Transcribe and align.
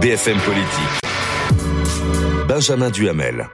BFM 0.00 0.38
Politique. 0.38 1.00
Benjamin 2.46 2.88
Duhamel. 2.88 3.48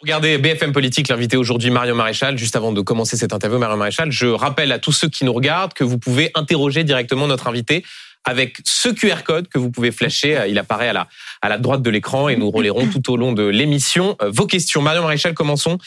Regardez 0.00 0.38
BFM 0.38 0.72
Politique, 0.72 1.06
l'invité 1.06 1.36
aujourd'hui 1.36 1.70
Marion 1.70 1.94
Maréchal. 1.94 2.36
Juste 2.36 2.56
avant 2.56 2.72
de 2.72 2.80
commencer 2.80 3.16
cette 3.16 3.32
interview, 3.32 3.58
Marion 3.58 3.76
Maréchal, 3.76 4.10
je 4.10 4.26
rappelle 4.26 4.72
à 4.72 4.80
tous 4.80 4.90
ceux 4.90 5.08
qui 5.08 5.24
nous 5.24 5.32
regardent 5.32 5.74
que 5.74 5.84
vous 5.84 5.96
pouvez 5.96 6.32
interroger 6.34 6.82
directement 6.82 7.28
notre 7.28 7.46
invité 7.46 7.84
avec 8.24 8.58
ce 8.64 8.88
QR 8.88 9.22
code 9.24 9.48
que 9.48 9.58
vous 9.58 9.70
pouvez 9.70 9.90
flasher. 9.90 10.44
Il 10.48 10.58
apparaît 10.58 10.88
à 10.88 10.92
la, 10.92 11.08
à 11.40 11.48
la 11.48 11.58
droite 11.58 11.82
de 11.82 11.90
l'écran 11.90 12.28
et 12.28 12.36
nous 12.36 12.50
relayerons 12.50 12.88
tout 12.88 13.12
au 13.12 13.16
long 13.16 13.32
de 13.32 13.44
l'émission 13.44 14.16
euh, 14.22 14.30
vos 14.32 14.46
questions. 14.46 14.82
Marion 14.82 15.02
Maréchal, 15.02 15.34
commençons, 15.34 15.78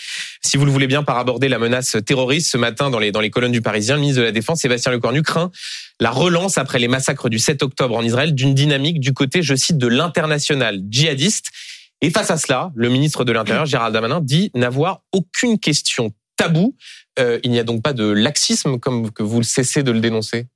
si 0.41 0.57
vous 0.57 0.65
le 0.65 0.71
voulez 0.71 0.87
bien, 0.87 1.03
par 1.03 1.17
aborder 1.17 1.47
la 1.47 1.59
menace 1.59 1.95
terroriste. 2.05 2.51
Ce 2.51 2.57
matin, 2.57 2.89
dans 2.89 2.99
les, 2.99 3.11
dans 3.11 3.21
les 3.21 3.29
colonnes 3.29 3.51
du 3.51 3.61
Parisien, 3.61 3.95
le 3.95 4.01
ministre 4.01 4.21
de 4.21 4.25
la 4.25 4.31
Défense, 4.31 4.61
Sébastien 4.61 4.91
Lecornu, 4.91 5.21
craint 5.21 5.51
la 5.99 6.11
relance 6.11 6.57
après 6.57 6.79
les 6.79 6.87
massacres 6.87 7.29
du 7.29 7.39
7 7.39 7.63
octobre 7.63 7.95
en 7.95 8.03
Israël 8.03 8.35
d'une 8.35 8.53
dynamique 8.53 8.99
du 8.99 9.13
côté, 9.13 9.41
je 9.41 9.55
cite, 9.55 9.77
de 9.77 9.87
l'international 9.87 10.81
djihadiste. 10.89 11.47
Et 12.01 12.09
face 12.09 12.31
à 12.31 12.37
cela, 12.37 12.71
le 12.75 12.89
ministre 12.89 13.23
de 13.23 13.31
l'Intérieur, 13.31 13.65
Gérald 13.65 13.93
Damanin, 13.93 14.19
dit 14.21 14.51
n'avoir 14.53 15.01
aucune 15.13 15.57
question 15.57 16.11
taboue. 16.35 16.75
Euh, 17.17 17.39
il 17.43 17.51
n'y 17.51 17.59
a 17.59 17.63
donc 17.63 17.81
pas 17.81 17.93
de 17.93 18.05
laxisme 18.05 18.77
comme 18.77 19.11
que 19.11 19.23
vous 19.23 19.41
cessez 19.41 19.83
de 19.83 19.91
le 19.91 20.01
dénoncer 20.01 20.47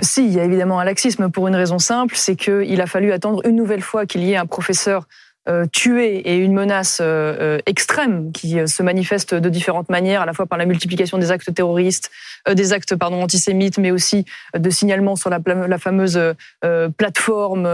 si, 0.00 0.24
il 0.24 0.32
y 0.32 0.40
a 0.40 0.44
évidemment 0.44 0.80
un 0.80 0.84
laxisme 0.84 1.30
pour 1.30 1.48
une 1.48 1.56
raison 1.56 1.78
simple, 1.78 2.16
c'est 2.16 2.36
qu'il 2.36 2.80
a 2.80 2.86
fallu 2.86 3.12
attendre 3.12 3.42
une 3.46 3.56
nouvelle 3.56 3.82
fois 3.82 4.06
qu'il 4.06 4.22
y 4.22 4.32
ait 4.32 4.36
un 4.36 4.46
professeur 4.46 5.06
euh, 5.48 5.66
et 5.84 6.36
une 6.36 6.52
menace 6.52 7.00
euh, 7.00 7.36
euh, 7.40 7.58
extrême 7.66 8.30
qui 8.30 8.56
se 8.68 8.82
manifeste 8.82 9.34
de 9.34 9.48
différentes 9.48 9.88
manières, 9.88 10.22
à 10.22 10.26
la 10.26 10.32
fois 10.32 10.46
par 10.46 10.56
la 10.56 10.66
multiplication 10.66 11.18
des 11.18 11.32
actes 11.32 11.52
terroristes, 11.52 12.10
des 12.50 12.72
actes 12.72 12.94
pardon 12.94 13.22
antisémites, 13.22 13.78
mais 13.78 13.90
aussi 13.90 14.24
de 14.56 14.70
signalements 14.70 15.16
sur 15.16 15.30
la, 15.30 15.40
la 15.46 15.78
fameuse 15.78 16.20
plateforme 16.96 17.68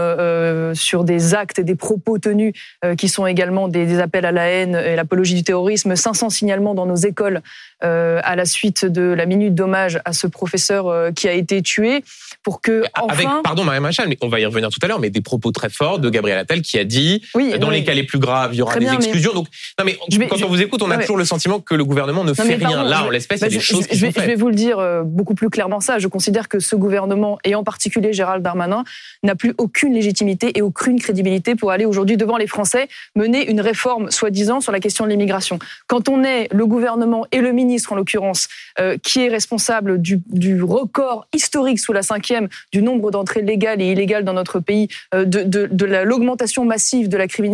sur 0.75 1.03
des 1.03 1.33
actes 1.33 1.59
et 1.59 1.63
des 1.63 1.75
propos 1.75 2.19
tenus 2.19 2.53
qui 2.97 3.09
sont 3.09 3.25
également 3.25 3.67
des, 3.67 3.85
des 3.85 3.99
appels 3.99 4.25
à 4.25 4.31
la 4.31 4.47
haine 4.47 4.75
et 4.75 4.95
l'apologie 4.95 5.33
du 5.33 5.43
terrorisme. 5.43 5.95
500 5.95 6.29
signalements 6.29 6.75
dans 6.75 6.85
nos 6.85 6.95
écoles 6.95 7.41
à 7.81 8.35
la 8.35 8.45
suite 8.45 8.85
de 8.85 9.01
la 9.01 9.25
minute 9.25 9.55
d'hommage 9.55 9.99
à 10.05 10.13
ce 10.13 10.27
professeur 10.27 11.13
qui 11.13 11.27
a 11.27 11.33
été 11.33 11.61
tué 11.61 12.03
pour 12.43 12.61
que 12.61 12.83
enfin... 12.99 13.13
Avec, 13.13 13.27
pardon 13.43 13.63
Marie 13.63 13.79
Machal, 13.79 14.07
mais 14.07 14.17
on 14.21 14.29
va 14.29 14.39
y 14.39 14.45
revenir 14.45 14.69
tout 14.69 14.79
à 14.83 14.87
l'heure, 14.87 14.99
mais 14.99 15.09
des 15.09 15.21
propos 15.21 15.51
très 15.51 15.69
forts 15.69 15.99
de 15.99 16.09
Gabriel 16.09 16.37
Attal 16.37 16.61
qui 16.61 16.77
a 16.77 16.83
dit 16.83 17.23
oui, 17.33 17.53
dans 17.59 17.69
les 17.69 17.83
cas 17.83 17.93
les 17.93 18.03
plus 18.03 18.19
graves, 18.19 18.53
il 18.53 18.57
y 18.57 18.61
aura 18.61 18.77
des 18.79 18.87
exclusions. 18.87 19.33
Donc, 19.33 19.47
non 19.77 19.85
mais 19.85 19.97
quand 20.27 20.41
on 20.43 20.47
vous 20.47 20.61
écoute, 20.61 20.81
on 20.81 20.91
a 20.91 20.97
toujours 20.97 21.17
le 21.17 21.25
sentiment 21.25 21.59
que 21.59 21.75
le 21.75 21.85
gouvernement 21.85 22.23
ne 22.23 22.33
fait 22.33 22.55
rien. 22.55 22.83
Là, 22.83 23.05
en 23.05 23.09
l'espèce, 23.09 23.39
il 23.39 23.43
y 23.43 23.45
a 23.45 23.49
bah, 23.49 23.55
des 23.55 23.59
choses 23.59 23.87
qui 23.87 23.97
je, 23.97 24.05
sont. 24.05 24.11
Je 24.15 24.25
vais 24.25 24.35
vous 24.35 24.49
le 24.49 24.55
dire 24.55 24.79
euh, 24.79 25.03
beaucoup 25.03 25.35
plus 25.35 25.49
clairement 25.49 25.79
ça. 25.79 25.99
Je 25.99 26.07
considère 26.07 26.47
que 26.47 26.59
ce 26.59 26.75
gouvernement, 26.75 27.37
et 27.43 27.55
en 27.55 27.63
particulier 27.63 28.13
Gérald 28.13 28.43
Darmanin, 28.43 28.83
n'a 29.23 29.35
plus 29.35 29.53
aucune 29.57 29.93
légitimité 29.93 30.57
et 30.57 30.61
aucune 30.61 30.99
crédibilité 30.99 31.55
pour 31.55 31.71
aller 31.71 31.85
aujourd'hui 31.85 32.17
devant 32.17 32.37
les 32.37 32.47
Français 32.47 32.87
mener 33.15 33.49
une 33.49 33.61
réforme 33.61 34.11
soi-disant 34.11 34.61
sur 34.61 34.71
la 34.71 34.79
question 34.79 35.05
de 35.05 35.09
l'immigration. 35.09 35.59
Quand 35.87 36.09
on 36.09 36.23
est 36.23 36.47
le 36.51 36.65
gouvernement 36.65 37.25
et 37.31 37.41
le 37.41 37.51
ministre 37.51 37.93
en 37.93 37.95
l'occurrence 37.95 38.47
euh, 38.79 38.97
qui 39.01 39.25
est 39.25 39.29
responsable 39.29 40.01
du, 40.01 40.21
du 40.27 40.61
record 40.63 41.27
historique 41.33 41.79
sous 41.79 41.93
la 41.93 42.01
cinquième 42.01 42.47
du 42.71 42.81
nombre 42.81 43.11
d'entrées 43.11 43.41
légales 43.41 43.81
et 43.81 43.91
illégales 43.91 44.23
dans 44.23 44.33
notre 44.33 44.59
pays, 44.59 44.87
euh, 45.13 45.25
de, 45.25 45.43
de, 45.43 45.67
de 45.71 45.85
l'augmentation 45.85 46.65
massive 46.65 47.09
de 47.09 47.17
la 47.17 47.27
criminalité. 47.27 47.48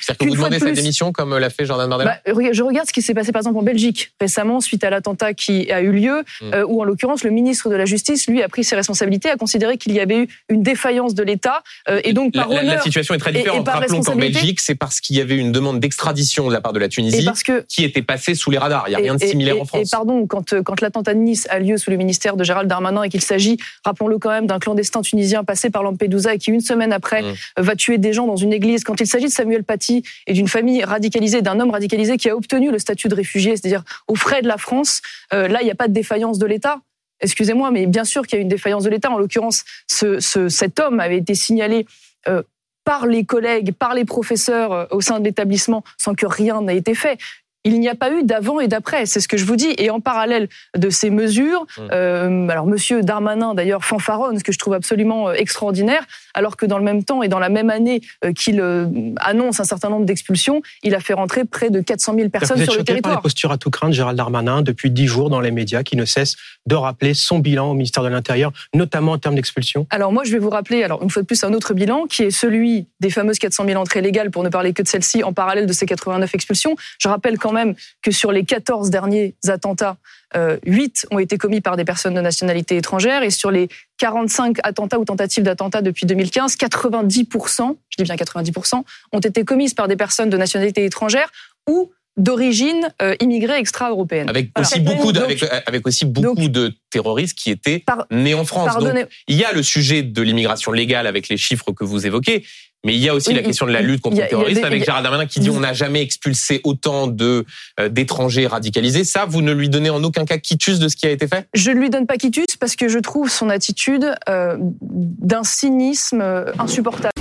C'est-à-dire 0.00 0.18
que 0.18 0.30
vous 0.30 0.36
demandez 0.36 0.58
sa 0.58 0.70
démission 0.70 1.12
comme 1.12 1.36
l'a 1.36 1.50
fait 1.50 1.66
Jordan 1.66 1.88
Bardella 1.88 2.20
bah, 2.26 2.32
Je 2.52 2.62
regarde 2.62 2.86
ce 2.86 2.92
qui 2.92 3.02
s'est 3.02 3.14
passé 3.14 3.32
par 3.32 3.40
exemple 3.40 3.58
en 3.58 3.62
Belgique 3.62 4.12
récemment 4.20 4.60
suite 4.60 4.84
à 4.84 4.90
l'attentat 4.90 5.34
qui 5.34 5.70
a 5.72 5.80
eu 5.80 5.92
lieu, 5.92 6.24
hmm. 6.40 6.54
euh, 6.54 6.64
où 6.66 6.80
en 6.80 6.84
l'occurrence 6.84 7.24
le 7.24 7.30
ministre 7.30 7.68
de 7.68 7.74
la 7.74 7.84
Justice, 7.84 8.26
lui, 8.26 8.42
a 8.42 8.48
pris 8.48 8.64
ses 8.64 8.76
responsabilités, 8.76 9.30
a 9.30 9.36
considéré 9.36 9.78
qu'il 9.78 9.92
y 9.92 10.00
avait 10.00 10.18
eu 10.18 10.28
une 10.48 10.62
défaillance 10.62 11.14
de 11.14 11.22
l'État 11.22 11.62
euh, 11.88 12.00
et 12.04 12.12
donc 12.12 12.34
par 12.34 12.48
la, 12.48 12.62
la, 12.62 12.80
situation 12.80 13.14
est 13.14 13.18
très 13.18 13.32
différente. 13.32 13.68
Rappelons 13.68 14.02
qu'en 14.02 14.16
Belgique, 14.16 14.60
c'est 14.60 14.74
parce 14.74 15.00
qu'il 15.00 15.16
y 15.16 15.20
avait 15.20 15.36
une 15.36 15.52
demande 15.52 15.80
d'extradition 15.80 16.48
de 16.48 16.52
la 16.52 16.60
part 16.60 16.72
de 16.72 16.78
la 16.78 16.88
Tunisie 16.88 17.28
qui 17.68 17.84
était 17.84 18.02
passée 18.02 18.34
sous 18.34 18.50
les 18.50 18.58
radars. 18.58 18.84
Il 18.86 18.90
n'y 18.90 18.96
a 18.96 18.98
rien 18.98 19.14
de 19.14 19.24
similaire 19.24 19.60
en 19.60 19.64
France. 19.64 19.80
Et 19.86 19.90
pardon, 19.90 20.26
quand, 20.26 20.62
quand 20.62 20.80
l'attentat 20.80 21.14
de 21.14 21.20
Nice 21.20 21.46
a 21.50 21.58
lieu 21.58 21.76
sous 21.76 21.90
le 21.90 21.96
ministère 21.96 22.36
de 22.36 22.44
Gérald 22.44 22.68
Darmanin 22.68 23.02
et 23.02 23.08
qu'il 23.08 23.20
s'agit, 23.20 23.58
rappelons-le 23.84 24.18
quand 24.18 24.30
même, 24.30 24.46
d'un 24.46 24.58
clandestin 24.58 25.02
tunisien 25.02 25.44
passé 25.44 25.70
par 25.70 25.82
Lampedusa 25.82 26.34
et 26.34 26.38
qui, 26.38 26.50
une 26.50 26.60
semaine 26.60 26.92
après, 26.92 27.22
mmh. 27.22 27.34
va 27.58 27.76
tuer 27.76 27.98
des 27.98 28.12
gens 28.12 28.26
dans 28.26 28.36
une 28.36 28.52
église. 28.52 28.84
Quand 28.84 29.00
il 29.00 29.06
s'agit 29.06 29.26
de 29.26 29.30
Samuel 29.40 29.64
Paty 29.64 30.02
et 30.26 30.34
d'une 30.34 30.48
famille 30.48 30.84
radicalisée, 30.84 31.40
d'un 31.40 31.60
homme 31.60 31.70
radicalisé 31.70 32.18
qui 32.18 32.28
a 32.28 32.36
obtenu 32.36 32.70
le 32.70 32.78
statut 32.78 33.08
de 33.08 33.14
réfugié, 33.14 33.56
c'est-à-dire 33.56 33.84
aux 34.06 34.14
frais 34.14 34.42
de 34.42 34.48
la 34.48 34.58
France, 34.58 35.00
euh, 35.32 35.48
là, 35.48 35.62
il 35.62 35.64
n'y 35.64 35.70
a 35.70 35.74
pas 35.74 35.88
de 35.88 35.94
défaillance 35.94 36.38
de 36.38 36.44
l'État. 36.44 36.80
Excusez-moi, 37.20 37.70
mais 37.70 37.86
bien 37.86 38.04
sûr 38.04 38.26
qu'il 38.26 38.36
y 38.36 38.40
a 38.40 38.42
une 38.42 38.48
défaillance 38.48 38.84
de 38.84 38.90
l'État. 38.90 39.10
En 39.10 39.18
l'occurrence, 39.18 39.64
ce, 39.86 40.20
ce, 40.20 40.50
cet 40.50 40.78
homme 40.78 41.00
avait 41.00 41.16
été 41.16 41.34
signalé 41.34 41.86
euh, 42.28 42.42
par 42.84 43.06
les 43.06 43.24
collègues, 43.24 43.72
par 43.72 43.94
les 43.94 44.04
professeurs 44.04 44.72
euh, 44.72 44.84
au 44.90 45.00
sein 45.00 45.20
de 45.20 45.24
l'établissement, 45.24 45.84
sans 45.96 46.14
que 46.14 46.26
rien 46.26 46.60
n'ait 46.60 46.76
été 46.76 46.94
fait 46.94 47.18
il 47.64 47.78
n'y 47.78 47.88
a 47.88 47.94
pas 47.94 48.10
eu 48.10 48.22
d'avant 48.22 48.60
et 48.60 48.68
d'après, 48.68 49.06
c'est 49.06 49.20
ce 49.20 49.28
que 49.28 49.36
je 49.36 49.44
vous 49.44 49.56
dis. 49.56 49.74
Et 49.76 49.90
en 49.90 50.00
parallèle 50.00 50.48
de 50.76 50.88
ces 50.88 51.10
mesures, 51.10 51.66
mmh. 51.76 51.80
euh, 51.92 52.48
alors 52.48 52.66
Monsieur 52.66 53.02
Darmanin 53.02 53.54
d'ailleurs 53.54 53.84
fanfaronne, 53.84 54.38
ce 54.38 54.44
que 54.44 54.52
je 54.52 54.58
trouve 54.58 54.74
absolument 54.74 55.30
extraordinaire, 55.32 56.04
alors 56.34 56.56
que 56.56 56.66
dans 56.66 56.78
le 56.78 56.84
même 56.84 57.04
temps 57.04 57.22
et 57.22 57.28
dans 57.28 57.38
la 57.38 57.48
même 57.48 57.70
année 57.70 58.00
euh, 58.24 58.32
qu'il 58.32 58.60
euh, 58.60 58.86
annonce 59.16 59.60
un 59.60 59.64
certain 59.64 59.88
nombre 59.88 60.06
d'expulsions, 60.06 60.62
il 60.82 60.94
a 60.94 61.00
fait 61.00 61.14
rentrer 61.14 61.44
près 61.44 61.70
de 61.70 61.80
400 61.80 62.14
000 62.16 62.28
personnes 62.28 62.62
sur 62.64 62.74
le 62.74 62.84
territoire. 62.84 63.14
Par 63.14 63.20
les 63.20 63.22
postures 63.22 63.52
à 63.52 63.58
tout 63.58 63.70
craindre, 63.70 63.94
Gérald 63.94 64.16
Darmanin, 64.16 64.62
depuis 64.62 64.90
dix 64.90 65.06
jours 65.06 65.30
dans 65.30 65.40
les 65.40 65.50
médias, 65.50 65.82
qui 65.82 65.96
ne 65.96 66.04
cesse 66.04 66.36
de 66.66 66.74
rappeler 66.74 67.14
son 67.14 67.38
bilan 67.38 67.70
au 67.70 67.74
ministère 67.74 68.02
de 68.02 68.08
l'Intérieur, 68.08 68.52
notamment 68.74 69.12
en 69.12 69.18
termes 69.18 69.34
d'expulsion. 69.34 69.86
Alors 69.90 70.12
moi, 70.12 70.24
je 70.24 70.32
vais 70.32 70.38
vous 70.38 70.50
rappeler, 70.50 70.82
alors 70.82 71.02
une 71.02 71.10
fois 71.10 71.22
de 71.22 71.26
plus, 71.26 71.42
un 71.44 71.52
autre 71.52 71.74
bilan 71.74 72.06
qui 72.06 72.22
est 72.22 72.30
celui 72.30 72.86
des 73.00 73.10
fameuses 73.10 73.38
400 73.38 73.64
000 73.66 73.80
entrées 73.80 74.02
légales, 74.02 74.30
pour 74.30 74.42
ne 74.42 74.48
parler 74.48 74.72
que 74.72 74.82
de 74.82 74.88
celle-ci, 74.88 75.22
en 75.24 75.32
parallèle 75.32 75.66
de 75.66 75.72
ces 75.72 75.86
89 75.86 76.34
expulsions. 76.34 76.76
Je 76.98 77.08
rappelle 77.08 77.38
quand 77.38 77.52
même 77.52 77.74
que 78.02 78.10
sur 78.10 78.32
les 78.32 78.44
14 78.44 78.90
derniers 78.90 79.34
attentats, 79.48 79.96
8 80.34 81.06
ont 81.10 81.18
été 81.18 81.38
commis 81.38 81.60
par 81.60 81.76
des 81.76 81.84
personnes 81.84 82.14
de 82.14 82.20
nationalité 82.20 82.76
étrangère 82.76 83.22
et 83.22 83.30
sur 83.30 83.50
les 83.50 83.68
45 83.98 84.58
attentats 84.62 84.98
ou 84.98 85.04
tentatives 85.04 85.44
d'attentats 85.44 85.82
depuis 85.82 86.06
2015, 86.06 86.56
90%, 86.56 87.76
je 87.88 87.96
dis 87.96 88.04
bien 88.04 88.14
90%, 88.14 88.82
ont 89.12 89.18
été 89.18 89.44
commises 89.44 89.74
par 89.74 89.88
des 89.88 89.96
personnes 89.96 90.30
de 90.30 90.36
nationalité 90.36 90.84
étrangère 90.84 91.30
ou 91.68 91.90
d'origine 92.16 92.92
euh, 93.00 93.14
immigrée 93.20 93.58
extra-européenne. 93.58 94.28
Avec, 94.28 94.50
aussi 94.58 94.80
beaucoup 94.80 95.12
de, 95.12 95.20
avec, 95.20 95.42
avec, 95.66 95.86
aussi 95.86 96.04
beaucoup 96.04 96.48
de 96.48 96.74
terroristes 96.90 97.38
qui 97.38 97.50
étaient 97.50 97.84
nés 98.10 98.34
en 98.34 98.44
France. 98.44 98.76
Donc, 98.78 99.08
il 99.28 99.36
y 99.36 99.44
a 99.44 99.52
le 99.52 99.62
sujet 99.62 100.02
de 100.02 100.22
l'immigration 100.22 100.72
légale 100.72 101.06
avec 101.06 101.28
les 101.28 101.36
chiffres 101.36 101.72
que 101.72 101.84
vous 101.84 102.06
évoquez, 102.06 102.44
mais 102.84 102.94
il 102.94 103.00
y 103.00 103.08
a 103.08 103.14
aussi 103.14 103.34
la 103.34 103.42
question 103.42 103.66
de 103.66 103.72
la 103.72 103.82
lutte 103.82 104.00
contre 104.00 104.20
le 104.20 104.26
terrorisme 104.26 104.64
avec 104.64 104.84
Gérald 104.84 105.02
Darmanin 105.02 105.26
qui 105.26 105.40
dit 105.40 105.50
on 105.50 105.60
n'a 105.60 105.72
jamais 105.72 106.02
expulsé 106.02 106.60
autant 106.64 107.06
de 107.06 107.44
euh, 107.78 107.88
d'étrangers 107.88 108.46
radicalisés. 108.46 109.04
Ça, 109.04 109.26
vous 109.26 109.42
ne 109.42 109.52
lui 109.52 109.68
donnez 109.68 109.90
en 109.90 110.02
aucun 110.02 110.24
cas 110.24 110.38
quitus 110.38 110.78
de 110.78 110.88
ce 110.88 110.96
qui 110.96 111.06
a 111.06 111.10
été 111.10 111.28
fait? 111.28 111.46
Je 111.54 111.70
ne 111.70 111.78
lui 111.78 111.90
donne 111.90 112.06
pas 112.06 112.16
quitus 112.16 112.56
parce 112.58 112.76
que 112.76 112.88
je 112.88 112.98
trouve 112.98 113.28
son 113.28 113.50
attitude 113.50 114.14
euh, 114.28 114.56
d'un 114.80 115.44
cynisme 115.44 116.20
euh, 116.22 116.52
insupportable. 116.58 117.12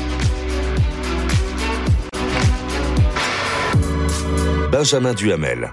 Benjamin 4.71 5.13
Duhamel. 5.13 5.71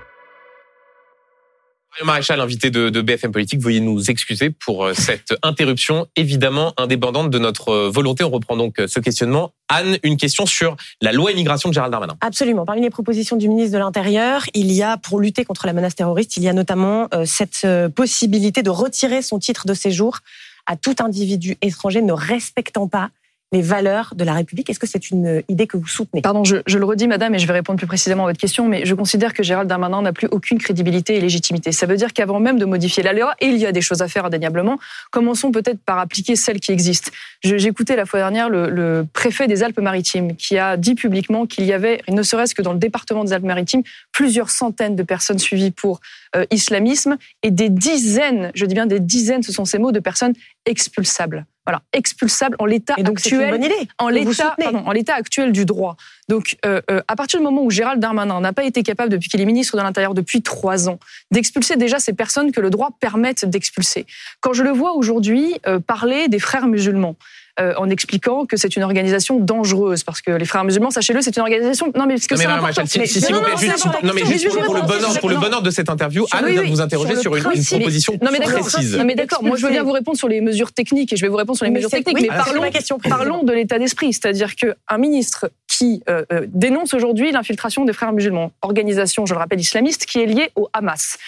Maréchal, 2.04 2.40
invité 2.40 2.70
de, 2.70 3.00
BFM 3.00 3.32
Politique, 3.32 3.60
veuillez 3.60 3.80
nous 3.80 4.10
excuser 4.10 4.50
pour 4.50 4.84
euh, 4.84 4.94
cette 4.94 5.34
interruption, 5.42 6.06
évidemment 6.16 6.74
indépendante 6.76 7.30
de 7.30 7.38
notre 7.38 7.70
euh, 7.70 7.90
volonté. 7.90 8.24
On 8.24 8.30
reprend 8.30 8.56
donc 8.56 8.78
euh, 8.78 8.86
ce 8.86 9.00
questionnement. 9.00 9.52
Anne, 9.68 9.98
une 10.02 10.16
question 10.16 10.46
sur 10.46 10.76
la 11.00 11.12
loi 11.12 11.32
immigration 11.32 11.68
de 11.68 11.74
Gérald 11.74 11.92
Darmanin. 11.92 12.16
Absolument. 12.20 12.64
Parmi 12.64 12.82
les 12.82 12.90
propositions 12.90 13.36
du 13.36 13.48
ministre 13.48 13.72
de 13.72 13.78
l'Intérieur, 13.78 14.42
il 14.54 14.72
y 14.72 14.82
a, 14.82 14.96
pour 14.96 15.20
lutter 15.20 15.44
contre 15.44 15.66
la 15.66 15.72
menace 15.72 15.94
terroriste, 15.94 16.36
il 16.36 16.42
y 16.42 16.48
a 16.48 16.52
notamment 16.52 17.08
cette 17.24 17.66
possibilité 17.94 18.62
de 18.62 18.70
retirer 18.70 19.22
son 19.22 19.38
titre 19.38 19.66
de 19.66 19.74
séjour 19.74 20.18
à 20.66 20.76
tout 20.76 20.96
individu 21.00 21.56
étranger 21.62 22.02
ne 22.02 22.12
respectant 22.12 22.86
pas 22.86 23.10
les 23.52 23.62
valeurs 23.62 24.14
de 24.16 24.24
la 24.24 24.34
République. 24.34 24.68
Est-ce 24.68 24.78
que 24.78 24.86
c'est 24.86 25.10
une 25.10 25.42
idée 25.48 25.66
que 25.66 25.76
vous 25.76 25.86
soutenez? 25.86 26.20
Pardon, 26.20 26.42
je, 26.44 26.56
le 26.56 26.84
redis, 26.84 27.06
madame, 27.06 27.34
et 27.34 27.38
je 27.38 27.46
vais 27.46 27.52
répondre 27.52 27.78
plus 27.78 27.86
précisément 27.86 28.24
à 28.24 28.26
votre 28.26 28.40
question, 28.40 28.68
mais 28.68 28.84
je 28.84 28.94
considère 28.94 29.32
que 29.32 29.42
Gérald 29.42 29.68
Darmanin 29.68 30.02
n'a 30.02 30.12
plus 30.12 30.28
aucune 30.30 30.58
crédibilité 30.58 31.16
et 31.16 31.20
légitimité. 31.20 31.70
Ça 31.72 31.86
veut 31.86 31.96
dire 31.96 32.12
qu'avant 32.12 32.40
même 32.40 32.58
de 32.58 32.64
modifier 32.64 33.02
la 33.02 33.12
loi, 33.12 33.34
et 33.40 33.46
il 33.46 33.56
y 33.56 33.66
a 33.66 33.72
des 33.72 33.80
choses 33.80 34.02
à 34.02 34.08
faire 34.08 34.24
indéniablement, 34.24 34.78
commençons 35.10 35.52
peut-être 35.52 35.78
par 35.80 35.98
appliquer 35.98 36.34
celles 36.34 36.60
qui 36.60 36.72
existent. 36.72 37.10
J'écoutais 37.42 37.94
la 37.94 38.04
fois 38.04 38.18
dernière 38.18 38.48
le, 38.48 38.68
le 38.68 39.06
préfet 39.12 39.46
des 39.46 39.62
Alpes-Maritimes 39.62 40.36
qui 40.36 40.58
a 40.58 40.76
dit 40.76 40.96
publiquement 40.96 41.46
qu'il 41.46 41.64
y 41.64 41.72
avait, 41.72 42.02
ne 42.08 42.22
serait-ce 42.22 42.54
que 42.54 42.62
dans 42.62 42.72
le 42.72 42.78
département 42.78 43.22
des 43.22 43.32
Alpes-Maritimes, 43.32 43.82
plusieurs 44.12 44.50
centaines 44.50 44.96
de 44.96 45.02
personnes 45.02 45.38
suivies 45.38 45.70
pour 45.70 46.00
euh, 46.34 46.44
islamisme 46.50 47.16
et 47.42 47.50
des 47.50 47.68
dizaines, 47.68 48.50
je 48.54 48.66
dis 48.66 48.74
bien 48.74 48.86
des 48.86 49.00
dizaines, 49.00 49.42
ce 49.42 49.52
sont 49.52 49.64
ces 49.64 49.78
mots, 49.78 49.92
de 49.92 50.00
personnes 50.00 50.34
expulsables. 50.64 51.46
Voilà, 51.66 51.82
expulsables 51.92 52.56
en 52.60 52.64
l'état 52.64 52.94
actuel, 52.96 53.54
en 53.98 54.08
l'état, 54.08 54.56
en 54.84 54.92
l'état 54.92 55.14
actuel 55.14 55.50
du 55.50 55.64
droit. 55.64 55.96
Donc, 56.28 56.56
euh, 56.64 56.80
euh, 56.90 57.02
à 57.08 57.16
partir 57.16 57.40
du 57.40 57.44
moment 57.44 57.62
où 57.62 57.70
Gérald 57.70 58.00
Darmanin 58.00 58.40
n'a 58.40 58.52
pas 58.52 58.64
été 58.64 58.82
capable, 58.82 59.10
depuis 59.10 59.28
qu'il 59.28 59.40
est 59.40 59.44
ministre 59.44 59.76
de 59.76 59.82
l'Intérieur 59.82 60.14
depuis 60.14 60.42
trois 60.42 60.88
ans, 60.88 60.98
d'expulser 61.30 61.76
déjà 61.76 61.98
ces 61.98 62.12
personnes 62.12 62.52
que 62.52 62.60
le 62.60 62.70
droit 62.70 62.90
permette 63.00 63.44
d'expulser. 63.44 64.06
Quand 64.40 64.52
je 64.52 64.62
le 64.62 64.70
vois 64.70 64.92
aujourd'hui 64.92 65.56
euh, 65.66 65.80
parler 65.80 66.28
des 66.28 66.38
frères 66.38 66.68
musulmans, 66.68 67.16
euh, 67.60 67.74
en 67.76 67.88
expliquant 67.90 68.46
que 68.46 68.56
c'est 68.56 68.76
une 68.76 68.82
organisation 68.82 69.38
dangereuse 69.40 70.04
parce 70.04 70.20
que 70.20 70.30
les 70.30 70.44
frères 70.44 70.64
musulmans, 70.64 70.90
sachez-le, 70.90 71.22
c'est 71.22 71.36
une 71.36 71.42
organisation. 71.42 71.92
Non, 71.94 72.06
mais 72.06 72.14
parce 72.14 72.26
que 72.26 72.34
non, 72.34 72.38
mais 72.38 72.44
c'est. 72.44 72.80
Rachel, 72.80 72.88
si, 72.88 73.20
si, 73.20 73.32
vous 73.32 73.40
plaît, 73.40 73.56
juste, 73.58 73.86
non, 74.02 74.12
mais 74.14 74.24
juste 74.24 74.48
pour, 74.48 74.64
pour 74.64 74.74
le 74.74 74.82
bonheur, 74.82 75.20
pour 75.20 75.28
le 75.30 75.36
bonheur 75.36 75.62
de 75.62 75.70
cette 75.70 75.88
interview, 75.88 76.26
Anne 76.32 76.48
vient 76.48 76.62
de 76.62 76.68
vous 76.68 76.80
interroger 76.80 77.16
sur, 77.16 77.34
une, 77.34 77.44
une, 77.54 77.64
proposition 77.64 78.18
non, 78.20 78.30
mais 78.32 78.40
précise. 78.40 78.96
Non, 78.96 79.04
mais 79.04 79.14
d'accord. 79.14 79.42
Moi, 79.42 79.56
je 79.56 79.62
veux 79.62 79.70
bien 79.70 79.82
vous 79.82 79.92
répondre 79.92 80.18
sur 80.18 80.28
les 80.28 80.40
mesures 80.40 80.72
techniques 80.72 81.12
et 81.12 81.16
je 81.16 81.22
vais 81.22 81.28
vous 81.28 81.36
répondre 81.36 81.56
sur 81.56 81.64
les 81.64 81.70
mesures 81.70 81.90
techniques. 81.90 82.20
Mais 82.20 82.28
parlons, 82.28 82.62
parlons 83.08 83.42
de 83.42 83.52
l'état 83.52 83.78
d'esprit, 83.78 84.12
c'est-à-dire 84.12 84.54
qu'un 84.54 84.98
ministre 84.98 85.50
qui 85.66 86.02
euh, 86.08 86.24
euh, 86.32 86.46
dénonce 86.48 86.94
aujourd'hui 86.94 87.32
l'infiltration 87.32 87.84
des 87.84 87.92
frères 87.92 88.12
musulmans, 88.12 88.52
organisation, 88.62 89.26
je 89.26 89.34
le 89.34 89.38
rappelle, 89.38 89.60
islamiste, 89.60 90.06
qui 90.06 90.20
est 90.20 90.26
liée 90.26 90.50
au 90.56 90.68
Hamas. 90.72 91.18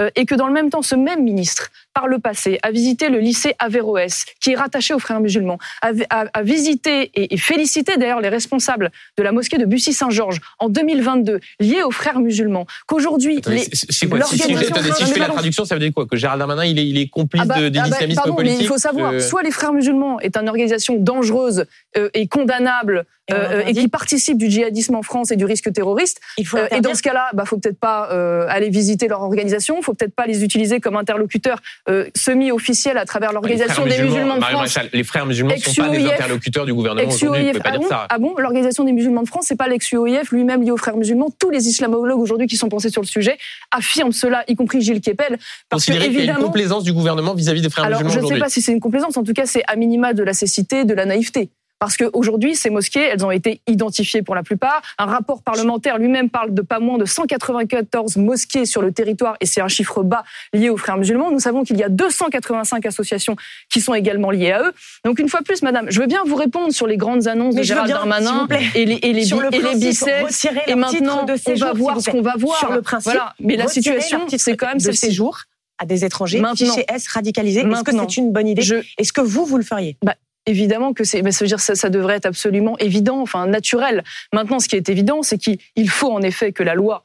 Euh, 0.00 0.10
et 0.16 0.26
que 0.26 0.34
dans 0.34 0.46
le 0.46 0.52
même 0.52 0.70
temps, 0.70 0.82
ce 0.82 0.96
même 0.96 1.22
ministre, 1.22 1.70
par 1.94 2.08
le 2.08 2.18
passé, 2.18 2.58
a 2.62 2.70
visité 2.70 3.08
le 3.08 3.18
lycée 3.18 3.54
Averroès, 3.58 4.26
qui 4.40 4.50
est 4.52 4.56
rattaché 4.56 4.92
aux 4.94 4.98
frères 4.98 5.20
musulmans, 5.20 5.58
a 5.80 6.42
visité 6.42 7.10
et, 7.14 7.34
et 7.34 7.36
félicité 7.38 7.96
d'ailleurs 7.96 8.20
les 8.20 8.28
responsables 8.28 8.90
de 9.16 9.22
la 9.22 9.32
mosquée 9.32 9.58
de 9.58 9.64
Bussy-Saint-Georges 9.64 10.40
en 10.58 10.68
2022, 10.68 11.40
liés 11.60 11.82
aux 11.82 11.90
frères 11.90 12.20
musulmans, 12.20 12.66
qu'aujourd'hui... 12.86 13.40
Si, 13.72 14.08
quoi, 14.08 14.22
si, 14.22 14.38
si, 14.38 14.44
si, 14.44 15.06
je 15.06 15.12
fais 15.12 15.20
la 15.20 15.28
traduction, 15.28 15.64
ça 15.64 15.74
veut 15.74 15.80
dire 15.80 15.92
quoi? 15.94 16.06
Que 16.06 16.16
Gérald 16.16 16.38
Darmanin, 16.38 16.64
il 16.64 16.78
est, 16.78 16.86
il 16.86 16.98
est 16.98 17.08
complice 17.08 17.42
ah 17.44 17.46
bah, 17.46 17.60
de, 17.60 17.68
de 17.68 17.78
ah 17.78 17.82
bah, 17.82 17.88
l'islamisme 17.88 18.20
pardon, 18.20 18.34
politique 18.34 18.58
mais 18.58 18.64
il 18.64 18.68
faut 18.68 18.78
savoir, 18.78 19.12
euh... 19.12 19.20
soit 19.20 19.42
les 19.42 19.50
frères 19.50 19.72
musulmans 19.72 20.18
est 20.20 20.36
une 20.36 20.48
organisation 20.48 20.96
dangereuse 20.96 21.66
euh, 21.96 22.10
et 22.14 22.26
condamnable 22.26 23.06
et, 23.28 23.32
euh, 23.32 23.62
et, 23.66 23.72
qui 23.72 23.88
participe 23.88 24.36
du 24.36 24.50
djihadisme 24.50 24.94
en 24.94 25.02
France 25.02 25.30
et 25.30 25.36
du 25.36 25.44
risque 25.44 25.72
terroriste. 25.72 26.20
Il 26.36 26.46
faut 26.46 26.58
euh, 26.58 26.68
et 26.70 26.80
dans 26.80 26.94
ce 26.94 27.02
cas-là, 27.02 27.30
bah, 27.32 27.44
faut 27.46 27.56
peut-être 27.56 27.78
pas 27.78 28.10
euh, 28.12 28.46
aller 28.48 28.68
visiter 28.68 29.08
leur 29.08 29.22
organisation, 29.22 29.80
faut 29.80 29.94
peut-être 29.94 30.14
pas 30.14 30.26
les 30.26 30.44
utiliser 30.44 30.80
comme 30.80 30.96
interlocuteurs 30.96 31.62
euh, 31.88 32.06
semi-officiels 32.16 32.96
à 32.96 33.04
travers 33.04 33.32
l'organisation 33.32 33.84
des 33.84 34.02
musulmans 34.02 34.36
de 34.36 34.40
France. 34.40 34.52
Maréchal, 34.52 34.88
les 34.92 35.04
frères 35.04 35.26
musulmans 35.26 35.54
ne 35.54 35.60
sont 35.60 35.82
pas 35.82 35.88
des 35.90 36.04
interlocuteurs 36.06 36.64
du 36.64 36.72
gouvernement 36.72 37.08
aujourd'hui. 37.08 37.42
Vous 37.44 37.48
pouvez 37.48 37.60
pas 37.60 37.68
ah 37.68 37.72
dire 37.72 37.80
bon, 37.80 37.88
ça. 37.88 38.06
ah 38.08 38.18
bon 38.18 38.34
L'organisation 38.38 38.84
des 38.84 38.92
musulmans 38.92 39.22
de 39.22 39.28
France, 39.28 39.44
c'est 39.48 39.56
pas 39.56 39.68
l'ex-UOIF 39.68 40.30
lui-même 40.32 40.62
lié 40.62 40.70
aux 40.70 40.76
frères 40.76 40.96
musulmans. 40.96 41.28
Tous 41.38 41.50
les 41.50 41.68
islamologues 41.68 42.18
aujourd'hui 42.18 42.46
qui 42.46 42.56
sont 42.56 42.68
pensés 42.68 42.88
sur 42.88 43.02
le 43.02 43.06
sujet 43.06 43.36
affirment 43.70 44.12
cela, 44.12 44.44
y 44.48 44.54
compris 44.54 44.80
Gilles 44.80 45.00
Kepel. 45.00 45.38
Parce 45.68 45.84
que 45.84 45.92
qu'il 45.92 46.00
y 46.00 46.04
a 46.04 46.06
une 46.06 46.16
évidemment, 46.16 46.46
complaisance 46.46 46.84
du 46.84 46.92
gouvernement 46.92 47.34
vis-à-vis 47.34 47.60
des 47.60 47.70
frères 47.70 47.84
alors 47.84 48.02
musulmans 48.02 48.28
je 48.28 48.32
ne 48.32 48.38
sais 48.38 48.40
pas 48.40 48.48
si 48.48 48.62
c'est 48.62 48.72
une 48.72 48.80
complaisance. 48.80 49.16
En 49.16 49.22
tout 49.22 49.34
cas, 49.34 49.46
c'est 49.46 49.62
à 49.66 49.76
minima 49.76 50.14
de 50.14 50.22
la 50.22 50.32
cécité, 50.32 50.84
de 50.84 50.94
la 50.94 51.04
naïveté. 51.04 51.50
Parce 51.84 51.98
qu'aujourd'hui, 51.98 52.54
ces 52.54 52.70
mosquées, 52.70 53.02
elles 53.02 53.26
ont 53.26 53.30
été 53.30 53.60
identifiées 53.66 54.22
pour 54.22 54.34
la 54.34 54.42
plupart. 54.42 54.80
Un 54.96 55.04
rapport 55.04 55.42
parlementaire 55.42 55.98
lui-même 55.98 56.30
parle 56.30 56.54
de 56.54 56.62
pas 56.62 56.78
moins 56.80 56.96
de 56.96 57.04
194 57.04 58.16
mosquées 58.16 58.64
sur 58.64 58.80
le 58.80 58.90
territoire, 58.90 59.36
et 59.42 59.44
c'est 59.44 59.60
un 59.60 59.68
chiffre 59.68 60.02
bas 60.02 60.24
lié 60.54 60.70
aux 60.70 60.78
frères 60.78 60.96
musulmans. 60.96 61.30
Nous 61.30 61.40
savons 61.40 61.62
qu'il 61.62 61.76
y 61.76 61.82
a 61.82 61.90
285 61.90 62.86
associations 62.86 63.36
qui 63.70 63.82
sont 63.82 63.92
également 63.92 64.30
liées 64.30 64.52
à 64.52 64.62
eux. 64.62 64.72
Donc 65.04 65.18
une 65.18 65.28
fois 65.28 65.42
plus, 65.42 65.60
madame, 65.60 65.90
je 65.90 66.00
veux 66.00 66.06
bien 66.06 66.22
vous 66.24 66.36
répondre 66.36 66.72
sur 66.72 66.86
les 66.86 66.96
grandes 66.96 67.28
annonces 67.28 67.54
Mais 67.54 67.60
de 67.60 67.66
Gérald 67.66 67.86
bien, 67.88 67.96
Darmanin 67.96 68.48
et 68.74 68.86
les, 68.86 68.94
et 69.02 69.12
les, 69.12 69.24
Sur 69.26 69.36
bi- 69.36 69.42
le 69.42 69.54
et 69.54 69.58
les 69.74 70.70
Et 70.70 70.74
maintenant, 70.74 71.24
de 71.24 71.34
on 71.50 71.54
va 71.54 71.72
voir 71.74 72.00
ce 72.00 72.08
qu'on 72.10 72.22
va 72.22 72.34
voir. 72.38 72.58
Sur 72.58 72.72
le 72.72 72.80
principe, 72.80 73.12
Voilà. 73.12 73.34
Mais 73.40 73.56
la 73.56 73.68
situation, 73.68 74.20
c'est 74.38 74.56
quand 74.56 74.68
même 74.68 74.78
de 74.78 74.90
séjour 74.92 75.40
à 75.78 75.84
des 75.84 76.06
étrangers 76.06 76.40
Maintenant. 76.40 76.72
fichés 76.72 76.86
S 76.88 77.08
radicalisés. 77.08 77.60
Est-ce 77.60 77.82
que 77.82 77.90
c'est 77.92 78.16
une 78.16 78.32
bonne 78.32 78.48
idée 78.48 78.62
Je- 78.62 78.76
Est-ce 78.96 79.12
que 79.12 79.20
vous, 79.20 79.44
vous 79.44 79.58
le 79.58 79.64
feriez? 79.64 79.98
Évidemment 80.46 80.92
que 80.92 81.04
c'est, 81.04 81.22
mais 81.22 81.32
ça 81.32 81.44
veut 81.44 81.48
dire 81.48 81.60
ça, 81.60 81.74
ça 81.74 81.88
devrait 81.88 82.16
être 82.16 82.26
absolument 82.26 82.76
évident, 82.78 83.20
enfin 83.20 83.46
naturel. 83.46 84.04
Maintenant, 84.32 84.58
ce 84.58 84.68
qui 84.68 84.76
est 84.76 84.88
évident, 84.88 85.22
c'est 85.22 85.38
qu'il 85.38 85.58
il 85.74 85.88
faut 85.88 86.12
en 86.12 86.20
effet 86.20 86.52
que 86.52 86.62
la 86.62 86.74
loi 86.74 87.03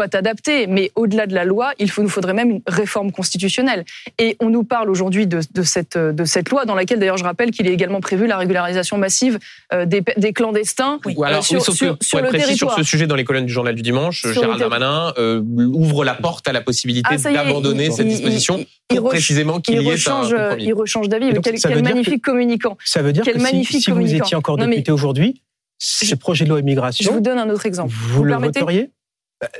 soit 0.00 0.14
adaptée, 0.14 0.66
mais 0.66 0.90
au-delà 0.94 1.26
de 1.26 1.34
la 1.34 1.44
loi, 1.44 1.72
il 1.78 1.90
faut, 1.90 2.02
nous 2.02 2.08
faudrait 2.08 2.32
même 2.32 2.50
une 2.50 2.62
réforme 2.66 3.12
constitutionnelle. 3.12 3.84
Et 4.18 4.34
on 4.40 4.48
nous 4.48 4.64
parle 4.64 4.88
aujourd'hui 4.88 5.26
de, 5.26 5.40
de 5.52 5.62
cette, 5.62 5.98
de 5.98 6.24
cette 6.24 6.48
loi 6.48 6.64
dans 6.64 6.74
laquelle, 6.74 6.98
d'ailleurs, 6.98 7.18
je 7.18 7.24
rappelle 7.24 7.50
qu'il 7.50 7.66
est 7.66 7.72
également 7.72 8.00
prévu 8.00 8.26
la 8.26 8.38
régularisation 8.38 8.96
massive 8.96 9.38
euh, 9.74 9.84
des, 9.84 10.02
des 10.16 10.32
clandestins 10.32 11.00
Oui. 11.04 11.14
Ou 11.18 11.24
alors, 11.24 11.40
euh, 11.40 11.42
sur, 11.42 11.58
oui, 11.58 11.64
sauf 11.64 11.74
sur- 11.76 11.98
que, 11.98 12.04
sur 12.04 12.18
pour 12.18 12.26
être 12.26 12.32
le 12.32 12.38
précis 12.38 12.56
sur 12.56 12.68
territoire. 12.68 12.78
ce 12.78 12.82
sujet 12.82 13.06
dans 13.06 13.14
les 13.14 13.24
colonnes 13.24 13.44
du 13.44 13.52
journal 13.52 13.74
du 13.74 13.82
dimanche, 13.82 14.22
Sur 14.22 14.32
Gérald. 14.32 14.58
Darmanin 14.58 15.12
euh, 15.18 15.42
ouvre 15.42 16.02
la 16.06 16.14
porte 16.14 16.48
à 16.48 16.52
la 16.52 16.62
possibilité 16.62 17.10
Ah, 17.12 17.16
d'abandonner 17.18 17.90
cette 17.90 18.06
il- 18.06 18.10
disposition 18.12 18.56
il- 18.58 18.66
il 18.92 18.96
pour 19.00 19.10
précisément 19.10 19.60
qu'il 19.60 19.74
Il 19.74 19.82
y 19.82 19.84
ait 19.84 19.88
un 19.88 19.92
rechange, 19.92 20.30
compromis. 20.30 20.64
il 20.64 20.72
rechange 20.72 21.08
d'avis. 21.10 21.30
Quel, 21.42 21.60
quel 21.60 21.82
magnifique 21.82 22.22
communicant. 22.24 22.78
Ça 22.86 23.02
veut 23.02 23.12
dire 23.12 23.22
Quel 23.24 23.34
que 23.34 23.38
si, 23.40 23.44
magnifique 23.44 23.82
si 23.84 23.90
vous 23.90 24.14
étiez 24.14 24.34
encore 24.36 24.56
député 24.56 24.90
aujourd'hui, 24.92 25.42
ce 25.78 26.14
projet 26.14 26.44
de 26.44 26.48
loi 26.50 26.58
Je 26.58 26.62
immigration, 26.62 27.12
vous 27.12 27.20
donne 27.20 27.38
un 27.38 27.50
autre 27.50 27.66
exemple. 27.66 27.92
vous, 27.94 28.14
vous 28.18 28.24
le 28.24 28.30
permettez 28.30 28.60
voteriez? 28.60 28.90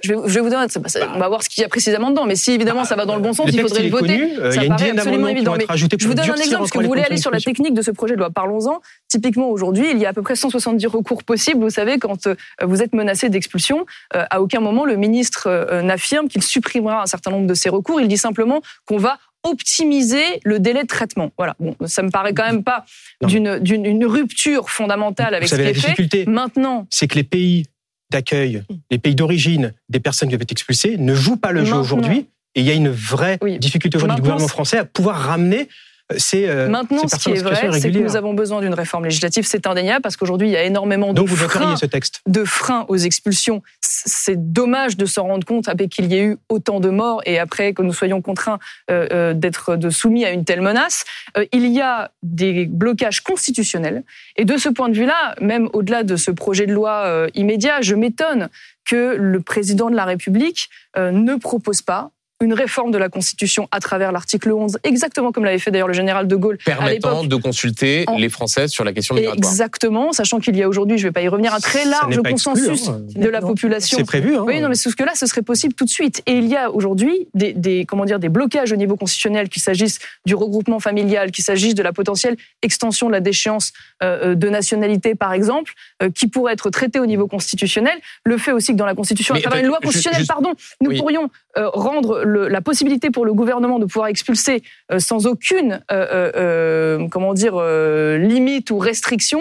Je 0.05 0.13
vais, 0.15 0.21
je 0.27 0.35
vais 0.35 0.41
vous 0.41 0.51
donner. 0.51 0.67
ça- 0.69 1.13
on 1.15 1.19
va 1.19 1.29
voir 1.29 1.43
ce 1.43 1.49
qu'il 1.49 1.63
y 1.63 1.65
a 1.65 1.69
précisément 1.69 2.11
dedans. 2.11 2.27
Mais 2.27 2.37
si 2.37 2.53
évidemment 2.53 2.85
ça 2.85 2.97
va 2.97 3.07
dans 3.07 3.17
le 3.17 3.23
bon 3.23 3.33
sens, 3.33 3.47
Le 3.47 3.53
il 3.53 3.57
texte, 3.57 3.69
faudrait 3.71 3.85
le 3.85 3.91
voter. 3.91 4.07
connu, 4.07 4.39
euh, 4.39 4.51
Ça 4.53 4.63
paraît 4.65 4.91
absolument 4.91 5.29
évident. 5.29 5.55
Mais 5.57 5.67
Je 5.77 6.07
vous 6.07 6.15
donne 6.15 6.31
un 6.31 6.35
exemple, 6.37 6.59
parce 6.59 6.71
que 6.71 6.79
vous 6.79 6.85
voulez 6.87 7.03
aller 7.03 7.17
sur 7.17 7.31
la 7.31 7.41
technique 7.41 7.75
de 7.75 7.83
ce 7.83 7.91
projet 7.91 8.15
de 8.15 8.19
loi. 8.19 8.31
Parlons-en. 8.31 8.81
Typiquement, 9.09 9.49
aujourd'hui, 9.49 9.89
il 9.91 9.99
y 9.99 10.07
a 10.07 10.11
à 10.11 10.13
peu 10.13 10.23
près 10.23 10.37
170 10.37 10.87
recours 10.87 11.25
possibles. 11.25 11.61
Vous 11.63 11.71
savez, 11.71 11.99
quand 11.99 12.27
euh, 12.27 12.35
vous 12.63 12.83
êtes 12.83 12.93
menacé 12.95 13.29
d'expulsion, 13.31 13.87
euh, 14.15 14.25
à 14.31 14.43
aucun 14.43 14.61
moment 14.61 14.85
le 14.85 14.97
ministre 14.97 15.81
n'affirme 15.83 16.29
qu'il 16.29 16.43
supprimera 16.43 17.03
un 17.03 17.07
certain 17.07 17.31
nombre 17.31 17.47
de 17.47 17.55
ces 17.55 17.69
recours. 17.71 18.01
Il 18.01 18.09
dit 18.09 18.19
simplement 18.19 18.61
qu'on 18.87 18.99
va 18.99 19.19
optimiser 19.43 20.41
le 20.45 20.59
délai 20.59 20.83
de 20.83 20.89
traitement. 20.89 21.31
Voilà. 21.39 21.55
Bon, 21.61 21.75
ça 21.87 22.03
me 22.03 22.11
paraît 22.11 22.35
quand 22.35 22.45
même 22.45 22.63
pas 22.63 22.85
d'une 23.23 23.59
d'une 23.59 23.87
une 23.87 24.05
rupture 24.05 24.69
fondamentale 24.69 25.35
avec 25.35 25.49
Vous 25.49 25.57
savez, 25.57 25.73
ce 25.75 25.87
qui 25.95 26.03
est 26.03 26.09
fait. 26.09 26.27
Maintenant, 26.27 26.87
c'est 26.91 27.07
que 27.09 27.15
les 27.15 27.23
pays 27.25 27.65
d'accueil, 28.11 28.63
les 28.91 28.99
pays 28.99 29.15
d'origine 29.15 29.73
des 29.89 30.01
personnes 30.01 30.29
qui 30.29 30.33
doivent 30.33 30.43
être 30.43 30.53
expulsées 30.53 30.97
ne 30.99 31.15
jouent 31.15 31.37
pas 31.37 31.53
le 31.53 31.65
jeu 31.65 31.75
aujourd'hui. 31.77 32.27
Et 32.55 32.61
il 32.61 32.67
y 32.67 32.71
a 32.71 32.75
une 32.75 32.91
vraie 32.91 33.39
Oui. 33.43 33.59
difficulté 33.59 33.97
aujourd'hui 33.97 34.17
du 34.17 34.23
gouvernement 34.23 34.49
français 34.49 34.79
à 34.79 34.85
pouvoir 34.85 35.17
ramener 35.17 35.69
euh, 36.11 36.15
ces, 36.19 36.49
euh, 36.49 36.69
Maintenant, 36.69 37.07
ce 37.07 37.17
qui 37.17 37.31
est 37.31 37.43
vrai, 37.43 37.71
c'est 37.73 37.91
que 37.91 37.99
nous 37.99 38.17
avons 38.17 38.35
besoin 38.35 38.61
d'une 38.61 38.75
réforme 38.75 39.05
législative. 39.05 39.45
C'est 39.47 39.67
indéniable 39.67 40.03
parce 40.03 40.17
qu'aujourd'hui, 40.17 40.49
il 40.49 40.53
y 40.53 40.57
a 40.57 40.65
énormément 40.65 41.13
Donc 41.13 41.27
de 41.27 41.31
vous 41.31 41.37
freins, 41.37 41.77
ce 41.77 41.87
texte 41.87 42.21
de 42.27 42.45
freins 42.45 42.85
aux 42.89 42.97
expulsions. 42.97 43.63
C'est 43.81 44.53
dommage 44.53 44.97
de 44.97 45.07
s'en 45.07 45.25
rendre 45.25 45.47
compte 45.47 45.69
après 45.69 45.89
qu'il 45.89 46.07
y 46.13 46.17
ait 46.17 46.25
eu 46.25 46.37
autant 46.49 46.81
de 46.81 46.91
morts 46.91 47.23
et 47.27 47.39
après 47.39 47.73
que 47.73 47.83
nous 47.83 47.93
soyons 47.93 48.23
contraints 48.23 48.59
euh, 48.91 49.07
euh, 49.13 49.35
d'être 49.35 49.77
soumis 49.91 50.25
à 50.25 50.31
une 50.31 50.45
telle 50.45 50.61
menace. 50.61 51.05
Euh, 51.37 51.45
il 51.53 51.67
y 51.67 51.81
a 51.81 52.11
des 52.23 52.67
blocages 52.67 53.21
constitutionnels 53.21 54.03
et 54.37 54.45
de 54.45 54.57
ce 54.57 54.69
point 54.69 54.89
de 54.89 54.95
vue-là, 54.95 55.35
même 55.41 55.69
au-delà 55.73 56.03
de 56.03 56.17
ce 56.17 56.31
projet 56.31 56.67
de 56.67 56.73
loi 56.73 57.05
euh, 57.05 57.29
immédiat, 57.35 57.81
je 57.81 57.95
m'étonne 57.95 58.49
que 58.85 59.15
le 59.19 59.41
président 59.41 59.91
de 59.91 59.97
la 59.97 60.05
République 60.05 60.71
euh, 60.97 61.11
ne 61.11 61.37
propose 61.37 61.83
pas 61.83 62.11
une 62.43 62.55
réforme 62.55 62.91
de 62.91 62.97
la 62.97 63.11
Constitution 63.11 63.69
à 63.71 63.81
travers 63.81 64.13
l'article 64.13 64.51
11, 64.53 64.79
exactement 64.83 65.31
comme 65.31 65.45
l'avait 65.45 65.59
fait 65.59 65.71
d'ailleurs 65.71 65.89
le 65.89 65.93
général 65.95 66.27
de 66.27 66.37
Gaulle 66.37 66.57
permettant 66.65 67.23
de 67.25 67.37
consulter 67.37 68.05
En- 68.07 68.17
les 68.17 68.31
Français 68.31 68.67
sur 68.67 68.83
la 68.83 68.95
question 68.95 69.15
migratoire. 69.15 69.37
Exactement, 69.51 70.13
sachant 70.13 70.39
qu'il 70.41 70.57
y 70.57 70.63
a 70.63 70.69
aujourd'hui, 70.69 70.97
je 70.97 71.05
ne 71.05 71.09
vais 71.09 71.13
pas 71.13 71.21
y 71.21 71.29
revenir, 71.29 71.53
un 71.55 71.61
très 71.61 71.85
large 71.85 72.15
exclu, 72.15 72.31
consensus 72.31 72.89
hein. 72.89 73.03
de 73.15 73.29
la 73.29 73.41
population. 73.43 73.99
C'est 73.99 74.05
prévu. 74.05 74.37
Hein. 74.37 74.45
Oui, 74.47 74.59
non, 74.61 74.71
mais 74.71 74.75
ce 74.75 74.89
que 74.89 75.05
là, 75.05 75.13
ce 75.15 75.27
serait 75.27 75.43
possible 75.43 75.75
tout 75.75 75.85
de 75.85 75.91
suite. 75.91 76.23
Et 76.27 76.33
il 76.33 76.47
y 76.47 76.57
a 76.57 76.71
aujourd'hui 76.71 77.29
des, 77.35 77.53
des, 77.53 77.85
comment 77.85 78.07
dire, 78.07 78.19
des 78.19 78.31
blocages 78.31 78.73
au 78.73 78.77
niveau 78.77 78.97
constitutionnel, 78.97 79.51
qu'il 79.51 79.61
s'agisse 79.61 79.99
du 80.25 80.35
regroupement 80.35 80.81
familial, 80.81 81.33
qu'il 81.33 81.45
s'agisse 81.45 81.75
de 81.75 81.83
la 81.83 81.93
potentielle 81.93 82.37
extension 82.63 83.09
de 83.09 83.13
la 83.13 83.21
déchéance 83.21 83.73
euh, 84.03 84.35
de 84.35 84.49
nationalité, 84.49 85.15
par 85.15 85.35
exemple, 85.35 85.75
euh, 86.03 86.09
qui 86.11 86.27
pourrait 86.27 86.55
être 86.55 86.71
traitée 86.71 87.01
au 87.01 87.07
niveau 87.07 87.27
constitutionnel. 87.27 87.99
Le 88.25 88.39
fait 88.39 88.53
aussi 88.53 88.73
que 88.73 88.77
dans 88.79 88.87
la 88.87 88.95
Constitution, 88.95 89.35
Mais 89.35 89.41
à 89.41 89.43
travers 89.43 89.61
une 89.61 89.69
loi 89.69 89.79
constitutionnelle, 89.81 90.21
juste- 90.21 90.31
pardon, 90.31 90.55
nous 90.81 90.91
Oui. 90.91 90.99
pourrions 90.99 91.29
euh, 91.59 91.69
rendre 91.71 92.23
le- 92.31 92.49
la 92.49 92.61
possibilité 92.61 93.11
pour 93.11 93.25
le 93.25 93.35
gouvernement 93.35 93.79
de 93.79 93.85
pouvoir 93.87 94.07
expulser 94.09 94.63
euh, 94.93 94.99
sans 94.99 95.27
aucune, 95.27 95.83
euh, 95.91 96.07
euh, 96.13 96.33
euh, 96.37 97.09
comment 97.11 97.35
dire, 97.35 97.55
euh, 97.57 98.17
limite 98.19 98.71
ou 98.71 98.79
restriction 98.79 99.41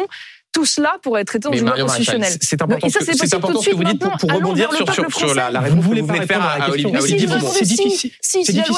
tout 0.51 0.65
cela 0.65 0.97
pourrait 1.03 1.21
être 1.21 1.27
traité 1.27 1.43
dans 1.45 1.51
Mais 1.51 1.59
une 1.59 1.65
loi 1.67 1.77
constitutionnelle. 1.77 2.33
c'est 2.41 2.59
important, 2.59 2.87
Et 2.87 2.89
ça, 2.89 3.01
ce 3.01 3.05
que- 3.05 3.11
c'est 3.15 3.27
c'est 3.27 3.37
possible 3.39 3.45
important 3.45 3.59
tout 3.59 3.63
ce 3.63 3.69
de 3.69 3.71
que 3.71 3.77
vous 3.77 3.83
dites 3.83 3.99
pour, 4.01 4.31
rebondir 4.33 4.73
sur, 4.73 5.11
sur, 5.13 5.35
la, 5.35 5.59
réponse 5.59 5.77
que 5.79 5.83
voulez 5.85 6.01
vous 6.01 6.07
venez 6.07 6.21
de 6.21 6.25
faire 6.25 6.41
à 6.43 6.53
à 6.53 6.69
Olivier, 6.71 6.95
à 6.95 7.01
Olivier 7.01 7.19
si, 7.19 7.25
Beaumont. 7.27 7.37
la 7.37 7.43
loi 7.43 7.59
difficile. 7.61 8.11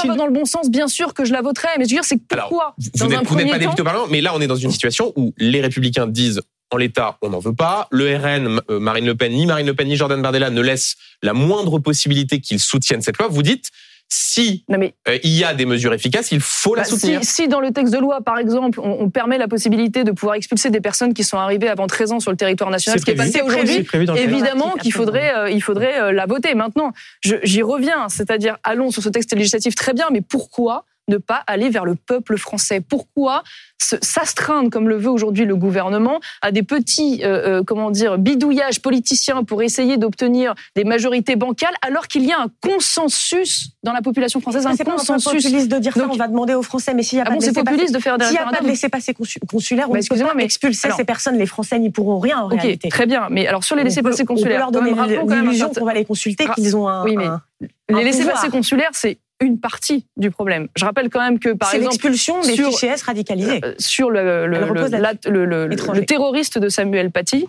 va 0.10 0.16
dans 0.18 0.26
le 0.26 0.34
bon 0.34 0.44
sens, 0.44 0.70
bien 0.70 0.90
sûr 0.90 1.14
que 1.14 1.24
je 1.24 1.32
la 1.32 1.42
voterai. 1.42 1.70
Mais 1.78 1.86
je 1.86 1.92
veux 1.92 1.96
dire, 1.96 2.04
c'est 2.04 2.18
que 2.18 2.24
Alors, 2.34 2.50
pourquoi 2.50 2.76
Vous 2.78 3.08
dans 3.08 3.22
vous 3.24 3.36
n'êtes 3.38 3.50
pas 3.50 3.58
député 3.58 3.82
au 3.82 3.86
Parlement, 3.86 4.08
mais 4.12 4.20
là, 4.20 4.34
on 4.36 4.42
est 4.42 4.48
dans 4.48 4.58
une 4.58 4.72
situation 4.72 5.14
où 5.16 5.34
les 5.38 5.62
Républicains 5.62 6.08
disent 6.08 6.42
en 6.72 6.78
l'état, 6.78 7.18
on 7.22 7.30
n'en 7.30 7.40
veut 7.40 7.56
pas. 7.56 7.88
Le 7.90 8.18
RN, 8.18 8.60
euh, 8.70 8.80
Marine 8.80 9.06
Le 9.06 9.16
Pen, 9.16 9.32
ni 9.32 9.46
Marine 9.46 9.68
Le 9.68 9.74
Pen, 9.74 9.88
ni 9.88 9.96
Jordan 9.96 10.22
Bardella 10.22 10.50
ne 10.50 10.62
laissent 10.62 10.98
la 11.24 11.32
moindre 11.34 11.80
possibilité 11.80 12.42
qu'ils 12.42 12.60
soutiennent 12.60 13.02
cette 13.02 13.18
loi. 13.18 13.30
Vous 13.30 13.44
dites, 13.44 13.70
si 14.14 14.66
Non 14.68 14.78
mais 14.78 14.94
euh, 15.08 15.18
il 15.24 15.32
y 15.32 15.44
a 15.46 15.54
des 15.54 15.66
mesures 15.66 15.94
efficaces, 15.94 16.32
il 16.32 16.42
faut 16.42 16.76
la 16.76 16.82
Bah, 16.84 16.88
soutenir. 16.90 17.24
si, 17.24 17.34
si 17.44 17.48
dans 17.48 17.62
le 17.62 17.72
texte 17.72 17.94
de 17.94 18.00
loi, 18.00 18.20
par 18.22 18.38
exemple, 18.38 18.80
on, 18.82 19.02
on 19.04 19.10
permet 19.10 19.38
la 19.38 19.48
possibilité 19.48 20.04
de 20.04 20.12
pouvoir 20.12 20.36
expulser 20.36 20.70
des 20.70 20.82
personnes 20.82 21.14
qui 21.14 21.24
sont 21.24 21.38
arrivées 21.38 21.70
avant 21.70 21.88
13 21.88 22.12
ans 22.12 22.20
sur 22.20 22.30
le 22.32 22.38
territoire 22.38 22.70
national, 22.70 23.00
ce 23.00 23.06
qui 23.06 23.12
est 23.12 23.16
passé 23.16 23.42
aujourd'hui, 23.42 23.88
évidemment 24.18 24.74
qu'il 24.82 24.92
faudrait, 24.94 25.34
euh, 25.36 25.50
il 25.50 25.64
faudrait 25.64 26.00
euh, 26.02 26.12
la 26.12 26.26
voter. 26.26 26.54
Maintenant, 26.56 26.92
j'y 27.22 27.62
reviens, 27.62 28.10
c'est-à-dire 28.10 28.58
allons 28.64 28.92
sur 28.92 29.02
ce 29.02 29.10
texte 29.10 29.34
législatif 29.36 29.76
très 29.76 29.94
bien, 29.94 30.08
mais 30.12 30.22
pourquoi 30.22 30.86
ne 31.12 31.18
pas 31.18 31.44
aller 31.48 31.70
vers 31.70 31.86
le 31.86 31.96
peuple 31.96 32.38
français 32.38 32.82
Pourquoi 32.82 33.44
s'astreindre, 33.78 34.70
comme 34.70 34.88
le 34.88 34.96
veut 34.98 35.10
aujourd'hui 35.10 35.46
le 35.46 35.56
gouvernement, 35.56 36.20
à 36.42 36.52
des 36.52 36.64
petits, 36.64 37.22
euh, 37.24 37.60
euh, 37.60 37.64
comment 37.64 37.90
dire, 37.92 38.18
bidouillages 38.18 38.80
politiciens 38.82 39.44
pour 39.44 39.64
essayer 39.64 39.98
d'obtenir 39.98 40.54
des 40.76 40.84
majorités 40.84 41.36
bancales, 41.36 41.74
alors 41.82 42.08
qu'il 42.08 42.24
y 42.24 42.32
a 42.32 42.40
un 42.40 42.48
consensus 42.62 43.70
dans 43.84 43.92
la 43.92 44.02
population 44.02 44.40
française, 44.40 44.66
un 44.68 44.76
C'est 44.76 44.84
consensus? 44.84 45.44
populiste 45.44 45.68
de 45.70 45.78
dire 45.80 45.94
ça, 45.94 46.02
Donc- 46.02 46.14
on 46.14 46.16
va 46.18 46.28
demander 46.28 46.54
aux 46.54 46.62
Français, 46.62 46.94
mais 46.94 47.04
s'il 47.04 47.18
n'y 47.18 47.22
a 47.22 47.26
Ah 47.28 47.32
bon, 47.32 47.38
de 47.38 47.42
c'est 47.42 47.48
laissez-passer- 47.48 47.66
populiste 47.72 47.96
de 47.96 48.00
faire 48.00 48.18
des 48.18 48.26
a 48.38 48.46
pas 48.46 48.62
de 48.62 48.68
laissez-passer 48.68 49.14
consu- 49.14 49.40
consulaire, 49.50 49.86
on 49.90 49.94
Bah, 49.94 49.98
ne 49.98 50.00
peut 50.02 50.06
excusez-moi, 50.06 50.32
pas 50.34 50.38
mais- 50.38 50.44
expulser 50.46 50.88
alors- 50.88 50.98
ces 50.98 51.04
personnes. 51.06 51.38
Les 51.38 51.46
Français 51.46 51.80
n'y 51.80 51.90
pourront 51.90 52.20
rien 52.20 52.40
en 52.40 52.46
Ok, 52.52 52.62
réalité. 52.62 52.90
très 52.90 53.06
bien. 53.08 53.28
Mais 53.32 53.48
alors 53.48 53.64
sur 53.64 53.76
les 53.76 53.84
peut- 53.84 54.26
consulaires, 54.26 54.68
On 54.70 54.72
peut 54.72 54.80
leur 54.80 54.94
donner 54.94 55.42
l'illusion 55.42 55.70
qu'on 55.70 55.86
va 55.86 55.94
les 55.94 56.06
consulter, 56.06 56.46
Ra- 56.46 56.54
qu'ils 56.54 56.76
ont 56.78 56.88
un. 56.88 57.04
Oui, 57.04 57.16
mais 57.18 57.26
un- 57.26 57.42
les 57.90 58.12
pouvoir. 58.12 58.50
consulaires, 58.52 58.90
c'est 58.94 59.18
une 59.42 59.60
partie 59.60 60.06
du 60.18 60.32
problème. 60.32 60.68
Je 60.78 60.86
rappelle 60.86 61.10
quand 61.10 61.20
même 61.20 61.40
que 61.40 61.50
par 61.50 61.74
exemple 61.74 61.92
l'expulsion 61.92 62.42
des 62.42 62.54
sur- 62.54 62.70
fichiers 62.70 62.90
S 62.90 63.02
radicalisés. 63.04 63.60
euh, 63.66 63.74
sur 63.80 64.10
le, 64.10 64.46
le, 64.48 64.58
Elle 64.58 64.64
repose 64.64 64.92
le- 64.92 64.98
là-dessus. 65.00 65.28
la- 65.28 65.32
le- 65.32 65.46
le- 65.46 65.68
le- 65.68 65.74
Étranger. 65.74 66.00
le 66.00 66.06
terroriste 66.06 66.58
de 66.60 66.70
Samuel 66.70 67.12
Paty, 67.12 67.48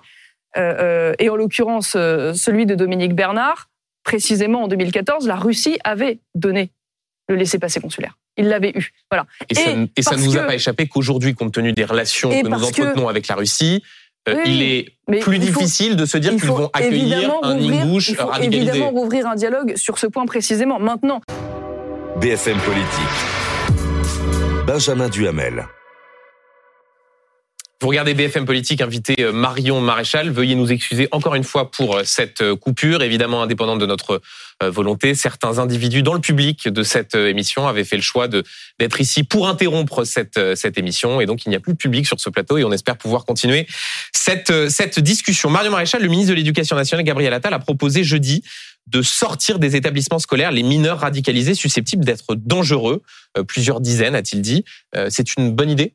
euh, 0.57 0.61
euh, 0.61 1.15
et 1.19 1.29
en 1.31 1.37
l'occurrence 1.37 1.95
euh, 1.97 2.33
celui 2.35 2.67
de 2.67 2.75
Dominique 2.75 3.15
Bernard, 3.15 3.69
précisément 4.05 4.65
en 4.65 4.69
2014, 4.69 5.27
la 5.29 5.37
Russie 5.37 5.79
avait 5.85 6.19
donné 6.35 6.71
le 7.29 7.37
laissez-passer 7.37 7.81
consulaire. 7.81 8.17
Il 8.37 8.49
l'avait 8.49 8.73
eu. 8.75 8.91
Voilà. 9.11 9.27
Et, 9.51 9.55
ça, 9.55 9.71
Et 9.71 9.91
et 9.97 10.03
ça 10.03 10.17
ne 10.17 10.23
nous 10.25 10.37
a 10.37 10.41
que- 10.41 10.47
pas 10.47 10.55
échappé 10.55 10.89
qu'aujourd'hui, 10.89 11.35
compte 11.35 11.53
tenu 11.53 11.73
des 11.73 11.85
relations 11.85 12.31
que 12.31 12.47
nous 12.49 12.59
que- 12.59 12.65
entretenons 12.65 13.09
avec 13.09 13.29
la 13.29 13.35
Russie, 13.37 13.83
Oui, 14.27 14.35
il 14.47 14.63
est 14.63 14.87
mais 15.09 15.19
plus 15.19 15.37
il 15.37 15.49
faut- 15.51 15.61
difficile 15.61 15.97
de 15.97 16.07
se 16.07 16.17
dire 16.17 16.33
il 16.33 16.39
qu'ils 16.41 16.49
faut 16.49 16.55
vont 16.55 16.71
accueillir 16.73 17.29
un 17.43 17.49
rouvrir- 17.49 17.83
Ingouche 17.83 18.09
il 18.09 18.15
faut 18.17 18.27
radicalisé. 18.27 18.69
évidemment 18.71 18.91
rouvrir 18.91 19.27
un 19.27 19.35
dialogue 19.35 19.75
sur 19.77 19.99
ce 19.99 20.07
point 20.07 20.27
précisément. 20.27 20.79
Maintenant, 20.79 21.21
BFM 22.23 22.57
Politique. 22.59 23.17
Benjamin 24.65 25.09
Duhamel. 25.09 25.67
Vous 27.81 27.89
regardez 27.89 28.15
BFM 28.15 28.45
Politique, 28.45 28.81
invité 28.81 29.17
euh, 29.19 29.33
Marion 29.33 29.81
Maréchal. 29.81 30.31
Veuillez 30.31 30.55
nous 30.55 30.71
excuser 30.71 31.09
encore 31.11 31.35
une 31.35 31.43
fois 31.43 31.73
pour 31.73 31.97
euh, 31.97 32.03
cette 32.05 32.41
euh, 32.41 32.55
coupure, 32.55 33.03
évidemment 33.03 33.43
indépendante 33.43 33.81
de 33.81 33.87
notre 33.87 34.23
volonté. 34.61 35.17
Certains 35.17 35.59
individus 35.59 36.05
dans 36.05 36.15
le 36.15 36.21
public 36.21 36.69
de 36.69 36.85
cette 36.85 37.17
émission 37.17 37.67
avaient 37.67 37.83
fait 37.83 37.97
le 37.97 38.03
choix 38.03 38.29
d'être 38.29 39.01
ici 39.01 39.25
pour 39.25 39.49
interrompre 39.49 40.05
cette 40.05 40.39
émission, 40.79 41.21
et 41.21 41.27
donc 41.27 41.45
il 41.45 41.49
n'y 41.49 41.57
a 41.57 41.59
plus 41.59 41.73
de 41.73 41.79
public 41.79 42.07
sur 42.07 42.21
ce 42.21 42.31
plateau, 42.31 42.59
et 42.59 42.63
on 42.63 42.71
espère 42.71 42.97
pouvoir 42.97 43.25
continuer 43.25 43.67
cette 44.13 45.01
discussion. 45.01 45.51
Marion 45.51 45.73
Maréchal, 45.73 46.01
le 46.01 46.07
ministre 46.07 46.31
de 46.31 46.37
l'Éducation 46.37 46.77
nationale, 46.77 47.05
Gabriel 47.05 47.35
Attal, 47.35 47.53
a 47.53 47.59
proposé 47.59 48.05
jeudi 48.05 48.45
de 48.87 49.03
sortir 49.03 49.59
des 49.59 49.77
établissements 49.77 50.19
scolaires 50.19 50.51
les 50.51 50.63
mineurs 50.63 50.99
radicalisés 50.99 51.55
susceptibles 51.55 52.05
d'être 52.05 52.35
dangereux. 52.35 53.03
Euh, 53.39 53.45
plusieurs 53.45 53.81
dizaines, 53.81 54.15
a-t-il 54.15 54.43
dit. 54.43 54.65
Euh, 54.97 55.09
C'est 55.11 55.37
une 55.37 55.53
bonne 55.53 55.71
idée? 55.71 55.95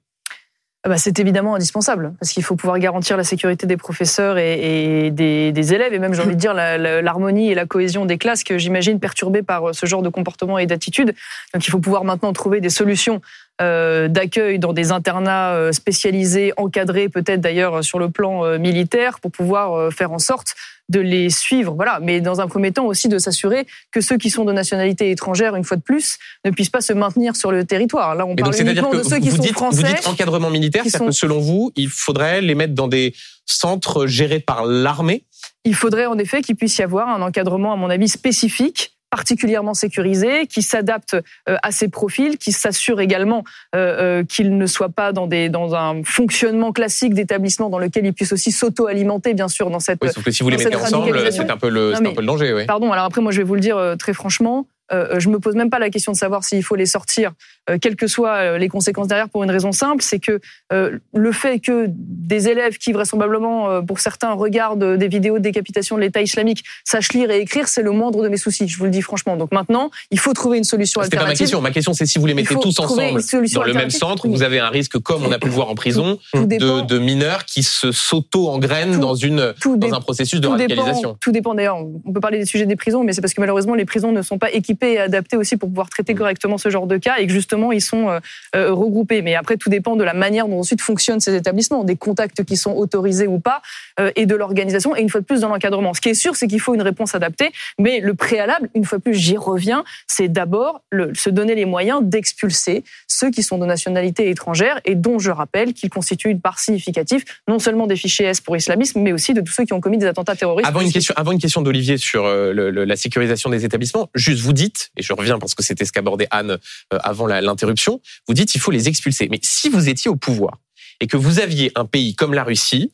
Ah 0.84 0.90
bah, 0.90 0.98
c'est 0.98 1.20
évidemment 1.20 1.56
indispensable 1.56 2.14
parce 2.20 2.32
qu'il 2.32 2.44
faut 2.44 2.56
pouvoir 2.56 2.80
garantir 2.80 3.18
la 3.18 3.26
sécurité 3.26 3.68
des 3.68 3.76
professeurs 3.76 4.38
et, 4.38 5.10
des, 5.12 5.74
élèves 5.74 5.94
et 5.94 6.00
même 6.00 6.14
j'ai 6.14 6.22
envie 6.22 6.36
de 6.36 6.40
dire 6.40 6.54
l'harmonie 6.54 7.52
et 7.52 7.56
la 7.56 7.66
cohésion 7.66 8.06
des 8.06 8.18
classes 8.18 8.44
que 8.44 8.58
j'imagine 8.58 9.00
perturbées 9.00 9.42
par 9.42 9.70
euh, 9.70 9.74
ce 9.74 9.86
genre 9.86 10.02
de 10.02 10.10
comportement 10.10 10.60
et 10.60 10.66
d'attitude. 10.66 11.14
Donc 11.54 11.68
il 11.68 11.72
faut 11.72 11.80
pouvoir 11.80 12.06
maintenant 12.06 12.32
trouver 12.32 12.62
des 12.62 12.70
solutions 12.70 13.22
d'accueil 13.60 14.60
dans 14.60 14.72
des 14.72 14.92
internats 14.92 15.74
spécialisés, 15.74 16.54
encadrés 16.58 17.10
peut-être 17.10 17.42
d'ailleurs 17.42 17.84
sur 17.84 17.98
le 17.98 18.12
plan 18.12 18.60
militaire 18.60 19.20
pour 19.20 19.32
pouvoir 19.32 19.92
faire 19.92 20.12
en 20.12 20.20
sorte 20.20 20.54
de 20.90 21.00
les 21.00 21.30
suivre. 21.30 21.74
Voilà, 21.76 22.00
mais 22.02 22.22
dans 22.22 22.40
un 22.40 22.48
premier 22.48 22.72
temps 22.72 22.86
aussi 22.86 23.10
de 23.10 23.18
s'assurer 23.18 23.68
que 23.92 24.02
ceux 24.02 24.18
qui 24.18 24.30
sont 24.30 24.46
de 24.46 24.54
nationalité 24.54 25.12
étrangère, 25.12 25.56
une 25.56 25.64
fois 25.64 25.78
de 25.78 25.82
plus, 25.82 26.18
ne 26.46 26.52
puissent 26.52 26.70
pas 26.70 26.82
se 26.82 26.94
maintenir 26.94 27.36
sur 27.36 27.52
le 27.52 27.66
territoire. 27.66 28.16
Là, 28.16 28.26
on 28.26 28.36
parle 28.36 28.52
donc, 28.52 28.62
uniquement 28.62 28.90
que 28.92 28.98
de 28.98 29.04
ceux 29.04 29.20
qui 29.20 29.32
sont 29.32 29.38
dites, 29.38 29.54
français. 29.54 29.82
vous 29.82 29.96
dites 29.96 30.08
encadrement 30.08 30.50
militaire, 30.50 30.84
c'est-à-dire 30.84 31.00
sont- 31.00 31.06
que 31.08 31.12
selon 31.12 31.40
vous, 31.40 31.72
il 31.76 31.90
faudrait 31.90 32.42
les 32.42 32.56
mettre 32.56 32.74
dans 32.74 32.88
des 32.88 33.14
centres 33.46 34.08
gérés 34.08 34.40
par 34.40 34.66
l'armée? 34.66 35.24
Il 35.66 35.76
faudrait 35.76 36.06
en 36.06 36.18
effet 36.18 36.42
qu'il 36.42 36.56
puisse 36.56 36.78
y 36.78 36.84
avoir 36.84 37.10
un 37.10 37.22
encadrement, 37.22 37.74
à 37.74 37.76
mon 37.76 37.90
avis, 37.90 38.08
spécifique 38.08 38.97
particulièrement 39.18 39.74
sécurisé, 39.74 40.46
qui 40.46 40.62
s'adapte 40.62 41.16
euh, 41.50 41.58
à 41.64 41.72
ces 41.72 41.88
profils, 41.88 42.38
qui 42.38 42.52
s'assure 42.52 43.02
également 43.02 43.44
euh, 43.76 44.20
euh, 44.20 44.24
qu'ils 44.24 44.56
ne 44.56 44.68
soient 44.68 44.90
pas 44.90 45.12
dans, 45.12 45.26
des, 45.26 45.50
dans 45.50 45.74
un 45.74 46.04
fonctionnement 46.04 46.72
classique 46.72 47.16
d'établissement 47.16 47.70
dans 47.70 47.80
lequel 47.80 48.06
ils 48.06 48.14
puissent 48.14 48.32
aussi 48.32 48.52
s'auto-alimenter, 48.52 49.34
bien 49.34 49.48
sûr, 49.48 49.72
dans 49.72 49.80
cette... 49.80 49.98
Oui, 50.04 50.10
sauf 50.14 50.24
que 50.24 50.30
si 50.30 50.44
vous 50.44 50.50
les 50.50 50.58
mettez 50.58 50.76
ensemble, 50.76 51.32
c'est 51.32 51.50
un 51.50 51.58
peu 51.58 51.70
le, 51.70 51.90
Non, 51.90 51.96
c'est 51.96 52.04
mais- 52.04 52.10
un 52.12 52.14
peu 52.14 52.22
le 52.22 52.28
danger, 52.28 52.54
oui. 52.54 52.66
Pardon, 52.68 52.92
alors 52.92 53.06
après, 53.06 53.22
moi, 53.22 53.32
je 53.32 53.40
vais 53.40 53.44
vous 53.44 53.56
le 53.56 53.62
dire 53.62 53.96
très 53.98 54.14
franchement, 54.14 54.68
euh, 54.94 55.20
je 55.20 55.30
me 55.30 55.40
pose 55.40 55.56
même 55.56 55.70
pas 55.70 55.80
la 55.80 55.90
question 55.90 56.12
de 56.12 56.18
savoir 56.18 56.44
s'il 56.44 56.64
faut 56.64 56.76
les 56.76 56.86
sortir, 56.86 57.32
euh, 57.70 57.78
quelles 57.82 57.96
que 57.96 58.08
soient 58.08 58.36
euh, 58.36 58.58
les 58.58 58.70
conséquences 58.70 59.08
derrière, 59.08 59.30
pour 59.30 59.44
une 59.44 59.52
raison 59.52 59.72
simple, 59.72 60.02
c'est 60.02 60.20
que 60.20 60.40
euh, 60.72 60.98
le 61.14 61.32
fait 61.32 61.60
que 61.60 61.86
des 61.90 62.48
élèves 62.48 62.78
qui 62.78 62.94
vraisemblablement, 62.94 63.70
euh, 63.70 63.82
pour 63.82 64.00
certains, 64.00 64.34
regardent 64.34 64.84
euh, 64.84 64.98
des 64.98 65.08
vidéos 65.08 65.38
de 65.40 65.44
décapitation 65.44 65.96
de 65.98 66.02
l'État 66.02 66.22
islamique, 66.22 66.64
sachent 66.86 67.12
lire 67.14 67.30
et 67.32 67.40
écrire, 67.40 67.68
c'est 67.68 67.82
le 67.82 67.92
moindre 67.92 68.24
de 68.24 68.30
mes 68.30 68.38
soucis. 68.38 68.68
Je 68.68 68.78
vous 68.78 68.86
le 68.86 68.92
dis 68.92 69.02
franchement. 69.02 69.36
Donc 69.36 69.52
maintenant, 69.52 69.92
il 70.12 70.20
faut 70.20 70.34
trouver 70.34 70.58
une 70.58 70.64
solution 70.64 71.02
C'était 71.04 71.18
pas 71.18 71.24
ma 71.24 71.30
alternative. 71.32 71.44
question. 71.46 71.62
Ma 71.62 71.72
question, 71.72 71.94
c'est 71.94 72.06
si 72.06 72.20
vous 72.20 72.26
les 72.26 72.34
mettez 72.34 72.56
tous 72.56 72.80
ensemble 72.80 73.02
dans 73.02 73.04
le 73.04 73.12
même 73.12 73.18
alternative. 73.18 74.00
centre, 74.00 74.28
vous 74.28 74.44
avez 74.44 74.60
un 74.60 74.70
risque, 74.70 74.98
comme 75.00 75.26
on 75.26 75.32
a 75.32 75.40
pu 75.40 75.48
le 75.48 75.54
voir 75.54 75.70
en 75.70 75.76
prison, 75.76 76.18
de, 76.34 76.98
mineurs 77.00 77.44
qui 77.46 77.64
se 77.64 77.92
s'auto-engrènent 77.92 78.94
Tout- 78.94 79.00
dans, 79.00 79.16
une, 79.16 79.54
dans 79.66 79.94
un 79.94 80.02
processus 80.02 80.40
de 80.40 80.46
tout 80.48 80.52
radicalisation. 80.52 81.10
Dépend, 81.10 81.18
tout 81.20 81.32
dépend 81.32 81.56
d'ailleurs. 81.56 81.78
On 82.06 82.14
peut 82.14 82.20
parler 82.22 82.40
des 82.40 82.46
sujets 82.46 82.66
des 82.66 82.76
prisons, 82.76 83.04
mais 83.04 83.14
c'est 83.14 83.22
parce 83.22 83.34
que 83.34 83.42
malheureusement 83.42 83.76
les 83.76 83.86
prisons 83.86 84.12
ne 84.12 84.22
sont 84.22 84.38
pas 84.38 84.52
équipées 84.52 84.77
et 84.86 85.00
adaptées 85.00 85.38
aussi 85.38 85.58
pour 85.58 85.70
pouvoir 85.70 85.90
traiter 85.90 86.14
Mm. 86.14 86.18
correctement 86.18 86.58
ce 86.58 86.70
genre 86.70 86.88
de 86.88 86.98
cas 86.98 87.18
et 87.20 87.28
que 87.28 87.34
justement 87.34 87.72
ils 87.72 87.82
sont 87.82 88.10
euh, 88.10 88.20
euh, 88.56 88.74
regroupés. 88.74 89.22
Mais 89.22 89.36
après 89.36 89.58
tout 89.58 89.70
dépend 89.70 89.96
de 89.96 90.04
la 90.04 90.14
manière 90.14 90.48
dont 90.48 90.60
ensuite 90.60 90.82
fonctionnent 90.82 91.20
ces 91.20 91.36
établissements, 91.36 91.84
des 91.84 91.96
contacts 91.96 92.44
qui 92.44 92.56
sont 92.58 92.72
autorisés 92.74 93.28
ou 93.28 93.40
pas 93.40 93.62
euh, 94.00 94.12
et 94.16 94.26
de 94.26 94.36
l'organisation 94.36 94.96
et 94.96 95.02
une 95.02 95.10
fois 95.10 95.22
de 95.22 95.26
plus 95.26 95.42
dans 95.42 95.50
l'encadrement. 95.50 95.94
Ce 95.94 96.02
qui 96.02 96.10
est 96.10 96.14
sûr, 96.14 96.36
c'est 96.36 96.48
qu'il 96.48 96.60
faut 96.60 96.76
une 96.76 96.82
réponse 96.82 97.16
adaptée, 97.16 97.52
mais 97.80 98.00
le 98.00 98.14
préalable, 98.14 98.70
une 98.76 98.86
fois 98.86 98.98
de 99.00 99.04
plus, 99.04 99.14
j'y 99.16 99.38
reviens, 99.38 99.84
c'est 100.08 100.28
d'abord 100.28 100.82
se 101.14 101.30
donner 101.30 101.56
les 101.56 101.66
moyens 101.66 102.02
d'expulser 102.04 102.84
ceux 103.08 103.32
qui 103.32 103.44
sont 103.44 103.58
de 103.58 103.66
nationalité 103.66 104.30
étrangère 104.30 104.80
et 104.86 104.96
dont 104.96 105.20
je 105.20 105.32
rappelle 105.32 105.74
qu'ils 105.74 105.90
constituent 105.90 106.30
une 106.30 106.42
part 106.42 106.60
significative 106.60 107.24
non 107.48 107.60
seulement 107.60 107.88
des 107.88 107.96
fichiers 107.96 108.26
S 108.26 108.42
pour 108.42 108.56
islamisme, 108.58 109.02
mais 109.02 109.12
aussi 109.14 109.34
de 109.34 109.42
tous 109.42 109.54
ceux 109.54 109.66
qui 109.66 109.74
ont 109.74 109.82
commis 109.82 109.98
des 109.98 110.06
attentats 110.06 110.36
terroristes. 110.36 110.68
Avant 110.68 110.82
une 110.82 110.92
question, 110.92 111.14
avant 111.18 111.32
une 111.32 111.40
question 111.40 111.62
d'Olivier 111.62 111.98
sur 111.98 112.26
le- 112.28 112.52
le- 112.72 112.84
la 112.86 112.96
sécurisation 112.96 113.50
des 113.50 113.66
établissements, 113.66 114.10
juste 114.16 114.42
vous 114.42 114.54
dites, 114.54 114.67
et 114.96 115.04
je 115.04 115.14
reviens 115.14 115.40
parce 115.40 115.56
que 115.56 115.64
c'était 115.64 115.86
ce 115.86 115.92
qu'abordait 115.92 116.28
Anne 116.32 116.52
euh, 116.94 116.98
avant 117.04 117.28
l'interruption, 117.28 118.02
vous 118.28 118.34
dites 118.34 118.56
il 118.56 118.60
faut 118.62 118.72
les 118.72 118.88
expulser. 118.88 119.28
Mais 119.30 119.40
si 119.44 119.70
vous 119.70 119.90
étiez 119.90 120.10
au 120.10 120.16
pouvoir 120.16 120.58
et 121.00 121.08
que 121.08 121.18
vous 121.18 121.40
aviez 121.40 121.72
un 121.76 121.86
pays 121.86 122.16
comme 122.16 122.34
la 122.34 122.44
Russie 122.44 122.92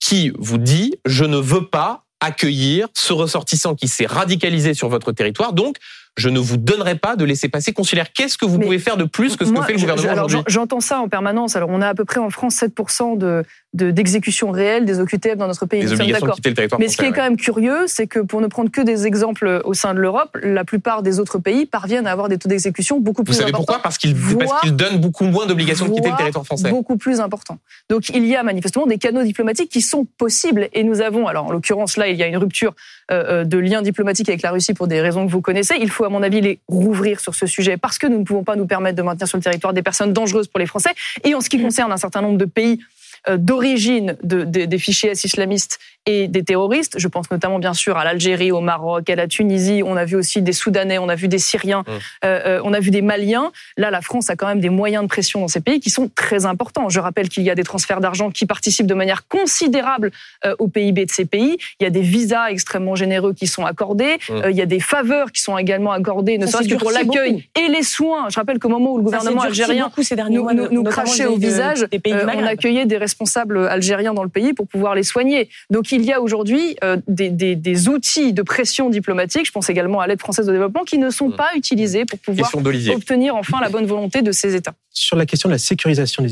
qui 0.00 0.32
vous 0.38 0.58
dit 0.58 0.94
je 1.06 1.24
ne 1.24 1.36
veux 1.38 1.66
pas 1.66 2.04
accueillir 2.20 2.88
ce 2.94 3.12
ressortissant 3.12 3.74
qui 3.74 3.88
s'est 3.88 4.06
radicalisé 4.06 4.72
sur 4.74 4.88
votre 4.88 5.12
territoire, 5.12 5.52
donc 5.52 5.76
je 6.16 6.30
ne 6.30 6.38
vous 6.38 6.56
donnerai 6.56 6.96
pas 6.96 7.14
de 7.14 7.26
laisser 7.26 7.50
passer 7.50 7.74
consulaire. 7.74 8.10
Qu'est-ce 8.14 8.38
que 8.38 8.46
vous 8.46 8.56
Mais 8.56 8.64
pouvez 8.64 8.78
faire 8.78 8.96
de 8.96 9.04
plus 9.04 9.36
que 9.36 9.44
ce 9.44 9.50
Moi, 9.50 9.60
que 9.60 9.66
fait 9.66 9.72
le 9.74 9.80
gouvernement 9.80 10.12
aujourd'hui? 10.24 10.38
j'en- 10.38 10.44
J'entends 10.62 10.80
ça 10.80 10.98
en 11.00 11.10
permanence. 11.10 11.56
Alors, 11.56 11.68
on 11.68 11.82
a 11.82 11.88
à 11.88 11.94
peu 11.94 12.06
près 12.06 12.20
en 12.20 12.30
France 12.30 12.54
7% 12.56 13.18
de 13.18 13.44
de- 13.76 13.90
d'exécutions 13.90 14.50
réelles 14.50 14.84
des 14.84 14.98
OQTF 15.00 15.36
dans 15.36 15.46
notre 15.46 15.66
pays. 15.66 15.80
Les 15.80 15.84
Nous 15.86 15.90
sommes 15.90 16.00
obligations 16.00 16.26
de 16.26 16.30
d'accord. 16.30 16.36
quitter 16.36 16.48
le 16.50 16.54
territoire 16.56 16.80
Mais 16.80 16.88
ce 16.88 16.96
qui 16.96 17.04
est 17.04 17.12
quand 17.12 17.22
même 17.22 17.36
curieux, 17.36 17.86
c'est 17.86 18.06
que 18.06 18.20
pour 18.20 18.40
ne 18.40 18.46
prendre 18.46 18.70
que 18.70 18.80
des 18.80 19.06
exemples 19.06 19.60
au 19.64 19.74
sein 19.74 19.94
de 19.94 20.00
l'Europe, 20.00 20.36
la 20.42 20.64
plupart 20.64 21.02
des 21.02 21.20
autres 21.20 21.38
pays 21.38 21.66
parviennent 21.66 22.06
à 22.06 22.12
avoir 22.12 22.28
des 22.28 22.38
taux 22.38 22.48
d'exécution 22.48 22.98
beaucoup 23.00 23.20
Vous 23.22 23.24
plus 23.26 23.34
savez 23.34 23.50
importants. 23.50 23.58
pourquoi? 23.64 23.82
Parce 23.82 23.98
qu'ils 23.98 24.16
qu'ils 24.62 24.74
donnent 24.76 24.98
beaucoup 24.98 25.24
moins 25.24 25.46
d'obligations 25.46 25.86
de 25.88 25.92
quitter 25.94 26.10
le 26.10 26.16
territoire 26.16 26.44
français. 26.44 26.70
Beaucoup 26.70 26.96
plus 26.96 27.20
important. 27.20 27.58
Donc 27.90 28.08
il 28.10 28.26
y 28.26 28.34
a 28.36 28.42
manifestement 28.42 28.86
des 28.86 28.98
canaux 28.98 29.22
diplomatiques 29.22 29.70
qui 29.70 29.80
sont 29.82 30.06
possibles 30.18 30.68
et 30.72 30.82
nous 30.82 31.00
avons, 31.00 31.26
alors 31.26 31.46
en 31.46 31.52
l'occurrence 31.52 31.96
là, 31.96 32.08
il 32.08 32.16
y 32.16 32.22
a 32.22 32.26
une 32.26 32.36
rupture 32.36 32.74
euh, 33.10 33.42
euh, 33.42 33.44
de 33.44 33.58
liens 33.58 33.82
diplomatiques 33.82 34.28
avec 34.28 34.42
la 34.42 34.50
Russie 34.50 34.74
pour 34.74 34.86
des 34.88 35.00
raisons 35.00 35.26
que 35.26 35.30
vous 35.30 35.40
connaissez. 35.40 35.74
Il 35.80 35.90
faut 35.90 36.04
à 36.04 36.08
mon 36.08 36.22
avis 36.22 36.40
les 36.40 36.58
rouvrir 36.68 37.20
sur 37.20 37.34
ce 37.34 37.46
sujet 37.46 37.76
parce 37.76 37.98
que 37.98 38.06
nous 38.06 38.18
ne 38.18 38.24
pouvons 38.24 38.42
pas 38.44 38.56
nous 38.56 38.66
permettre 38.66 38.96
de 38.96 39.02
maintenir 39.02 39.28
sur 39.28 39.38
le 39.38 39.42
territoire 39.44 39.72
des 39.72 39.82
personnes 39.82 40.12
dangereuses 40.12 40.48
pour 40.48 40.58
les 40.58 40.66
Français. 40.66 40.90
Et 41.24 41.34
en 41.34 41.40
ce 41.40 41.48
qui 41.48 41.60
concerne 41.60 41.92
un 41.92 41.96
certain 41.96 42.22
nombre 42.22 42.38
de 42.38 42.44
pays 42.46 42.80
d'origine 43.28 44.16
de, 44.22 44.44
des 44.44 44.78
fichiers 44.78 45.12
islamistes 45.12 45.78
et 46.06 46.28
des 46.28 46.44
terroristes. 46.44 46.98
Je 46.98 47.08
pense 47.08 47.30
notamment 47.30 47.58
bien 47.58 47.74
sûr 47.74 47.96
à 47.96 48.04
l'Algérie, 48.04 48.52
au 48.52 48.60
Maroc, 48.60 49.10
à 49.10 49.16
la 49.16 49.26
Tunisie. 49.26 49.82
On 49.84 49.96
a 49.96 50.04
vu 50.04 50.16
aussi 50.16 50.40
des 50.40 50.52
Soudanais, 50.52 50.98
on 50.98 51.08
a 51.08 51.16
vu 51.16 51.26
des 51.26 51.38
Syriens, 51.38 51.80
mmh. 51.80 51.90
euh, 52.24 52.40
euh, 52.46 52.60
on 52.64 52.72
a 52.72 52.80
vu 52.80 52.90
des 52.90 53.02
Maliens. 53.02 53.50
Là, 53.76 53.90
la 53.90 54.00
France 54.00 54.30
a 54.30 54.36
quand 54.36 54.46
même 54.46 54.60
des 54.60 54.70
moyens 54.70 55.02
de 55.02 55.08
pression 55.08 55.40
dans 55.40 55.48
ces 55.48 55.60
pays 55.60 55.80
qui 55.80 55.90
sont 55.90 56.08
très 56.14 56.46
importants. 56.46 56.88
Je 56.88 57.00
rappelle 57.00 57.28
qu'il 57.28 57.42
y 57.42 57.50
a 57.50 57.56
des 57.56 57.64
transferts 57.64 58.00
d'argent 58.00 58.30
qui 58.30 58.46
participent 58.46 58.86
de 58.86 58.94
manière 58.94 59.26
considérable 59.26 60.12
euh, 60.44 60.54
au 60.60 60.68
PIB 60.68 61.06
de 61.06 61.10
ces 61.10 61.24
pays. 61.24 61.58
Il 61.80 61.84
y 61.84 61.86
a 61.86 61.90
des 61.90 62.02
visas 62.02 62.50
extrêmement 62.50 62.94
généreux 62.94 63.34
qui 63.34 63.48
sont 63.48 63.66
accordés. 63.66 64.18
Mmh. 64.28 64.34
il 64.50 64.56
y 64.56 64.62
a 64.62 64.66
des 64.66 64.80
faveurs 64.80 65.32
qui 65.32 65.40
sont 65.40 65.58
également 65.58 65.90
accordées, 65.90 66.38
ne 66.38 66.46
serait-ce 66.46 66.68
que 66.68 66.74
pour 66.76 66.92
l'accueil 66.92 67.48
et 67.56 67.68
les 67.68 67.82
soins. 67.82 68.28
Je 68.28 68.36
rappelle 68.36 68.60
qu'au 68.60 68.68
moment 68.68 68.92
où 68.92 68.98
le 68.98 69.02
gouvernement 69.02 69.42
algérien 69.42 69.90
nous, 70.30 70.52
nous, 70.52 70.70
nous 70.70 70.82
crachait 70.84 71.26
au 71.26 71.36
visage, 71.36 71.86
on 72.04 72.46
accueillait 72.46 72.86
des 72.86 72.96
responsables 72.96 73.66
algériens 73.66 74.14
dans 74.14 74.22
le 74.22 74.28
pays 74.28 74.52
pour 74.52 74.68
pouvoir 74.68 74.94
les 74.94 75.02
soigner. 75.02 75.48
Donc 75.70 75.90
il 75.96 76.04
y 76.04 76.12
a 76.12 76.20
aujourd'hui 76.20 76.76
euh, 76.84 76.98
des, 77.08 77.30
des, 77.30 77.56
des, 77.56 77.88
outils 77.88 78.32
de 78.32 78.42
pression 78.42 78.90
diplomatique, 78.90 79.46
je 79.46 79.50
pense 79.50 79.68
également 79.70 80.00
à 80.00 80.06
l'aide 80.06 80.20
française 80.20 80.48
au 80.48 80.52
développement, 80.52 80.84
qui 80.84 80.98
ne 80.98 81.10
sont 81.10 81.28
mmh. 81.28 81.36
pas 81.36 81.50
utilisés 81.56 82.04
pour 82.04 82.18
pouvoir 82.18 82.50
obtenir 82.54 83.34
enfin 83.34 83.60
la 83.60 83.68
bonne 83.68 83.86
volonté 83.86 84.22
de 84.22 84.30
ces 84.32 84.54
États. 84.54 84.74
Sur 84.90 85.16
la 85.16 85.26
question 85.26 85.48
de 85.48 85.54
la 85.54 85.58
sécurisation 85.58 86.24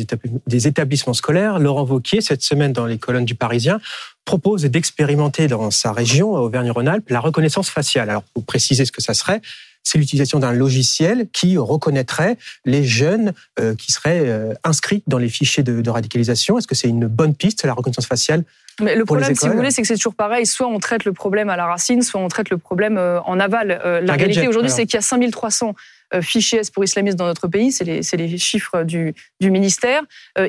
des 0.46 0.66
établissements 0.68 1.14
scolaires, 1.14 1.58
Laurent 1.58 1.84
Vauquier, 1.84 2.20
cette 2.20 2.42
semaine 2.42 2.72
dans 2.72 2.86
les 2.86 2.98
colonnes 2.98 3.24
du 3.24 3.34
Parisien, 3.34 3.80
propose 4.24 4.62
d'expérimenter 4.64 5.48
dans 5.48 5.70
sa 5.70 5.92
région, 5.92 6.32
Auvergne-Rhône-Alpes, 6.32 7.10
la 7.10 7.20
reconnaissance 7.20 7.70
faciale. 7.70 8.10
Alors, 8.10 8.22
pour 8.22 8.44
préciser 8.44 8.84
ce 8.84 8.92
que 8.92 9.02
ça 9.02 9.14
serait, 9.14 9.40
c'est 9.82 9.98
l'utilisation 9.98 10.38
d'un 10.38 10.52
logiciel 10.52 11.28
qui 11.32 11.58
reconnaîtrait 11.58 12.38
les 12.64 12.84
jeunes 12.84 13.34
euh, 13.60 13.74
qui 13.74 13.92
seraient 13.92 14.22
euh, 14.24 14.54
inscrits 14.64 15.02
dans 15.06 15.18
les 15.18 15.28
fichiers 15.28 15.62
de, 15.62 15.82
de 15.82 15.90
radicalisation. 15.90 16.58
Est-ce 16.58 16.66
que 16.66 16.74
c'est 16.74 16.88
une 16.88 17.06
bonne 17.06 17.34
piste, 17.34 17.64
la 17.64 17.74
reconnaissance 17.74 18.06
faciale 18.06 18.44
mais 18.80 18.96
le 18.96 19.04
problème, 19.04 19.34
si 19.34 19.48
vous 19.48 19.54
voulez, 19.54 19.70
c'est 19.70 19.82
que 19.82 19.88
c'est 19.88 19.96
toujours 19.96 20.14
pareil. 20.14 20.46
Soit 20.46 20.66
on 20.66 20.78
traite 20.78 21.04
le 21.04 21.12
problème 21.12 21.48
à 21.48 21.56
la 21.56 21.66
racine, 21.66 22.02
soit 22.02 22.20
on 22.20 22.28
traite 22.28 22.50
le 22.50 22.58
problème 22.58 22.98
euh, 22.98 23.20
en 23.22 23.38
aval. 23.38 23.80
Euh, 23.84 24.00
la 24.00 24.14
réalité 24.14 24.48
aujourd'hui, 24.48 24.70
c'est 24.70 24.86
qu'il 24.86 24.94
y 24.94 24.98
a 24.98 25.02
5300 25.02 25.74
euh, 26.14 26.22
fichiers 26.22 26.60
S 26.60 26.70
pour 26.70 26.84
islamistes 26.84 27.16
dans 27.16 27.26
notre 27.26 27.48
pays. 27.48 27.72
C'est 27.72 27.84
les, 27.84 28.00
les, 28.00 28.38
chiffres 28.38 28.82
du, 28.82 29.14
du 29.40 29.50
ministère. 29.50 30.02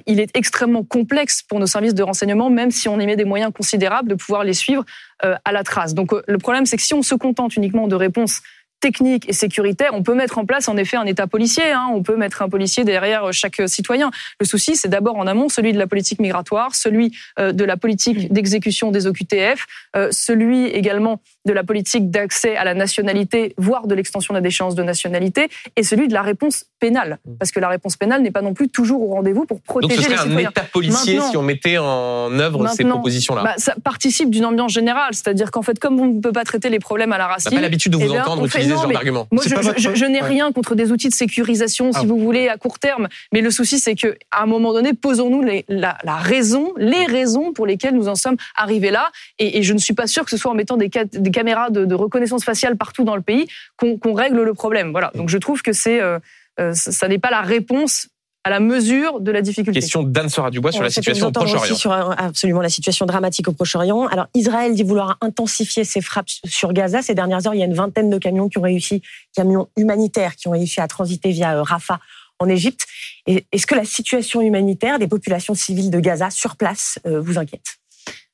Il 0.08 0.20
est 0.20 0.36
extrêmement 0.36 0.84
complexe 0.84 1.44
pour 1.44 1.60
nos 1.60 1.68
services 1.68 1.94
de 1.94 2.04
renseignement, 2.04 2.50
même 2.50 2.72
si 2.72 2.90
on 2.90 3.00
y 3.00 3.06
met 3.06 3.16
des 3.16 3.26
moyens 3.26 3.52
considérables, 3.54 4.10
de 4.10 4.16
pouvoir 4.16 4.44
les 4.44 4.54
suivre 4.54 4.84
à 5.22 5.52
la 5.52 5.64
trace. 5.64 5.94
Donc 5.94 6.12
le 6.28 6.38
problème, 6.38 6.66
c'est 6.66 6.78
que 6.78 6.84
si 6.84 6.94
on 6.94 7.02
se 7.02 7.16
contente 7.16 7.56
uniquement 7.56 7.88
de 7.88 7.96
réponses 7.96 8.42
technique 8.86 9.28
et 9.28 9.34
sécuritaire, 9.34 9.96
on 9.96 10.04
peut 10.04 10.14
mettre 10.14 10.38
en 10.38 10.46
place 10.46 10.68
en 10.68 10.78
effet 10.78 10.96
un 10.96 11.08
État 11.08 11.26
policier. 11.26 11.72
Hein. 11.72 11.88
on 11.92 12.04
peut 12.04 12.18
mettre 12.18 12.44
un 12.44 12.50
policier 12.50 12.84
derrière 12.84 13.34
chaque 13.34 13.60
citoyen. 13.66 14.12
Le 14.40 14.46
souci, 14.46 14.76
c'est 14.76 14.90
d'abord 14.90 15.18
en 15.18 15.26
amont 15.26 15.50
celui 15.50 15.74
de 15.74 15.80
la 15.80 15.88
politique 15.88 16.20
migratoire, 16.20 16.76
celui 16.76 17.12
euh, 17.40 17.52
de 17.52 17.64
la 17.64 17.78
politique 17.78 18.32
d'exécution 18.32 18.92
des 18.92 19.08
OQTF, 19.08 19.66
euh, 19.96 20.10
celui 20.12 20.68
également 20.68 21.20
de 21.46 21.54
la 21.54 21.64
politique 21.64 22.12
d'accès 22.12 22.56
à 22.56 22.64
la 22.64 22.76
nationalité, 22.76 23.56
voire 23.58 23.88
de 23.88 23.96
l'extension 23.96 24.36
de 24.36 24.38
la 24.38 24.42
déchéance 24.42 24.76
de 24.76 24.84
nationalité, 24.84 25.50
et 25.76 25.82
celui 25.82 26.08
de 26.08 26.14
la 26.14 26.22
réponse 26.22 26.66
pénale. 26.80 27.18
Parce 27.40 27.52
que 27.52 27.60
la 27.60 27.70
réponse 27.70 27.98
pénale 27.98 28.22
n'est 28.22 28.32
pas 28.32 28.44
non 28.44 28.54
plus 28.54 28.70
toujours 28.70 29.02
au 29.02 29.16
rendez-vous 29.16 29.46
pour 29.46 29.62
protéger 29.62 29.96
Donc 29.96 30.06
ce 30.06 30.12
serait 30.12 30.32
un 30.32 30.38
État 30.38 30.62
policier 30.62 31.20
si 31.22 31.38
on 31.38 31.42
mettait 31.42 31.80
en 31.80 32.38
œuvre 32.38 32.68
ces 32.68 32.84
propositions-là 32.84 33.44
bah, 33.44 33.54
Ça 33.58 33.74
participe 33.84 34.30
d'une 34.30 34.46
ambiance 34.46 34.74
générale. 34.74 35.14
C'est-à-dire 35.14 35.50
qu'en 35.50 35.64
fait, 35.64 35.80
comme 35.80 36.00
on 36.00 36.06
ne 36.06 36.22
peut 36.22 36.32
pas 36.32 36.44
traiter 36.44 36.70
les 36.70 36.80
problèmes 36.80 37.14
à 37.14 37.18
la 37.18 37.26
racine... 37.26 37.50
On 37.52 37.56
n'a 37.56 37.62
pas 37.62 37.62
l'habitude 37.64 37.92
de 37.92 37.98
vous 37.98 38.14
eh 38.14 38.20
entendre 38.20 38.46
utiliser 38.46 38.75
ce 38.76 38.82
genre 38.82 38.92
d'argument. 38.92 39.28
Moi, 39.32 39.44
je, 39.46 40.06
n'ai 40.06 40.22
rien 40.22 40.52
contre 40.52 40.76
des 40.76 40.92
outils 40.92 41.10
de 41.10 41.14
sécurisation, 41.14 41.92
si 41.92 42.00
ah. 42.02 42.06
vous 42.06 42.18
voulez, 42.18 42.48
à 42.48 42.58
court 42.58 42.80
terme. 42.80 43.08
Mais 43.34 43.42
le 43.42 43.52
souci, 43.52 43.80
c'est 43.80 43.96
qu'à 43.96 44.14
un 44.32 44.46
moment 44.46 44.74
donné, 44.74 44.94
posons-nous 44.94 45.44
la, 45.68 45.98
la, 46.04 46.16
raison, 46.16 46.74
les 46.78 47.06
raisons 47.06 47.54
pour 47.54 47.66
lesquelles 47.66 47.96
nous 47.96 48.08
en 48.08 48.16
sommes 48.16 48.38
arrivés 48.56 48.92
là. 48.92 49.12
Et, 49.40 49.64
je 49.64 49.74
ne 49.74 49.80
suis 49.80 49.94
pas 49.94 50.08
sûr 50.08 50.24
que 50.24 50.32
ce 50.32 50.38
soit 50.38 50.52
en 50.52 50.56
mettant 50.56 50.78
des, 50.78 50.90
des 50.90 51.32
caméras 51.32 51.70
de, 51.70 51.96
reconnaissance 51.96 52.44
faciale 52.44 52.78
partout 52.78 53.04
dans 53.04 53.16
le 53.16 53.22
pays 53.22 53.48
qu'on 53.78 54.14
règle 54.14 54.42
le 54.42 54.54
problème. 54.54 54.92
Voilà. 54.92 55.12
Donc 55.16 55.30
je 55.30 55.38
trouve 55.38 55.62
que 55.62 55.72
c'est 55.72 56.02
euh, 56.02 56.20
euh, 56.60 56.74
ça 56.74 57.08
n'est 57.08 57.20
pas 57.20 57.32
la 57.32 57.42
réponse 57.42 58.08
à 58.46 58.52
la 58.52 58.60
mesure 58.60 59.20
de 59.22 59.32
la 59.32 59.42
difficulté. 59.42 59.80
Question 59.80 60.04
d'Anne 60.04 60.30
Sora 60.30 60.52
Dubois 60.52 60.72
sur 60.72 60.84
la 60.84 60.92
situation 60.92 61.28
au 61.28 61.32
Proche-Orient. 61.32 61.76
Sur 61.76 61.92
euh, 61.92 62.12
absolument 62.16 62.62
la 62.62 62.70
situation 62.70 63.08
dramatique 63.08 63.48
au 63.48 63.54
Proche-Orient. 63.54 64.06
Alors 64.06 64.28
Israël 64.36 64.76
dit 64.76 64.84
vouloir 64.84 65.18
intensifier 65.22 65.84
ses 65.84 66.00
frappes 66.00 66.30
sur 66.46 66.72
Gaza. 66.72 67.02
Ces 67.02 67.16
dernières 67.16 67.48
heures, 67.48 67.56
il 67.56 67.60
y 67.60 67.64
a 67.64 67.66
une 67.66 67.74
vingtaine 67.74 68.12
de 68.12 68.20
camions 68.20 68.48
qui 68.48 68.60
ont 68.60 68.62
réussi, 68.62 69.02
camions 69.36 69.68
humanitaires 69.76 70.36
qui 70.36 70.48
ont 70.48 70.52
réussi 70.52 70.80
à 70.80 70.88
transiter 70.88 71.32
via 71.32 71.64
Rafah 71.64 72.00
en 72.38 72.48
Égypte. 72.48 72.86
Est-ce 73.26 73.66
que 73.66 73.74
la 73.74 73.86
situation 73.86 74.42
humanitaire 74.42 75.00
des 75.00 75.08
populations 75.08 75.56
civiles 75.56 75.90
de 75.90 76.00
Gaza 76.00 76.30
sur 76.30 76.56
place 76.56 77.00
vous 77.04 77.40
inquiète? 77.40 77.80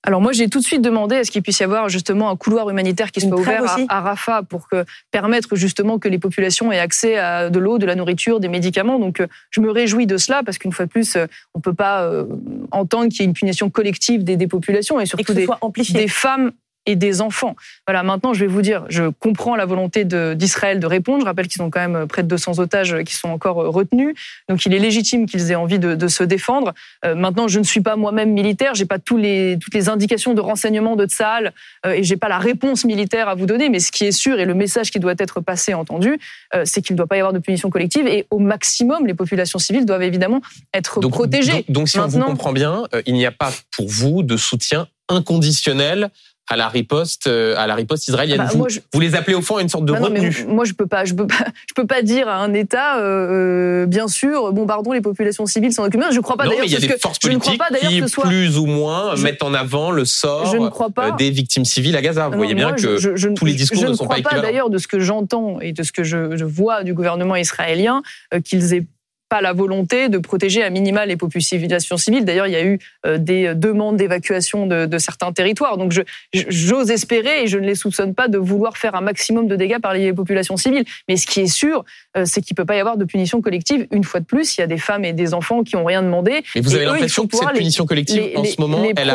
Alors 0.03 0.19
moi, 0.19 0.31
j'ai 0.31 0.49
tout 0.49 0.59
de 0.59 0.63
suite 0.63 0.81
demandé 0.81 1.15
à 1.15 1.23
ce 1.23 1.29
qu'il 1.29 1.43
puisse 1.43 1.59
y 1.59 1.63
avoir 1.63 1.87
justement 1.87 2.31
un 2.31 2.35
couloir 2.35 2.69
humanitaire 2.69 3.11
qui 3.11 3.21
soit 3.21 3.37
ouvert 3.37 3.63
à, 3.87 4.01
Rafah 4.01 4.41
pour 4.41 4.67
que, 4.67 4.83
permettre 5.11 5.55
justement 5.55 5.99
que 5.99 6.07
les 6.07 6.17
populations 6.17 6.71
aient 6.71 6.79
accès 6.79 7.17
à 7.17 7.51
de 7.51 7.59
l'eau, 7.59 7.77
de 7.77 7.85
la 7.85 7.93
nourriture, 7.93 8.39
des 8.39 8.47
médicaments. 8.47 8.97
Donc 8.97 9.19
euh, 9.19 9.27
je 9.51 9.61
me 9.61 9.69
réjouis 9.69 10.07
de 10.07 10.17
cela 10.17 10.41
parce 10.43 10.57
qu'une 10.57 10.71
fois 10.71 10.85
de 10.85 10.89
plus, 10.89 11.15
euh, 11.15 11.27
on 11.53 11.59
peut 11.59 11.75
pas 11.75 12.01
euh, 12.01 12.25
entendre 12.71 13.09
qu'il 13.09 13.19
y 13.19 13.23
ait 13.23 13.25
une 13.25 13.33
punition 13.33 13.69
collective 13.69 14.23
des, 14.23 14.37
des 14.37 14.47
populations 14.47 14.99
et 14.99 15.05
surtout 15.05 15.33
des, 15.33 15.47
des 15.91 16.07
femmes 16.07 16.51
et 16.85 16.95
des 16.95 17.21
enfants. 17.21 17.55
Voilà, 17.87 18.03
maintenant, 18.03 18.33
je 18.33 18.41
vais 18.41 18.47
vous 18.47 18.61
dire, 18.61 18.85
je 18.89 19.09
comprends 19.19 19.55
la 19.55 19.65
volonté 19.65 20.05
d'Israël 20.05 20.79
de, 20.79 20.87
répondre. 20.87 21.21
Je 21.21 21.25
rappelle 21.25 21.47
qu'ils 21.47 21.61
ont 21.61 21.69
quand 21.69 21.87
même 21.87 22.07
près 22.07 22.23
de 22.23 22.27
200 22.27 22.59
otages 22.59 23.03
qui 23.03 23.13
sont 23.13 23.29
encore 23.29 23.57
retenus. 23.57 24.15
Donc, 24.49 24.65
il 24.65 24.73
est 24.73 24.79
légitime 24.79 25.25
qu'ils 25.25 25.51
aient 25.51 25.55
envie 25.55 25.79
de, 25.79 25.95
de 25.95 26.07
se 26.07 26.23
défendre. 26.23 26.73
Euh, 27.05 27.15
maintenant, 27.15 27.47
je 27.47 27.59
ne 27.59 27.63
suis 27.63 27.81
pas 27.81 27.95
moi-même 27.95 28.31
militaire. 28.31 28.75
J'ai 28.75 28.85
pas 28.85 28.99
tous 28.99 29.17
les, 29.17 29.57
toutes 29.59 29.73
les 29.73 29.89
indications 29.89 30.33
de 30.33 30.41
renseignement 30.41 30.95
de 30.95 31.05
Tsahal 31.05 31.53
euh, 31.85 31.91
et 31.91 32.03
j'ai 32.03 32.17
pas 32.17 32.29
la 32.29 32.39
réponse 32.39 32.85
militaire 32.85 33.29
à 33.29 33.35
vous 33.35 33.45
donner. 33.45 33.69
Mais 33.69 33.79
ce 33.79 33.91
qui 33.91 34.05
est 34.05 34.11
sûr 34.11 34.39
et 34.39 34.45
le 34.45 34.53
message 34.53 34.91
qui 34.91 34.99
doit 34.99 35.15
être 35.17 35.41
passé, 35.41 35.73
entendu, 35.73 36.19
euh, 36.55 36.63
c'est 36.65 36.81
qu'il 36.81 36.95
ne 36.95 36.97
doit 36.97 37.07
pas 37.07 37.17
y 37.17 37.19
avoir 37.19 37.33
de 37.33 37.39
punition 37.39 37.69
collective 37.69 38.07
et 38.07 38.25
au 38.29 38.39
maximum, 38.39 39.07
les 39.07 39.13
populations 39.13 39.59
civiles 39.59 39.85
doivent 39.85 40.03
évidemment 40.03 40.41
être 40.73 40.99
protégées. 40.99 41.65
Donc, 41.69 41.89
si 41.89 41.99
on 41.99 42.07
vous 42.07 42.19
comprend 42.19 42.53
bien, 42.53 42.83
euh, 42.93 43.01
il 43.05 43.13
n'y 43.13 43.25
a 43.25 43.31
pas 43.31 43.51
pour 43.75 43.87
vous 43.87 44.23
de 44.23 44.37
soutien 44.37 44.87
inconditionnel 45.09 46.09
à 46.51 46.57
la 46.57 46.67
riposte, 46.67 47.27
euh, 47.27 47.55
à 47.57 47.65
la 47.65 47.75
riposte 47.75 48.09
israélienne. 48.09 48.41
Ah 48.41 48.53
bah, 48.53 48.67
vous, 48.93 48.99
les 48.99 49.15
appelez 49.15 49.35
au 49.35 49.41
fond 49.41 49.55
à 49.55 49.61
une 49.61 49.69
sorte 49.69 49.85
de 49.85 49.93
retenue. 49.93 50.45
moi, 50.49 50.65
je 50.65 50.73
peux 50.73 50.85
pas, 50.85 51.05
je 51.05 51.13
peux 51.13 51.25
pas, 51.25 51.45
je 51.69 51.73
peux 51.73 51.87
pas 51.87 52.01
dire 52.01 52.27
à 52.27 52.35
un 52.35 52.53
État, 52.53 52.99
euh, 52.99 53.83
euh 53.83 53.85
bien 53.85 54.09
sûr, 54.09 54.51
bombardons 54.51 54.91
les 54.91 54.99
populations 54.99 55.45
civiles 55.45 55.71
sans 55.71 55.85
aucune 55.85 56.03
Je 56.11 56.19
crois 56.19 56.35
pas 56.35 56.49
d'ailleurs. 56.49 56.65
Il 56.65 56.71
y 56.71 56.75
a 56.75 56.79
des 56.79 56.97
forces 56.99 57.19
politiques 57.19 57.61
qui, 57.79 58.09
soit... 58.09 58.25
plus 58.25 58.57
ou 58.57 58.65
moins, 58.65 59.15
mettent 59.15 59.43
en 59.43 59.53
avant 59.53 59.91
le 59.91 60.03
sort 60.03 60.53
euh, 60.53 61.11
des 61.17 61.31
victimes 61.31 61.63
civiles 61.63 61.95
à 61.95 62.01
Gaza. 62.01 62.27
Vous 62.27 62.35
voyez 62.35 62.53
bien 62.53 62.73
que 62.73 63.33
tous 63.33 63.45
les 63.45 63.53
discours 63.53 63.83
ne 63.83 63.93
sont 63.93 64.05
pas 64.05 64.19
équivalents. 64.19 64.31
Je 64.31 64.35
ne 64.35 64.41
crois 64.41 64.41
pas 64.41 64.41
d'ailleurs 64.41 64.69
de 64.69 64.77
ce 64.77 64.87
que 64.89 64.99
j'entends 64.99 65.61
et 65.61 65.71
de 65.71 65.83
ce 65.83 65.93
que 65.93 66.03
je, 66.03 66.35
je 66.35 66.43
vois 66.43 66.83
du 66.83 66.93
gouvernement 66.93 67.37
israélien 67.37 68.01
qu'ils 68.43 68.73
aient 68.73 68.85
pas 69.31 69.39
la 69.39 69.53
volonté 69.53 70.09
de 70.09 70.17
protéger 70.17 70.61
à 70.61 70.69
minima 70.69 71.05
les 71.05 71.15
populations 71.15 71.95
civiles. 71.95 72.25
D'ailleurs, 72.25 72.47
il 72.47 72.51
y 72.51 72.57
a 72.57 72.65
eu 72.65 72.79
euh, 73.05 73.17
des 73.17 73.55
demandes 73.55 73.95
d'évacuation 73.95 74.67
de, 74.67 74.97
certains 74.97 75.31
territoires. 75.31 75.77
Donc, 75.77 75.93
j'ose 76.33 76.91
espérer, 76.91 77.43
et 77.43 77.47
je 77.47 77.57
ne 77.57 77.65
les 77.65 77.75
soupçonne 77.75 78.13
pas, 78.13 78.27
de 78.27 78.37
vouloir 78.37 78.75
faire 78.75 78.93
un 78.93 78.99
maximum 78.99 79.47
de 79.47 79.55
dégâts 79.55 79.79
par 79.79 79.93
les 79.93 80.11
populations 80.11 80.57
civiles. 80.57 80.83
Mais 81.07 81.15
ce 81.15 81.25
qui 81.25 81.39
est 81.39 81.47
sûr, 81.47 81.85
euh, 82.17 82.25
c'est 82.25 82.41
qu'il 82.41 82.57
peut 82.57 82.65
pas 82.65 82.75
y 82.75 82.81
avoir 82.81 82.97
de 82.97 83.05
punition 83.05 83.41
collective. 83.41 83.87
Une 83.91 84.03
fois 84.03 84.19
de 84.19 84.25
plus, 84.25 84.57
il 84.57 84.59
y 84.59 84.63
a 84.65 84.67
des 84.67 84.77
femmes 84.77 85.05
et 85.05 85.13
des 85.13 85.33
enfants 85.33 85.63
qui 85.63 85.77
ont 85.77 85.85
rien 85.85 86.03
demandé. 86.03 86.43
Mais 86.53 86.59
vous 86.59 86.75
avez 86.75 86.83
l'impression 86.83 87.25
que 87.25 87.37
cette 87.37 87.53
punition 87.53 87.85
collective, 87.85 88.31
en 88.35 88.43
ce 88.43 88.59
moment, 88.59 88.83
elle, 88.83 89.09
a, 89.09 89.13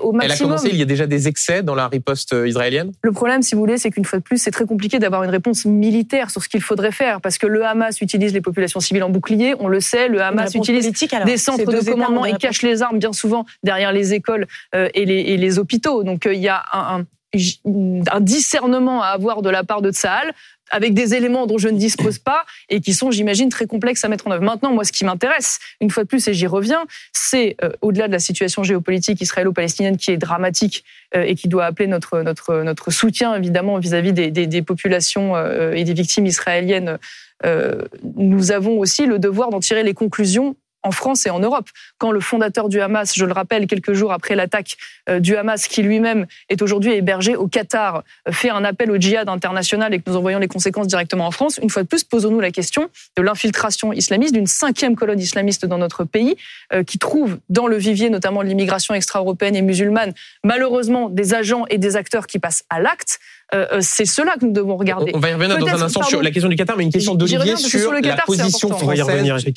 au 0.00 0.12
maximum. 0.12 0.20
elle 0.22 0.32
a 0.32 0.36
commencé. 0.38 0.68
Il 0.72 0.78
y 0.78 0.82
a 0.82 0.86
déjà 0.86 1.06
des 1.06 1.28
excès 1.28 1.62
dans 1.62 1.74
la 1.74 1.88
riposte 1.88 2.32
euh, 2.32 2.48
israélienne? 2.48 2.92
Le 3.02 3.12
problème, 3.12 3.42
si 3.42 3.54
vous 3.54 3.60
voulez, 3.60 3.76
c'est 3.76 3.90
qu'une 3.90 4.06
fois 4.06 4.18
de 4.18 4.24
plus, 4.24 4.38
c'est 4.38 4.50
très 4.50 4.64
compliqué 4.64 4.98
d'avoir 4.98 5.24
une 5.24 5.30
réponse 5.30 5.66
militaire 5.66 6.30
sur 6.30 6.42
ce 6.42 6.48
qu'il 6.48 6.62
faudrait 6.62 6.90
faire, 6.90 7.20
parce 7.20 7.36
que 7.36 7.46
le 7.46 7.66
Hamas 7.66 8.00
utilise 8.00 8.32
les 8.32 8.40
populations 8.40 8.80
civiles 8.80 9.02
en 9.02 9.10
bouclier 9.10 9.54
on 9.58 9.68
le 9.68 9.80
sait, 9.80 10.08
le 10.08 10.22
Hamas 10.22 10.54
utilise 10.54 10.90
des 11.24 11.36
centres 11.36 11.70
de 11.70 11.84
commandement 11.84 12.24
et 12.24 12.34
cache 12.34 12.62
les 12.62 12.82
armes 12.82 12.98
bien 12.98 13.12
souvent 13.12 13.46
derrière 13.62 13.92
les 13.92 14.14
écoles 14.14 14.46
euh, 14.74 14.88
et, 14.94 15.04
les, 15.04 15.58
hôpitaux. 15.58 16.02
Donc 16.02 16.26
euh, 16.26 16.34
il 16.34 16.40
y 16.40 16.48
a 16.48 16.62
un, 16.72 17.04
discernement 18.20 19.02
à 19.02 19.08
avoir 19.08 19.42
de 19.42 19.50
la 19.50 19.62
part 19.62 19.82
de 19.82 19.90
Tsahal 19.90 20.32
avec 20.70 20.92
des 20.92 21.14
éléments 21.14 21.46
dont 21.46 21.58
je 21.58 21.68
ne 21.68 21.78
dispose 21.78 22.18
pas 22.18 22.44
et 22.68 22.80
qui 22.80 22.92
sont, 22.92 23.10
j'imagine, 23.10 23.48
très 23.48 23.66
complexes 23.66 24.04
à 24.04 24.08
mettre 24.08 24.26
en 24.26 24.30
œuvre. 24.30 24.42
Maintenant, 24.42 24.72
moi, 24.72 24.84
ce 24.84 24.92
qui 24.92 25.04
m'intéresse, 25.04 25.58
une 25.80 25.90
fois 25.90 26.02
de 26.04 26.08
plus, 26.08 26.26
et 26.28 26.34
j'y 26.34 26.46
reviens, 26.46 26.84
c'est 27.12 27.56
euh, 27.62 27.70
au-delà 27.80 28.06
de 28.06 28.12
la 28.12 28.18
situation 28.18 28.62
géopolitique 28.64 29.20
israélo-palestinienne 29.20 29.96
qui 29.96 30.10
est 30.10 30.18
dramatique 30.18 30.84
et 31.14 31.34
qui 31.36 31.48
doit 31.48 31.64
appeler 31.64 31.86
notre 31.86 32.20
notre 32.20 32.62
notre 32.62 32.90
soutien 32.90 33.34
évidemment 33.34 33.78
vis-à-vis 33.78 34.12
des, 34.12 34.30
des, 34.30 34.62
populations 34.62 35.34
et 35.72 35.82
des 35.82 35.94
victimes 35.94 36.26
israéliennes 36.26 36.98
nous 37.44 38.52
avons 38.52 38.78
aussi 38.78 39.06
le 39.06 39.18
devoir 39.18 39.50
d'en 39.50 39.60
tirer 39.60 39.82
les 39.82 39.94
conclusions 39.94 40.56
en 40.82 40.90
France 40.90 41.26
et 41.26 41.30
en 41.30 41.40
Europe. 41.40 41.68
Quand 41.98 42.12
le 42.12 42.20
fondateur 42.20 42.68
du 42.68 42.80
Hamas, 42.80 43.14
je 43.14 43.24
le 43.24 43.32
rappelle, 43.32 43.66
quelques 43.66 43.92
jours 43.92 44.12
après 44.12 44.34
l'attaque 44.34 44.76
euh, 45.08 45.20
du 45.20 45.36
Hamas, 45.36 45.66
qui 45.66 45.82
lui-même 45.82 46.26
est 46.48 46.62
aujourd'hui 46.62 46.92
hébergé 46.92 47.36
au 47.36 47.48
Qatar, 47.48 48.04
euh, 48.28 48.32
fait 48.32 48.50
un 48.50 48.64
appel 48.64 48.90
au 48.90 48.96
djihad 48.96 49.28
international 49.28 49.92
et 49.92 49.98
que 49.98 50.08
nous 50.08 50.16
en 50.16 50.20
voyons 50.20 50.38
les 50.38 50.48
conséquences 50.48 50.86
directement 50.86 51.26
en 51.26 51.30
France, 51.30 51.58
une 51.62 51.70
fois 51.70 51.82
de 51.82 51.88
plus, 51.88 52.04
posons-nous 52.04 52.40
la 52.40 52.50
question 52.50 52.88
de 53.16 53.22
l'infiltration 53.22 53.92
islamiste, 53.92 54.34
d'une 54.34 54.46
cinquième 54.46 54.94
colonne 54.94 55.20
islamiste 55.20 55.66
dans 55.66 55.78
notre 55.78 56.04
pays, 56.04 56.36
euh, 56.72 56.84
qui 56.84 56.98
trouve 56.98 57.38
dans 57.48 57.66
le 57.66 57.76
vivier 57.76 58.08
notamment 58.08 58.42
de 58.42 58.48
l'immigration 58.48 58.94
extra-européenne 58.94 59.56
et 59.56 59.62
musulmane, 59.62 60.12
malheureusement 60.44 61.08
des 61.08 61.34
agents 61.34 61.64
et 61.70 61.78
des 61.78 61.96
acteurs 61.96 62.26
qui 62.26 62.38
passent 62.38 62.64
à 62.70 62.80
l'acte. 62.80 63.18
Euh, 63.54 63.66
euh, 63.72 63.78
c'est 63.80 64.04
cela 64.04 64.34
que 64.38 64.44
nous 64.44 64.52
devons 64.52 64.76
regarder. 64.76 65.10
On 65.14 65.20
va 65.20 65.30
y 65.30 65.34
revenir 65.34 65.58
dans 65.58 65.68
un 65.68 65.82
instant 65.82 66.02
sur 66.02 66.22
la 66.22 66.30
question 66.30 66.50
du 66.50 66.56
Qatar, 66.56 66.76
mais 66.76 66.84
une 66.84 66.92
question 66.92 67.14
d'Olivier 67.14 67.56
sur, 67.56 67.92
la 67.92 68.16
position 68.16 68.68
française. 68.68 69.00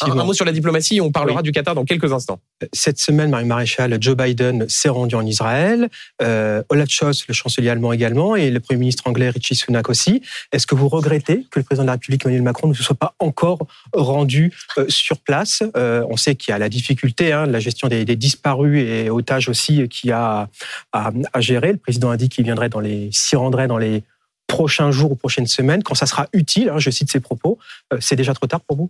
Un, 0.01 0.11
un, 0.11 0.23
mot 0.23 0.33
sur 0.33 0.45
la 0.45 0.53
diplomatie, 0.53 1.01
on 1.01 1.11
parlera 1.11 1.41
du 1.41 1.51
Qatar 1.51 1.75
dans 1.75 1.83
quelques 1.83 2.13
instants. 2.13 2.39
Cette 2.71 2.99
semaine, 2.99 3.29
Marie 3.29 3.45
Maréchal, 3.45 3.97
Joe 3.99 4.15
Biden 4.15 4.67
s'est 4.69 4.89
rendu 4.89 5.15
en 5.15 5.25
Israël, 5.25 5.89
euh, 6.21 6.63
Olaf 6.69 6.89
Scholz, 6.89 7.25
le 7.27 7.33
chancelier 7.33 7.69
allemand 7.69 7.91
également, 7.91 8.35
et 8.37 8.49
le 8.49 8.59
Premier 8.61 8.79
ministre 8.79 9.03
anglais 9.07 9.29
Richie 9.29 9.55
Sunak 9.55 9.89
aussi. 9.89 10.21
Est-ce 10.53 10.65
que 10.65 10.75
vous 10.75 10.87
regrettez 10.87 11.45
que 11.51 11.59
le 11.59 11.63
président 11.63 11.83
de 11.83 11.87
la 11.87 11.93
République, 11.93 12.23
Emmanuel 12.23 12.43
Macron, 12.43 12.69
ne 12.69 12.73
se 12.73 12.83
soit 12.83 12.95
pas 12.95 13.15
encore 13.19 13.67
rendu 13.93 14.53
euh, 14.77 14.85
sur 14.87 15.17
place? 15.17 15.63
Euh, 15.75 16.05
On 16.09 16.15
sait 16.15 16.35
qu'il 16.35 16.51
y 16.51 16.55
a 16.55 16.59
la 16.59 16.69
difficulté, 16.69 17.33
hein, 17.33 17.45
la 17.45 17.59
gestion 17.59 17.89
des, 17.89 18.05
des, 18.05 18.15
disparus 18.15 18.87
et 18.87 19.09
otages 19.09 19.49
aussi, 19.49 19.87
qui 19.89 20.11
a 20.11 20.47
à, 20.93 21.11
à 21.33 21.41
gérer. 21.41 21.73
Le 21.73 21.77
président 21.77 22.09
a 22.09 22.17
dit 22.17 22.29
qu'il 22.29 22.45
viendrait 22.45 22.69
dans 22.69 22.79
les, 22.79 23.09
s'y 23.11 23.35
rendrait 23.35 23.67
dans 23.67 23.80
les 23.81 24.03
prochains 24.47 24.91
jours 24.91 25.11
ou 25.11 25.15
prochaines 25.15 25.47
semaines, 25.47 25.83
quand 25.83 25.95
ça 25.95 26.05
sera 26.05 26.27
utile, 26.33 26.69
hein, 26.69 26.79
je 26.79 26.89
cite 26.89 27.11
ses 27.11 27.19
propos, 27.19 27.57
euh, 27.93 27.97
c'est 27.99 28.15
déjà 28.15 28.33
trop 28.33 28.47
tard 28.47 28.61
pour 28.61 28.77
vous? 28.77 28.89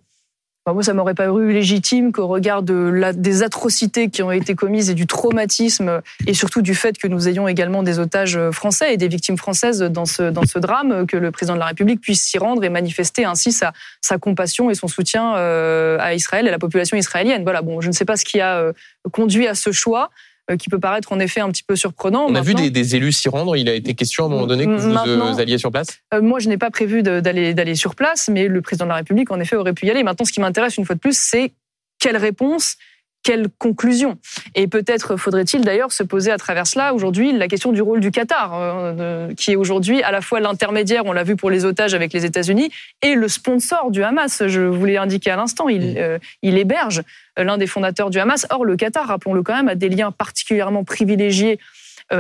Moi, 0.67 0.84
ça 0.84 0.93
m'aurait 0.93 1.15
paru 1.15 1.51
légitime 1.51 2.12
qu'au 2.12 2.27
regard 2.27 2.62
des 2.62 3.41
atrocités 3.41 4.12
qui 4.12 4.21
ont 4.21 4.32
été 4.32 4.54
commises 4.54 4.91
et 4.91 4.93
du 4.93 5.08
traumatisme 5.08 6.01
et 6.27 6.36
surtout 6.36 6.62
du 6.62 6.75
fait 6.75 6.99
que 6.99 7.08
nous 7.08 7.27
ayons 7.27 7.47
également 7.47 7.82
des 7.82 7.97
otages 7.97 8.39
français 8.51 8.93
et 8.93 8.97
des 8.97 9.08
victimes 9.08 9.38
françaises 9.38 9.80
dans 9.80 10.06
ce, 10.06 10.30
dans 10.30 10.45
ce 10.45 10.60
drame, 10.60 11.08
que 11.08 11.17
le 11.17 11.32
président 11.32 11.56
de 11.56 11.60
la 11.60 11.65
République 11.65 11.99
puisse 11.99 12.21
s'y 12.21 12.38
rendre 12.38 12.63
et 12.63 12.69
manifester 12.69 13.25
ainsi 13.25 13.51
sa, 13.51 13.73
sa 14.01 14.19
compassion 14.19 14.69
et 14.69 14.75
son 14.75 14.88
soutien 14.88 15.36
euh, 15.36 15.97
à 15.99 16.13
Israël 16.13 16.45
et 16.45 16.49
à 16.49 16.51
la 16.51 16.60
population 16.60 16.95
israélienne. 16.95 17.41
Voilà, 17.41 17.63
bon, 17.63 17.82
je 17.82 17.88
ne 17.88 17.93
sais 17.93 18.06
pas 18.06 18.15
ce 18.15 18.23
qui 18.23 18.39
a 18.39 18.58
euh, 18.58 18.71
conduit 19.12 19.47
à 19.47 19.56
ce 19.56 19.71
choix. 19.71 20.12
Euh, 20.49 20.58
qui 20.58 20.69
peut 20.69 20.80
paraître 20.80 21.12
en 21.12 21.19
effet 21.19 21.39
un 21.39 21.49
petit 21.51 21.63
peu 21.63 21.75
surprenant. 21.75 22.25
On 22.27 22.34
a 22.34 22.41
vu 22.41 22.56
des, 22.56 22.95
élus 22.95 23.12
s'y 23.12 23.30
rendre. 23.30 23.56
Il 23.56 23.69
a 23.69 23.75
été 23.75 23.93
question 23.93 24.23
à 24.23 24.27
un 24.27 24.30
moment 24.32 24.47
donné 24.47 24.65
que 24.65 24.71
vous, 24.71 24.89
euh, 24.89 25.38
alliez 25.38 25.60
sur 25.60 25.71
place? 25.71 25.99
euh, 26.15 26.21
Moi, 26.21 26.39
je 26.39 26.49
n'ai 26.49 26.58
pas 26.58 26.71
prévu 26.71 27.04
d'aller 27.04 27.54
d'aller 27.54 27.75
sur 27.75 27.93
place, 27.93 28.27
mais 28.27 28.47
le 28.47 28.62
président 28.62 28.86
de 28.86 28.89
la 28.89 28.95
République, 28.95 29.32
en 29.32 29.39
effet, 29.39 29.56
aurait 29.56 29.73
pu 29.73 29.86
y 29.86 29.91
aller. 29.91 30.01
Maintenant, 30.01 30.25
ce 30.25 30.32
qui 30.32 30.39
m'intéresse 30.39 30.77
une 30.77 30.86
fois 30.86 30.95
de 30.95 30.99
plus, 30.99 31.15
c'est 31.15 31.54
quelle 31.99 32.17
réponse 32.17 32.77
quelle 33.23 33.47
conclusion? 33.57 34.17
Et 34.55 34.67
peut-être 34.67 35.17
faudrait-il 35.17 35.62
d'ailleurs 35.62 35.91
se 35.91 36.03
poser 36.03 36.31
à 36.31 36.38
travers 36.38 36.67
cela 36.67 36.93
aujourd'hui 36.93 37.31
la 37.31 37.47
question 37.47 37.71
du 37.71 37.81
rôle 37.81 37.99
du 37.99 38.12
Qatar, 38.12 38.51
euh, 38.53 39.34
qui 39.36 39.51
est 39.51 39.55
aujourd'hui 39.55 40.01
à 40.03 40.12
la 40.12 40.21
fois 40.21 40.39
l'intermédiaire, 40.39 41.05
on 41.05 41.13
l'a 41.13 41.23
vu 41.23 41.36
pour 41.36 41.49
les 41.49 41.65
otages 41.65 41.93
avec 41.93 42.13
les 42.13 42.25
États-Unis, 42.25 42.71
et 43.01 43.15
le 43.15 43.27
sponsor 43.27 43.91
du 43.91 44.03
Hamas. 44.03 44.43
Je 44.47 44.62
vous 44.62 44.86
l'ai 44.86 44.97
indiqué 44.97 45.29
à 45.29 45.36
l'instant, 45.36 45.69
il, 45.69 45.97
euh, 45.97 46.17
il 46.41 46.57
héberge 46.57 47.03
euh, 47.39 47.43
l'un 47.43 47.57
des 47.57 47.67
fondateurs 47.67 48.10
du 48.10 48.19
Hamas. 48.19 48.47
Or, 48.49 48.65
le 48.65 48.75
Qatar, 48.75 49.07
rappelons-le 49.07 49.43
quand 49.43 49.55
même, 49.55 49.67
a 49.69 49.75
des 49.75 49.89
liens 49.89 50.12
particulièrement 50.12 50.84
privilégiés 50.84 51.60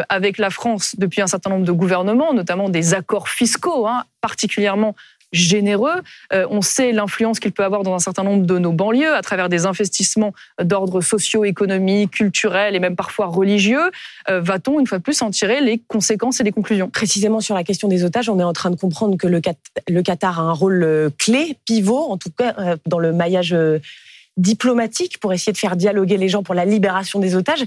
avec 0.07 0.37
la 0.37 0.49
France 0.49 0.95
depuis 0.97 1.21
un 1.21 1.27
certain 1.27 1.49
nombre 1.49 1.65
de 1.65 1.71
gouvernements, 1.73 2.33
notamment 2.33 2.69
des 2.69 2.93
accords 2.93 3.27
fiscaux, 3.27 3.87
hein, 3.87 4.05
particulièrement 4.21 4.95
généreux. 5.31 6.01
Euh, 6.33 6.45
on 6.49 6.61
sait 6.61 6.91
l'influence 6.91 7.39
qu'il 7.39 7.51
peut 7.51 7.63
avoir 7.63 7.83
dans 7.83 7.93
un 7.93 7.99
certain 7.99 8.23
nombre 8.23 8.45
de 8.45 8.57
nos 8.57 8.71
banlieues 8.71 9.13
à 9.13 9.21
travers 9.21 9.49
des 9.49 9.65
investissements 9.65 10.33
d'ordre 10.61 11.01
socio-économique, 11.01 12.11
culturel 12.11 12.75
et 12.75 12.79
même 12.79 12.95
parfois 12.95 13.27
religieux. 13.27 13.91
Euh, 14.29 14.41
va-t-on 14.41 14.79
une 14.79 14.87
fois 14.87 14.97
de 14.97 15.03
plus 15.03 15.21
en 15.21 15.31
tirer 15.31 15.61
les 15.61 15.79
conséquences 15.79 16.39
et 16.39 16.43
les 16.43 16.51
conclusions? 16.51 16.89
Précisément 16.89 17.39
sur 17.39 17.55
la 17.55 17.63
question 17.63 17.87
des 17.87 18.03
otages, 18.03 18.29
on 18.29 18.39
est 18.39 18.43
en 18.43 18.53
train 18.53 18.71
de 18.71 18.75
comprendre 18.75 19.17
que 19.17 19.27
le, 19.27 20.01
Qatar 20.01 20.39
a 20.39 20.43
un 20.43 20.53
rôle 20.53 20.83
euh, 20.83 21.09
clé, 21.17 21.57
pivot, 21.65 22.11
en 22.11 22.17
tout 22.17 22.29
cas 22.37 22.55
dans 22.85 22.99
le 22.99 23.13
maillage 23.13 23.55
diplomatique 24.37 25.19
pour 25.19 25.33
essayer 25.33 25.51
de 25.51 25.57
faire 25.57 25.75
dialoguer 25.75 26.17
les 26.17 26.29
gens 26.29 26.43
pour 26.43 26.55
la 26.55 26.65
libération 26.65 27.19
des 27.19 27.35
otages 27.35 27.65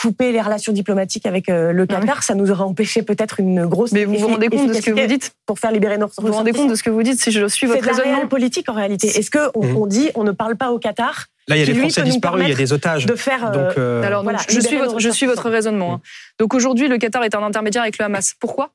couper 0.00 0.30
les 0.30 0.40
relations 0.40 0.72
diplomatiques 0.72 1.26
avec 1.26 1.48
euh, 1.48 1.72
le 1.72 1.84
Qatar, 1.84 2.22
ça 2.22 2.34
nous 2.34 2.50
aurait 2.50 2.62
empêché 2.62 3.02
peut-être 3.02 3.40
une 3.40 3.66
grosse. 3.66 3.92
Mais 3.92 4.04
vous 4.04 4.14
vous 4.14 4.28
rendez 4.28 4.48
compte 4.48 4.68
de 4.68 4.72
ce 4.72 4.80
que 4.80 4.92
vous 4.92 5.06
dites 5.06 5.32
pour 5.44 5.58
faire 5.58 5.72
libérer 5.72 5.98
nos 5.98 6.06
Vous 6.06 6.28
vous 6.28 6.32
rendez 6.32 6.52
compte 6.52 6.70
de 6.70 6.76
ce 6.76 6.84
que 6.84 6.90
vous 6.90 7.02
dites 7.02 7.20
si 7.20 7.32
je 7.32 7.46
suis 7.46 7.66
votre 7.66 7.84
raisonnement 7.84 8.26
politique 8.28 8.68
en 8.68 8.74
réalité. 8.74 9.08
Est-ce 9.08 9.30
que 9.30 9.48
mmh. 9.48 9.76
on, 9.76 9.86
dit 9.86 10.10
on 10.14 10.22
ne 10.22 10.30
parle 10.30 10.56
pas 10.56 10.70
au 10.70 10.78
Qatar 10.78 11.26
Là, 11.48 11.56
il 11.56 11.60
y 11.60 11.62
a 11.62 11.66
des 11.66 11.74
Français 11.74 12.02
disparus, 12.02 12.44
il 12.44 12.50
y 12.50 12.52
a 12.52 12.56
des 12.56 12.72
otages. 12.72 13.06
De 13.06 13.16
faire. 13.16 13.46
Euh, 13.46 13.50
donc, 13.50 13.78
euh, 13.78 14.02
Alors, 14.02 14.24
je 14.48 14.60
suis 14.60 14.76
votre, 14.76 14.98
je 15.00 15.08
suis 15.08 15.26
votre 15.26 15.48
raisonnement. 15.48 15.94
Hein. 15.94 16.00
Donc 16.38 16.54
aujourd'hui, 16.54 16.88
le 16.88 16.98
Qatar 16.98 17.24
est 17.24 17.34
un 17.34 17.42
intermédiaire 17.42 17.82
avec 17.82 17.98
le 17.98 18.04
Hamas. 18.04 18.34
Pourquoi? 18.38 18.70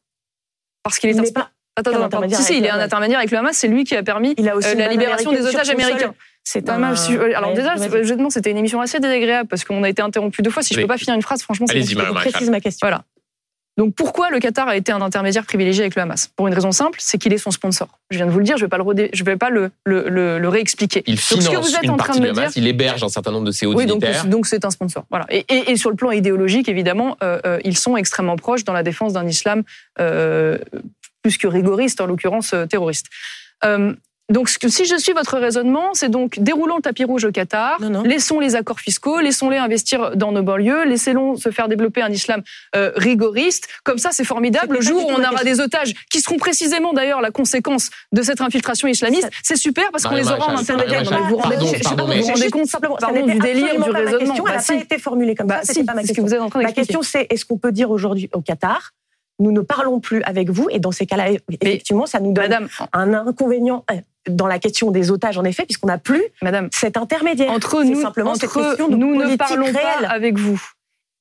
Parce 0.83 0.99
qu'il 0.99 1.09
est, 1.09 1.19
un. 1.19 1.31
Pas 1.31 1.51
attends, 1.77 2.03
attends, 2.03 2.27
Si, 2.29 2.43
si, 2.43 2.57
il 2.57 2.65
est 2.65 2.69
un 2.69 2.79
intermédiaire 2.79 3.19
avec 3.19 3.31
le 3.31 3.37
Hamas. 3.37 3.55
C'est 3.55 3.67
lui 3.67 3.85
qui 3.85 3.95
a 3.95 4.03
permis 4.03 4.33
il 4.37 4.49
a 4.49 4.55
aussi 4.55 4.75
la 4.75 4.89
libération 4.89 5.31
des 5.31 5.45
otages 5.45 5.69
américains. 5.69 6.13
C'est 6.43 6.61
pas 6.61 6.77
mal. 6.77 6.95
Alors 7.35 7.53
déjà, 7.53 7.75
honnêtement, 7.75 8.29
c'était 8.29 8.51
une 8.51 8.57
émission 8.57 8.81
assez 8.81 8.99
désagréable 8.99 9.47
parce 9.49 9.63
qu'on 9.63 9.83
a 9.83 9.89
été 9.89 10.01
interrompu 10.01 10.41
deux 10.41 10.51
fois. 10.51 10.63
Si 10.63 10.73
je 10.73 10.81
peux 10.81 10.87
pas 10.87 10.97
finir 10.97 11.15
une 11.15 11.21
phrase, 11.21 11.41
franchement, 11.41 11.67
c'est 11.67 11.81
Je 11.81 12.13
précise 12.13 12.49
ma 12.49 12.59
question. 12.59 12.87
Voilà. 12.87 13.03
Donc 13.77 13.95
pourquoi 13.95 14.29
le 14.29 14.39
Qatar 14.39 14.67
a 14.67 14.75
été 14.77 14.91
un 14.91 15.01
intermédiaire 15.01 15.45
privilégié 15.45 15.81
avec 15.81 15.95
le 15.95 16.03
Hamas? 16.03 16.29
Pour 16.35 16.47
une 16.47 16.53
raison 16.53 16.71
simple, 16.71 16.99
c'est 17.01 17.17
qu'il 17.17 17.33
est 17.33 17.39
son 17.39 17.49
sponsor. 17.49 17.87
Je 18.11 18.17
viens 18.17 18.27
de 18.27 18.31
vous 18.31 18.37
le 18.37 18.45
dire, 18.45 18.55
je 18.57 18.65
vais 18.65 18.69
pas 18.69 18.77
le 18.77 19.09
je 19.11 19.23
vais 19.23 19.35
pas 19.35 19.49
le, 19.49 19.71
le, 19.83 20.37
le, 20.37 20.47
réexpliquer. 20.47 21.01
Il 21.07 21.17
finance 21.17 21.45
ce 21.45 21.49
que 21.49 21.55
vous 21.55 21.75
êtes 21.75 21.89
en 21.89 21.97
train 21.97 22.13
de, 22.13 22.19
me 22.19 22.31
dire, 22.31 22.51
il 22.55 22.67
héberge 22.67 23.03
un 23.03 23.09
certain 23.09 23.31
nombre 23.31 23.47
de 23.47 23.51
ses 23.51 23.65
hauts 23.65 23.73
oui, 23.75 23.87
donc 23.87 24.45
c'est 24.45 24.63
un 24.63 24.69
sponsor. 24.69 25.05
Voilà. 25.09 25.25
Et, 25.29 25.43
et, 25.49 25.71
et, 25.71 25.75
sur 25.75 25.89
le 25.89 25.95
plan 25.95 26.11
idéologique, 26.11 26.69
évidemment, 26.69 27.17
euh, 27.23 27.39
euh, 27.47 27.59
ils 27.63 27.77
sont 27.77 27.97
extrêmement 27.97 28.35
proches 28.35 28.63
dans 28.63 28.73
la 28.73 28.83
défense 28.83 29.13
d'un 29.13 29.27
islam 29.27 29.63
euh, 29.99 30.59
plus 31.23 31.39
que 31.39 31.47
rigoriste, 31.47 31.99
en 31.99 32.05
l'occurrence 32.05 32.53
euh, 32.53 32.67
terroriste. 32.67 33.07
Donc, 34.29 34.49
si 34.49 34.85
je 34.85 34.95
suis 34.95 35.11
votre 35.11 35.37
raisonnement, 35.37 35.93
c'est 35.93 36.07
donc 36.07 36.39
déroulons 36.39 36.77
le 36.77 36.81
tapis 36.81 37.03
rouge 37.03 37.25
au 37.25 37.31
Qatar, 37.31 37.77
laissons 38.05 38.39
les 38.39 38.55
accords 38.55 38.79
fiscaux, 38.79 39.19
laissons-les 39.19 39.57
investir 39.57 40.15
dans 40.15 40.31
nos 40.31 40.43
banlieues, 40.43 40.85
laissons 40.85 41.35
se 41.35 41.49
faire 41.49 41.67
développer 41.67 42.01
un 42.01 42.09
islam 42.09 42.41
euh, 42.75 42.91
rigoriste. 42.95 43.67
Comme 43.83 43.97
ça, 43.97 44.09
c'est 44.13 44.23
formidable. 44.23 44.75
Le 44.75 44.81
jour 44.81 45.05
où 45.05 45.11
on 45.11 45.19
aura 45.19 45.43
des 45.43 45.59
otages, 45.59 45.93
qui 46.09 46.21
seront 46.21 46.37
précisément 46.37 46.93
d'ailleurs 46.93 47.19
la 47.19 47.31
conséquence 47.31 47.89
de 48.13 48.21
cette 48.21 48.39
infiltration 48.39 48.87
islamiste, 48.87 49.29
c'est 49.43 49.57
super 49.57 49.91
parce 49.91 50.05
qu'on 50.05 50.15
les 50.15 50.27
aura 50.27 50.53
en 50.53 50.57
intermédiaire. 50.57 51.03
Vous 51.03 51.35
vous 51.35 51.37
rendez 51.37 52.49
compte 52.49 52.67
simplement 52.67 52.97
du 53.25 53.39
délire 53.39 53.81
du 53.81 53.89
raisonnement 53.89 54.35
Elle 54.47 54.55
n'a 54.55 54.61
pas 54.61 54.73
été 54.73 54.99
formulée 54.99 55.35
comme 55.35 55.49
ça. 55.49 55.61
C'est 55.63 55.83
pas 55.83 55.93
ma 55.93 56.03
question. 56.03 56.49
Ma 56.55 56.71
question, 56.71 57.01
c'est 57.01 57.27
est-ce 57.29 57.45
qu'on 57.45 57.57
peut 57.57 57.73
dire 57.73 57.91
aujourd'hui 57.91 58.29
au 58.33 58.41
Qatar 58.41 58.93
nous 59.39 59.51
ne 59.51 59.61
parlons 59.61 59.99
plus 59.99 60.21
avec 60.23 60.49
vous. 60.51 60.67
Et 60.69 60.79
dans 60.79 60.91
ces 60.91 61.05
cas-là, 61.05 61.31
effectivement, 61.59 62.05
ça 62.05 62.19
nous 62.19 62.33
donne 62.33 62.69
un 62.93 63.13
inconvénient 63.13 63.83
dans 64.27 64.47
la 64.47 64.59
question 64.59 64.91
des 64.91 65.11
otages, 65.11 65.37
en 65.37 65.43
effet, 65.43 65.65
puisqu'on 65.65 65.87
n'a 65.87 65.97
plus 65.97 66.23
Madame, 66.41 66.69
cet 66.71 66.97
intermédiaire. 66.97 67.51
Entre 67.51 67.83
nous, 67.83 68.01
simplement 68.01 68.31
entre 68.31 68.87
nous 68.89 69.15
ne 69.15 69.35
parlons 69.35 69.71
pas 69.71 70.07
avec 70.07 70.37
vous. 70.37 70.61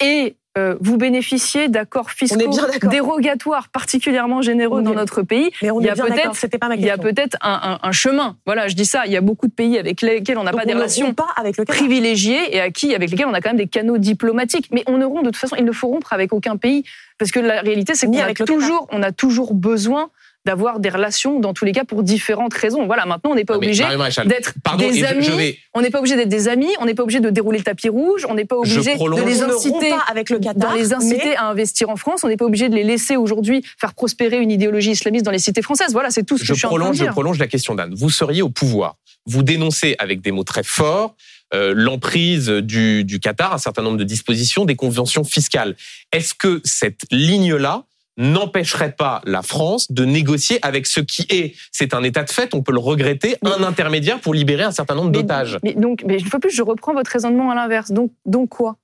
Et 0.01 0.37
euh, 0.59 0.77
vous 0.81 0.99
bénéficiez 0.99 1.69
d'accords 1.69 2.11
fiscaux 2.11 2.39
dérogatoires 2.83 3.71
particulièrement 3.71 4.43
généreux 4.43 4.83
dans 4.83 4.93
notre 4.93 5.23
pays. 5.23 5.51
Mais 5.63 5.71
on 5.71 5.81
il 5.81 5.87
y 5.87 5.89
a 5.89 5.95
peut-être, 5.95 6.37
c'était 6.37 6.59
pas 6.59 6.69
ma 6.69 6.75
Il 6.75 6.85
y 6.85 6.91
a 6.91 6.99
peut-être 6.99 7.39
un, 7.41 7.79
un, 7.83 7.89
un, 7.89 7.93
chemin. 7.93 8.37
Voilà, 8.45 8.69
je 8.69 8.75
dis 8.75 8.85
ça. 8.85 9.07
Il 9.07 9.13
y 9.13 9.17
a 9.17 9.23
beaucoup 9.23 9.47
de 9.47 9.53
pays 9.53 9.79
avec 9.79 10.03
lesquels 10.03 10.37
on 10.37 10.43
n'a 10.43 10.53
pas 10.53 10.67
des 10.67 10.75
relations 10.75 11.15
pas 11.15 11.29
avec 11.37 11.57
le 11.57 11.65
privilégiées 11.65 12.55
et 12.55 12.61
à 12.61 12.71
qui, 12.71 12.95
avec 12.95 13.11
lesquels 13.11 13.27
on 13.27 13.33
a 13.33 13.41
quand 13.41 13.51
même 13.51 13.57
des 13.57 13.67
canaux 13.67 13.97
diplomatiques. 13.97 14.69
Mais 14.73 14.83
on 14.87 14.99
ne 14.99 15.07
rompt 15.07 15.25
de 15.25 15.31
toute 15.31 15.39
façon, 15.39 15.57
il 15.59 15.65
ne 15.65 15.73
faut 15.73 15.89
rompre 15.89 16.13
avec 16.13 16.35
aucun 16.35 16.59
pays 16.59 16.85
parce 17.19 17.31
que 17.31 17.41
la 17.41 17.63
réalité, 17.63 17.95
c'est 17.95 18.07
qu'on 18.07 18.19
a 18.19 18.35
toujours, 18.35 18.89
on 18.91 19.03
a 19.03 19.13
toujours 19.13 19.55
besoin 19.55 20.11
d'avoir 20.45 20.81
des 20.81 20.89
relations 20.89 21.41
dans 21.41 21.55
tous 21.55 21.65
les 21.65 21.73
cas 21.73 21.85
pour 21.85 22.03
différentes 22.03 22.55
raisons. 22.55 22.87
Voilà, 22.87 23.07
maintenant 23.07 23.31
on 23.31 23.35
n'est 23.35 23.45
pas 23.45 23.57
obligé 23.57 23.85
d'être 24.27 24.55
des 24.77 25.05
amis. 25.05 25.59
On 25.75 25.81
n'est 25.81 25.91
pas 25.91 25.99
obligé 25.99 26.17
d'être 26.17 26.29
des 26.29 26.49
amis. 26.49 26.71
On 26.81 26.85
n'est 26.85 26.95
pas 26.95 27.03
obligé 27.03 27.21
de 27.21 27.31
dérouler 27.31 27.59
le 27.59 27.65
tapis 27.65 27.89
rouge. 27.89 28.27
On 28.29 28.35
n'est 28.35 28.45
pas 28.45 28.57
obligé 28.57 28.97
de 28.97 29.27
les 29.27 29.43
inciter 29.43 29.93
avec 30.09 30.31
le 30.31 30.39
Qatar, 30.39 30.75
les 30.75 30.93
inciter 30.93 31.37
à 31.37 31.47
investir 31.47 31.91
en 31.91 31.97
France. 31.97 32.25
On 32.25 32.29
n'est 32.29 32.37
pas 32.37 32.45
obligé 32.45 32.69
de 32.69 32.75
les 32.75 32.85
laisser 32.85 33.17
aujourd'hui 33.17 33.65
faire 33.81 33.95
prospérer 33.95 34.39
une 34.39 34.51
idéologie 34.51 34.93
islamiste 34.93 35.25
dans 35.25 35.31
les 35.31 35.39
cités 35.39 35.63
françaises. 35.63 35.93
Voilà, 35.93 36.11
c'est 36.11 36.25
tout 36.25 36.37
ce 36.37 36.43
que 36.43 36.49
je, 36.49 36.55
suis 36.55 36.67
prolonge, 36.67 36.89
en 36.89 36.93
train 36.93 37.05
de 37.05 37.09
Je 37.09 37.13
prolonge 37.13 37.39
la 37.39 37.47
question 37.47 37.75
d'Anne. 37.75 37.95
Vous 37.95 38.11
seriez 38.11 38.43
au 38.43 38.49
pouvoir. 38.49 38.97
Vous 39.27 39.43
dénoncez 39.43 39.95
avec 39.99 40.21
des 40.21 40.33
mots 40.33 40.45
très 40.45 40.65
forts 40.65 41.15
euh, 41.55 41.75
l'emprise 41.77 42.49
du, 42.49 43.05
du 43.05 43.21
Qatar, 43.21 43.53
un 43.53 43.59
certain 43.59 43.83
nombre 43.83 43.99
de 43.99 44.05
dispositions, 44.05 44.65
des 44.65 44.75
conventions 44.75 45.23
fiscales. 45.23 45.77
Est-ce 46.11 46.33
que 46.35 46.63
cette 46.65 47.03
ligne-là 47.11 47.85
n'empêcherait 48.17 48.93
pas 48.93 49.23
la 49.25 49.43
France 49.43 49.91
de 49.91 50.05
négocier 50.05 50.59
avec 50.63 50.87
ce 50.87 51.01
qui 51.01 51.27
est, 51.31 51.55
c'est 51.71 51.95
un 51.95 52.03
état 52.03 52.23
de 52.23 52.31
fait, 52.31 52.55
on 52.55 52.63
peut 52.63 52.73
le 52.73 52.79
regretter, 52.79 53.37
un 53.43 53.63
intermédiaire 53.63 54.21
pour 54.21 54.35
libérer 54.35 54.65
un 54.65 54.73
certain 54.73 54.95
nombre 54.95 55.11
d'otages. 55.11 55.59
Mais, 55.63 55.75
donc, 55.75 56.03
mais 56.07 56.19
une 56.19 56.27
fois 56.27 56.41
plus, 56.41 56.51
je 56.51 56.63
reprends 56.63 56.93
votre 56.93 57.11
raisonnement 57.11 57.51
à 57.51 57.55
l'inverse. 57.55 57.91
Donc, 57.91 58.13
donc 58.27 58.51
quoi? 58.51 58.77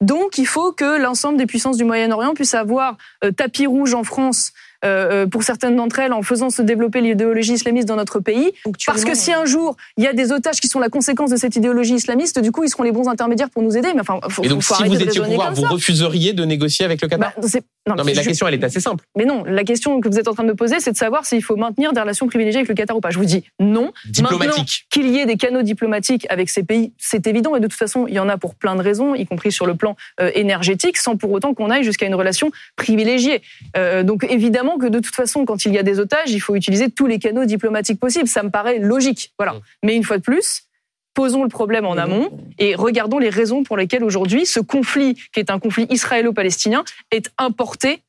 Donc, 0.00 0.38
il 0.38 0.46
faut 0.46 0.72
que 0.72 1.00
l'ensemble 1.00 1.38
des 1.38 1.46
puissances 1.46 1.76
du 1.76 1.84
Moyen-Orient 1.84 2.34
puissent 2.34 2.54
avoir 2.54 2.96
euh, 3.24 3.32
tapis 3.32 3.66
rouge 3.66 3.94
en 3.94 4.04
France 4.04 4.52
euh, 4.84 5.26
pour 5.26 5.42
certaines 5.42 5.74
d'entre 5.74 5.98
elles, 5.98 6.12
en 6.12 6.22
faisant 6.22 6.50
se 6.50 6.62
développer 6.62 7.00
l'idéologie 7.00 7.54
islamiste 7.54 7.88
dans 7.88 7.96
notre 7.96 8.20
pays. 8.20 8.52
Parce 8.86 9.04
que 9.04 9.16
si 9.16 9.32
un 9.32 9.44
jour 9.44 9.76
il 9.96 10.04
y 10.04 10.06
a 10.06 10.12
des 10.12 10.30
otages 10.30 10.60
qui 10.60 10.68
sont 10.68 10.78
la 10.78 10.88
conséquence 10.88 11.30
de 11.30 11.36
cette 11.36 11.56
idéologie 11.56 11.94
islamiste, 11.94 12.38
du 12.38 12.52
coup, 12.52 12.62
ils 12.62 12.68
seront 12.68 12.84
les 12.84 12.92
bons 12.92 13.08
intermédiaires 13.08 13.50
pour 13.50 13.62
nous 13.62 13.76
aider. 13.76 13.92
Mais 13.92 14.02
enfin, 14.02 14.20
faut, 14.28 14.44
Et 14.44 14.48
donc, 14.48 14.62
faut 14.62 14.76
si 14.76 14.84
vous 14.84 15.02
étiez 15.02 15.20
au 15.20 15.24
pouvoir, 15.24 15.52
vous 15.52 15.62
ça. 15.62 15.68
refuseriez 15.68 16.32
de 16.32 16.44
négocier 16.44 16.84
avec 16.84 17.02
le 17.02 17.08
Qatar? 17.08 17.32
Bah, 17.36 17.48
Non, 17.96 18.04
mais 18.04 18.14
la 18.14 18.22
question, 18.22 18.46
elle 18.46 18.54
est 18.54 18.64
assez 18.64 18.80
simple. 18.80 19.04
Mais 19.16 19.24
non, 19.24 19.44
la 19.44 19.64
question 19.64 20.00
que 20.00 20.08
vous 20.08 20.18
êtes 20.18 20.28
en 20.28 20.34
train 20.34 20.44
de 20.44 20.48
me 20.48 20.54
poser, 20.54 20.80
c'est 20.80 20.92
de 20.92 20.96
savoir 20.96 21.26
s'il 21.26 21.42
faut 21.42 21.56
maintenir 21.56 21.92
des 21.92 22.00
relations 22.00 22.26
privilégiées 22.26 22.58
avec 22.58 22.68
le 22.68 22.74
Qatar 22.74 22.96
ou 22.96 23.00
pas. 23.00 23.10
Je 23.10 23.18
vous 23.18 23.24
dis 23.24 23.44
non. 23.60 23.92
Diplomatique. 24.06 24.86
qu'il 24.90 25.08
y 25.08 25.18
ait 25.18 25.26
des 25.26 25.36
canaux 25.36 25.62
diplomatiques 25.62 26.26
avec 26.30 26.50
ces 26.50 26.62
pays, 26.62 26.92
c'est 26.98 27.26
évident. 27.26 27.56
Et 27.56 27.60
de 27.60 27.66
toute 27.66 27.78
façon, 27.78 28.06
il 28.06 28.14
y 28.14 28.18
en 28.18 28.28
a 28.28 28.36
pour 28.36 28.54
plein 28.54 28.76
de 28.76 28.82
raisons, 28.82 29.14
y 29.14 29.26
compris 29.26 29.52
sur 29.52 29.66
le 29.66 29.74
plan 29.74 29.96
euh, 30.20 30.30
énergétique, 30.34 30.96
sans 30.96 31.16
pour 31.16 31.32
autant 31.32 31.54
qu'on 31.54 31.70
aille 31.70 31.84
jusqu'à 31.84 32.06
une 32.06 32.14
relation 32.14 32.50
privilégiée. 32.76 33.42
Euh, 33.76 34.02
donc 34.02 34.24
évidemment 34.28 34.78
que 34.78 34.86
de 34.86 34.98
toute 34.98 35.14
façon, 35.14 35.44
quand 35.44 35.64
il 35.64 35.72
y 35.72 35.78
a 35.78 35.82
des 35.82 36.00
otages, 36.00 36.30
il 36.30 36.40
faut 36.40 36.54
utiliser 36.54 36.90
tous 36.90 37.06
les 37.06 37.18
canaux 37.18 37.44
diplomatiques 37.44 38.00
possibles. 38.00 38.28
Ça 38.28 38.42
me 38.42 38.50
paraît 38.50 38.78
logique. 38.78 39.32
Voilà. 39.38 39.54
Mais 39.82 39.96
une 39.96 40.04
fois 40.04 40.18
de 40.18 40.22
plus, 40.22 40.67
posons 41.18 41.42
le 41.42 41.48
problème 41.48 41.84
en 41.84 41.96
amont 41.96 42.30
et 42.60 42.76
regardons 42.76 43.18
les 43.18 43.28
raisons 43.28 43.64
pour 43.64 43.76
lesquelles 43.76 44.04
aujourd'hui 44.04 44.46
ce 44.46 44.60
conflit, 44.60 45.14
qui 45.32 45.40
est 45.40 45.50
un 45.50 45.58
conflit 45.58 45.84
israélo-palestinien, 45.90 46.84
est 47.10 47.30
importé 47.38 48.02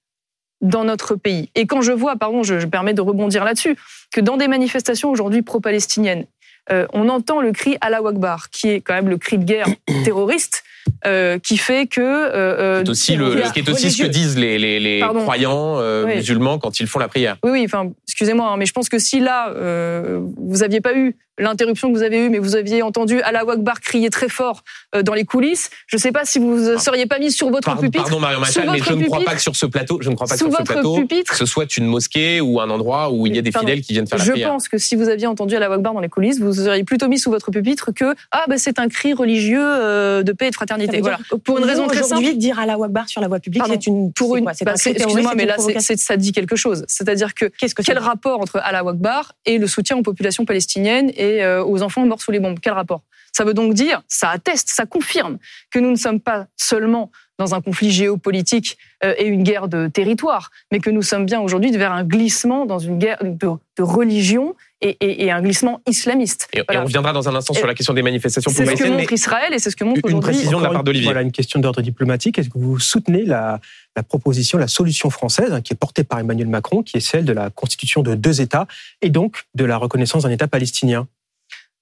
dans 0.62 0.84
notre 0.84 1.16
pays. 1.16 1.50
Et 1.56 1.66
quand 1.66 1.82
je 1.82 1.92
vois, 1.92 2.18
pardon, 2.18 2.44
je, 2.44 2.60
je 2.60 2.68
permets 2.68 2.94
de 2.94 3.02
rebondir 3.02 3.44
là-dessus, 3.46 3.76
que 4.14 4.22
dans 4.22 4.38
des 4.38 4.48
manifestations 4.48 5.10
aujourd'hui 5.10 5.42
pro-palestiniennes, 5.42 6.26
euh, 6.72 6.86
on 6.94 7.10
entend 7.10 7.42
le 7.42 7.52
cri 7.52 7.78
Allah 7.82 8.02
Akbar, 8.06 8.52
qui 8.52 8.70
est 8.70 8.82
quand 8.82 8.94
même 8.94 9.10
le 9.10 9.18
cri 9.18 9.40
de 9.40 9.44
guerre 9.44 9.66
terroriste, 10.06 10.64
euh, 11.08 11.40
qui 11.40 11.58
fait 11.58 11.88
que... 11.88 12.02
euh, 12.02 12.84
C'est 12.84 12.90
aussi, 12.92 13.16
le, 13.16 13.26
euh, 13.26 13.46
ce 13.46 13.54
qui 13.54 13.60
est 13.62 13.70
aussi 13.70 13.90
ce 13.90 14.04
que 14.04 14.08
disent 14.08 14.38
les, 14.38 14.60
les, 14.60 14.80
les 14.80 15.00
Pardon. 15.00 15.22
croyants 15.22 15.80
euh, 15.80 16.06
Oui. 16.06 16.16
musulmans 16.18 16.60
quand 16.60 16.80
ils 16.80 16.86
font 16.88 17.00
la 17.00 17.08
prière. 17.08 17.38
Oui, 17.44 17.52
oui, 17.52 17.64
enfin, 17.66 17.90
excusez-moi, 18.08 18.48
hein, 18.52 18.58
mais 18.58 18.68
je 18.68 18.74
pense 18.74 18.88
que 18.90 19.00
si 19.00 19.20
là, 19.20 19.50
euh, 19.50 20.20
vous 20.38 20.62
aviez 20.62 20.82
pas 20.82 20.94
eu 20.94 21.16
l'interruption 21.40 21.92
que 21.92 21.98
vous 21.98 22.04
avez 22.04 22.26
eue, 22.26 22.30
mais 22.30 22.40
vous 22.40 22.56
aviez 22.56 22.82
entendu 22.84 23.22
Allah 23.22 23.44
Akbar 23.48 23.80
crier 23.82 24.10
très 24.10 24.30
fort 24.30 24.64
euh, 24.96 25.02
dans 25.04 25.14
les 25.14 25.26
coulisses, 25.26 25.70
je 25.88 25.98
sais 25.98 26.12
pas 26.12 26.26
si 26.26 26.38
vous 26.40 26.56
ne 26.58 26.78
seriez 26.78 27.06
pas 27.06 27.18
mis 27.20 27.32
sur 27.32 27.50
votre 27.50 27.66
Pardon, 27.66 27.82
pupitre. 27.82 28.04
pardon 28.04 28.20
Marion 28.20 28.40
Machal, 28.40 28.66
mais 28.72 28.80
votre 28.80 28.90
je 28.90 28.94
ne 28.94 29.06
crois 29.06 29.18
pupitre- 29.20 29.26
pas 29.32 29.36
que 29.36 29.42
sur 29.42 29.56
ce 29.56 29.66
plateau, 29.66 29.98
je 30.02 30.10
ne 30.10 30.16
crois 30.16 30.28
pas 30.28 30.34
que 30.34 30.40
sur 30.40 30.48
ce 30.48 30.52
votre 30.52 30.64
plateau, 30.72 30.96
pupitre. 30.98 31.34
ce 31.36 31.46
soit 31.46 31.78
une 31.78 31.86
mosquée 31.88 32.42
ou 32.42 32.60
un 32.62 32.70
endroit 32.70 33.12
où 33.12 33.26
il 33.28 33.36
y 33.36 33.40
a 33.40 33.42
des 33.42 33.52
Pardon. 33.52 33.68
fidèles 33.68 33.82
qui 33.82 33.94
viennent 33.94 34.08
faire 34.08 34.20
la 34.20 34.26
Je 34.26 34.32
prière. 34.32 34.50
pense 34.50 34.68
que 34.68 34.78
si 34.78 34.96
vous 34.96 35.10
aviez 35.10 35.28
entendu 35.28 35.56
Allah 35.56 35.72
Akbar 35.74 35.94
dans 35.94 36.00
les 36.00 36.10
coulisses, 36.10 36.40
vous 36.40 36.54
seriez 36.54 36.84
plutôt 36.84 37.08
mis 37.08 37.18
sous 37.20 37.32
votre 37.32 37.52
pupitre 37.52 37.92
que 37.94 38.14
ah 38.32 38.46
bah 38.48 38.58
c'est 38.58 38.80
un 38.80 38.88
cri 38.90 39.14
religieux 39.14 39.62
euh, 39.64 40.24
de 40.24 40.32
paix 40.34 40.48
et 40.48 40.50
de 40.50 40.56
fraternité. 40.56 41.00
Voilà. 41.02 41.18
dire 41.18 41.26
que 41.30 41.36
Pour 41.36 41.58
une 41.58 41.64
raison 41.66 41.88
très 41.88 42.04
simple. 42.04 42.34
dire 42.36 42.60
à 42.60 42.66
la 42.66 42.78
Wakbar 42.78 43.08
sur 43.08 43.22
la 43.22 43.28
voie 43.28 43.40
publique, 43.40 43.64
c'est 43.68 43.88
une 43.88 44.12
Pour 44.14 44.36
une, 44.36 44.46
bah, 44.46 44.52
excusez-moi, 44.74 45.34
mais 45.36 45.46
là, 45.46 45.56
ça 45.58 46.18
dit 46.18 46.32
quelque 46.32 46.56
chose. 46.56 46.84
C'est-à-dire 46.88 47.34
que 47.34 47.46
Qu'est-ce 47.60 47.76
que 47.76 47.84
ça 47.84 47.94
quel 47.94 48.02
rapport 48.02 48.40
entre 48.42 48.60
Allah 48.64 48.80
Akbar 48.86 49.34
et 49.46 49.58
le 49.58 49.68
soutien 49.68 49.98
aux 49.98 50.02
populations 50.04 50.46
palestiniennes 50.46 51.12
et 51.16 51.29
euh, 51.44 51.64
aux 51.64 51.82
enfants 51.82 52.06
morts 52.06 52.22
sous 52.22 52.32
les 52.32 52.40
bombes 52.40 52.60
Quel 52.62 52.74
rapport? 52.74 53.02
Ça 53.32 53.44
veut 53.46 53.54
donc 53.54 53.74
dire, 53.76 54.02
ça 54.08 54.30
atteste, 54.32 54.70
ça 54.72 54.86
confirme 54.86 55.38
que 55.72 55.78
nous 55.80 55.92
ne 55.92 55.96
sommes 55.96 56.20
pas 56.20 56.48
seulement 56.58 57.12
dans 57.38 57.54
un 57.56 57.62
conflit 57.62 57.92
géopolitique 57.92 58.78
euh, 59.04 59.14
et 59.18 59.26
une 59.28 59.44
guerre 59.44 59.68
de 59.70 59.88
territoire, 59.88 60.50
mais 60.72 60.80
que 60.80 60.90
nous 60.90 61.04
sommes 61.04 61.26
bien 61.26 61.40
aujourd'hui 61.40 61.72
vers 61.72 61.94
un 61.94 62.04
glissement 62.04 62.66
dans 62.66 62.80
une 62.80 62.98
guerre 62.98 63.20
de, 63.24 63.32
de 63.78 63.84
religion 63.84 64.56
et, 64.82 64.98
et- 65.00 65.26
et 65.26 65.32
un 65.32 65.42
glissement 65.42 65.80
islamiste. 65.88 66.50
Et, 66.54 66.60
et 66.60 66.64
Voilà. 66.68 66.82
on 66.82 66.86
reviendra 66.86 67.14
dans 67.14 67.30
un 67.30 67.36
instant 67.36 67.54
sur 67.54 67.64
Et- 67.64 67.68
la 67.68 67.76
question 67.76 67.94
des 67.94 68.02
manifestations 68.02 68.52
C'est 68.52 68.66
ce 68.66 68.72
que 68.76 68.84
mais 68.90 68.98
montre 68.98 69.14
Israël 69.14 69.54
et 69.54 69.60
c'est 69.60 69.70
ce 69.70 69.76
que 69.78 69.84
montre 69.86 70.00
Une 70.04 70.16
aujourd'hui. 70.16 70.32
précision 70.32 70.58
de 70.58 70.64
la 70.64 70.70
part 70.72 70.80
une- 70.80 70.84
d'Olivier. 70.86 71.06
Voilà 71.08 71.22
une 71.22 71.32
question 71.32 71.60
d'ordre 71.62 71.82
diplomatique. 71.82 72.40
Est-ce 72.40 72.50
que 72.50 72.58
vous 72.58 72.80
soutenez 72.80 73.24
la, 73.24 73.62
la 73.96 74.04
proposition, 74.04 74.58
la 74.58 74.68
solution 74.68 75.10
française 75.12 75.54
hein, 75.54 75.62
qui 75.62 75.72
est 75.74 75.78
portée 75.78 76.04
par 76.04 76.20
Emmanuel 76.20 76.48
Macron, 76.48 76.82
qui 76.84 76.98
est 76.98 77.02
celle 77.02 77.24
de 77.26 77.32
la 77.34 77.52
constitution 77.52 78.02
de 78.02 78.16
deux 78.16 78.42
États 78.42 78.66
et 79.02 79.10
donc 79.10 79.44
de 79.56 79.64
la 79.66 79.78
reconnaissance 79.78 80.24
d'un 80.24 80.32
État 80.32 80.48
palestinien? 80.48 81.08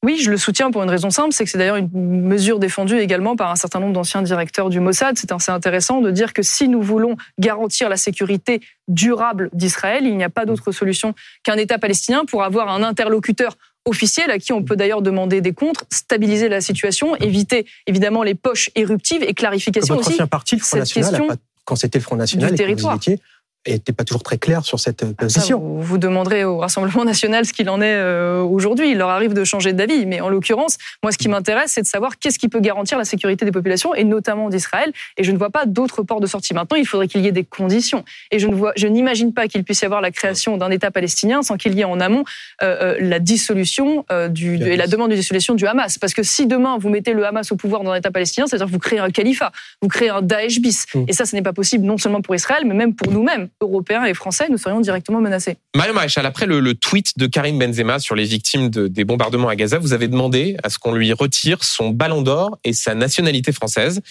Oui, 0.03 0.17
je 0.21 0.29
le 0.29 0.37
soutiens 0.37 0.69
pour 0.69 0.83
une 0.83 0.89
raison 0.91 1.09
simple, 1.09 1.33
c'est 1.33 1.43
que 1.43 1.49
c'est 1.49 1.57
d'ailleurs 1.57 1.75
une 1.75 1.89
mesure 1.93 2.59
défendue 2.59 2.99
également 2.99 3.35
par 3.35 3.49
un 3.51 3.55
certain 3.55 3.79
nombre 3.79 3.93
d'anciens 3.93 4.21
directeurs 4.21 4.69
du 4.69 4.79
Mossad. 4.79 5.17
C'est 5.17 5.31
assez 5.31 5.51
intéressant 5.51 6.01
de 6.01 6.11
dire 6.11 6.33
que 6.33 6.43
si 6.43 6.67
nous 6.67 6.81
voulons 6.83 7.17
garantir 7.39 7.89
la 7.89 7.97
sécurité 7.97 8.61
durable 8.87 9.49
d'Israël, 9.53 10.05
il 10.05 10.15
n'y 10.15 10.23
a 10.23 10.29
pas 10.29 10.45
d'autre 10.45 10.71
solution 10.71 11.15
qu'un 11.43 11.55
État 11.57 11.79
palestinien 11.79 12.25
pour 12.25 12.43
avoir 12.43 12.69
un 12.69 12.83
interlocuteur 12.83 13.57
officiel 13.85 14.29
à 14.29 14.37
qui 14.37 14.53
on 14.53 14.61
peut 14.63 14.75
d'ailleurs 14.75 15.01
demander 15.01 15.41
des 15.41 15.53
comptes, 15.53 15.83
stabiliser 15.91 16.47
la 16.47 16.61
situation, 16.61 17.15
éviter 17.15 17.65
évidemment 17.87 18.21
les 18.21 18.35
poches 18.35 18.69
éruptives 18.75 19.23
et 19.23 19.33
clarification 19.33 19.95
votre 19.95 20.09
aussi. 20.09 20.21
parti, 20.27 20.55
le 20.57 20.61
Front 20.61 20.69
cette 20.69 20.79
National, 20.79 21.07
a 21.07 21.09
question 21.17 21.27
pas- 21.27 21.41
quand 21.65 21.75
c'était 21.75 21.97
le 21.97 22.03
Front 22.03 22.17
National 22.17 22.49
du 22.49 22.53
vous 22.53 22.57
territoire. 22.57 22.95
étiez, 22.97 23.19
n'était 23.67 23.93
pas 23.93 24.03
toujours 24.03 24.23
très 24.23 24.37
clair 24.37 24.63
sur 24.63 24.79
cette 24.79 25.03
euh, 25.03 25.13
Ça, 25.19 25.25
position. 25.25 25.59
vous, 25.59 25.81
vous 25.81 25.97
demanderez 25.97 26.43
au 26.43 26.57
Rassemblement 26.57 27.05
national 27.05 27.45
ce 27.45 27.53
qu'il 27.53 27.69
en 27.69 27.81
est 27.81 27.95
euh, 27.95 28.41
aujourd'hui. 28.41 28.91
Il 28.91 28.97
leur 28.97 29.09
arrive 29.09 29.33
de 29.33 29.43
changer 29.43 29.73
d'avis. 29.73 30.05
Mais 30.05 30.21
en 30.21 30.29
l'occurrence, 30.29 30.77
moi, 31.03 31.11
ce 31.11 31.17
qui 31.17 31.29
m'intéresse, 31.29 31.71
c'est 31.73 31.81
de 31.81 31.87
savoir 31.87 32.17
qu'est-ce 32.19 32.39
qui 32.39 32.49
peut 32.49 32.59
garantir 32.59 32.97
la 32.97 33.05
sécurité 33.05 33.45
des 33.45 33.51
populations, 33.51 33.93
et 33.93 34.03
notamment 34.03 34.49
d'Israël. 34.49 34.91
Et 35.17 35.23
je 35.23 35.31
ne 35.31 35.37
vois 35.37 35.49
pas 35.49 35.65
d'autres 35.65 36.03
ports 36.03 36.21
de 36.21 36.27
sortie. 36.27 36.53
Maintenant, 36.53 36.77
il 36.77 36.85
faudrait 36.85 37.07
qu'il 37.07 37.21
y 37.21 37.27
ait 37.27 37.31
des 37.31 37.43
conditions. 37.43 38.03
Et 38.31 38.39
je 38.39 38.47
ne 38.47 38.55
vois, 38.55 38.73
je 38.75 38.87
n'imagine 38.87 39.33
pas 39.33 39.47
qu'il 39.47 39.63
puisse 39.63 39.81
y 39.81 39.85
avoir 39.85 40.01
la 40.01 40.11
création 40.11 40.57
d'un 40.57 40.71
État 40.71 40.91
palestinien 40.91 41.41
sans 41.41 41.57
qu'il 41.57 41.73
y 41.75 41.81
ait 41.81 41.85
en 41.85 41.99
amont 41.99 42.23
euh, 42.63 42.97
la 42.99 43.19
dissolution 43.19 44.05
euh, 44.11 44.27
du, 44.27 44.55
et 44.55 44.77
la 44.77 44.87
demande 44.87 45.11
de 45.11 45.15
dissolution 45.15 45.55
du 45.55 45.67
Hamas. 45.67 45.97
Parce 45.97 46.13
que 46.13 46.23
si 46.23 46.47
demain 46.47 46.77
vous 46.77 46.89
mettez 46.89 47.13
le 47.13 47.25
Hamas 47.25 47.51
au 47.51 47.55
pouvoir 47.55 47.83
dans 47.83 47.91
un 47.91 47.95
État 47.95 48.11
palestinien, 48.11 48.47
c'est-à-dire 48.47 48.67
que 48.67 48.71
vous 48.71 48.79
créez 48.79 48.99
un 48.99 49.09
califat, 49.09 49.51
vous 49.81 49.87
créez 49.87 50.09
un 50.09 50.21
Daesh 50.21 50.59
bis. 50.59 50.85
Mm. 50.93 51.03
Et 51.07 51.13
ça, 51.13 51.25
ce 51.25 51.35
n'est 51.35 51.41
pas 51.41 51.53
possible 51.53 51.85
non 51.85 51.97
seulement 51.97 52.21
pour 52.21 52.35
Israël, 52.35 52.63
mais 52.65 52.73
même 52.73 52.95
pour 52.95 53.11
nous-mêmes, 53.11 53.46
Européens 53.61 54.05
et 54.05 54.13
Français, 54.13 54.47
nous 54.49 54.57
serions 54.57 54.79
directement 54.79 55.21
menacés. 55.21 55.57
Mario 55.75 55.93
Maréchal, 55.93 56.25
après 56.25 56.45
le, 56.45 56.59
le 56.59 56.73
tweet 56.73 57.17
de 57.17 57.27
Karim 57.27 57.59
Benzema 57.59 57.99
sur 57.99 58.15
les 58.15 58.25
victimes 58.25 58.69
de- 58.69 58.87
des 58.87 59.03
bombardements 59.03 59.49
à 59.49 59.55
Gaza, 59.55 59.79
vous 59.79 59.93
avez 59.93 60.07
demandé 60.07 60.57
à 60.63 60.69
ce 60.69 60.79
qu'on 60.79 60.93
lui 60.93 61.11
retire 61.13 61.63
son 61.63 61.89
ballon 61.89 62.21
d'or 62.21 62.57
et 62.63 62.73
sa 62.73 62.95
nationalité 62.95 63.51
française, 63.51 64.01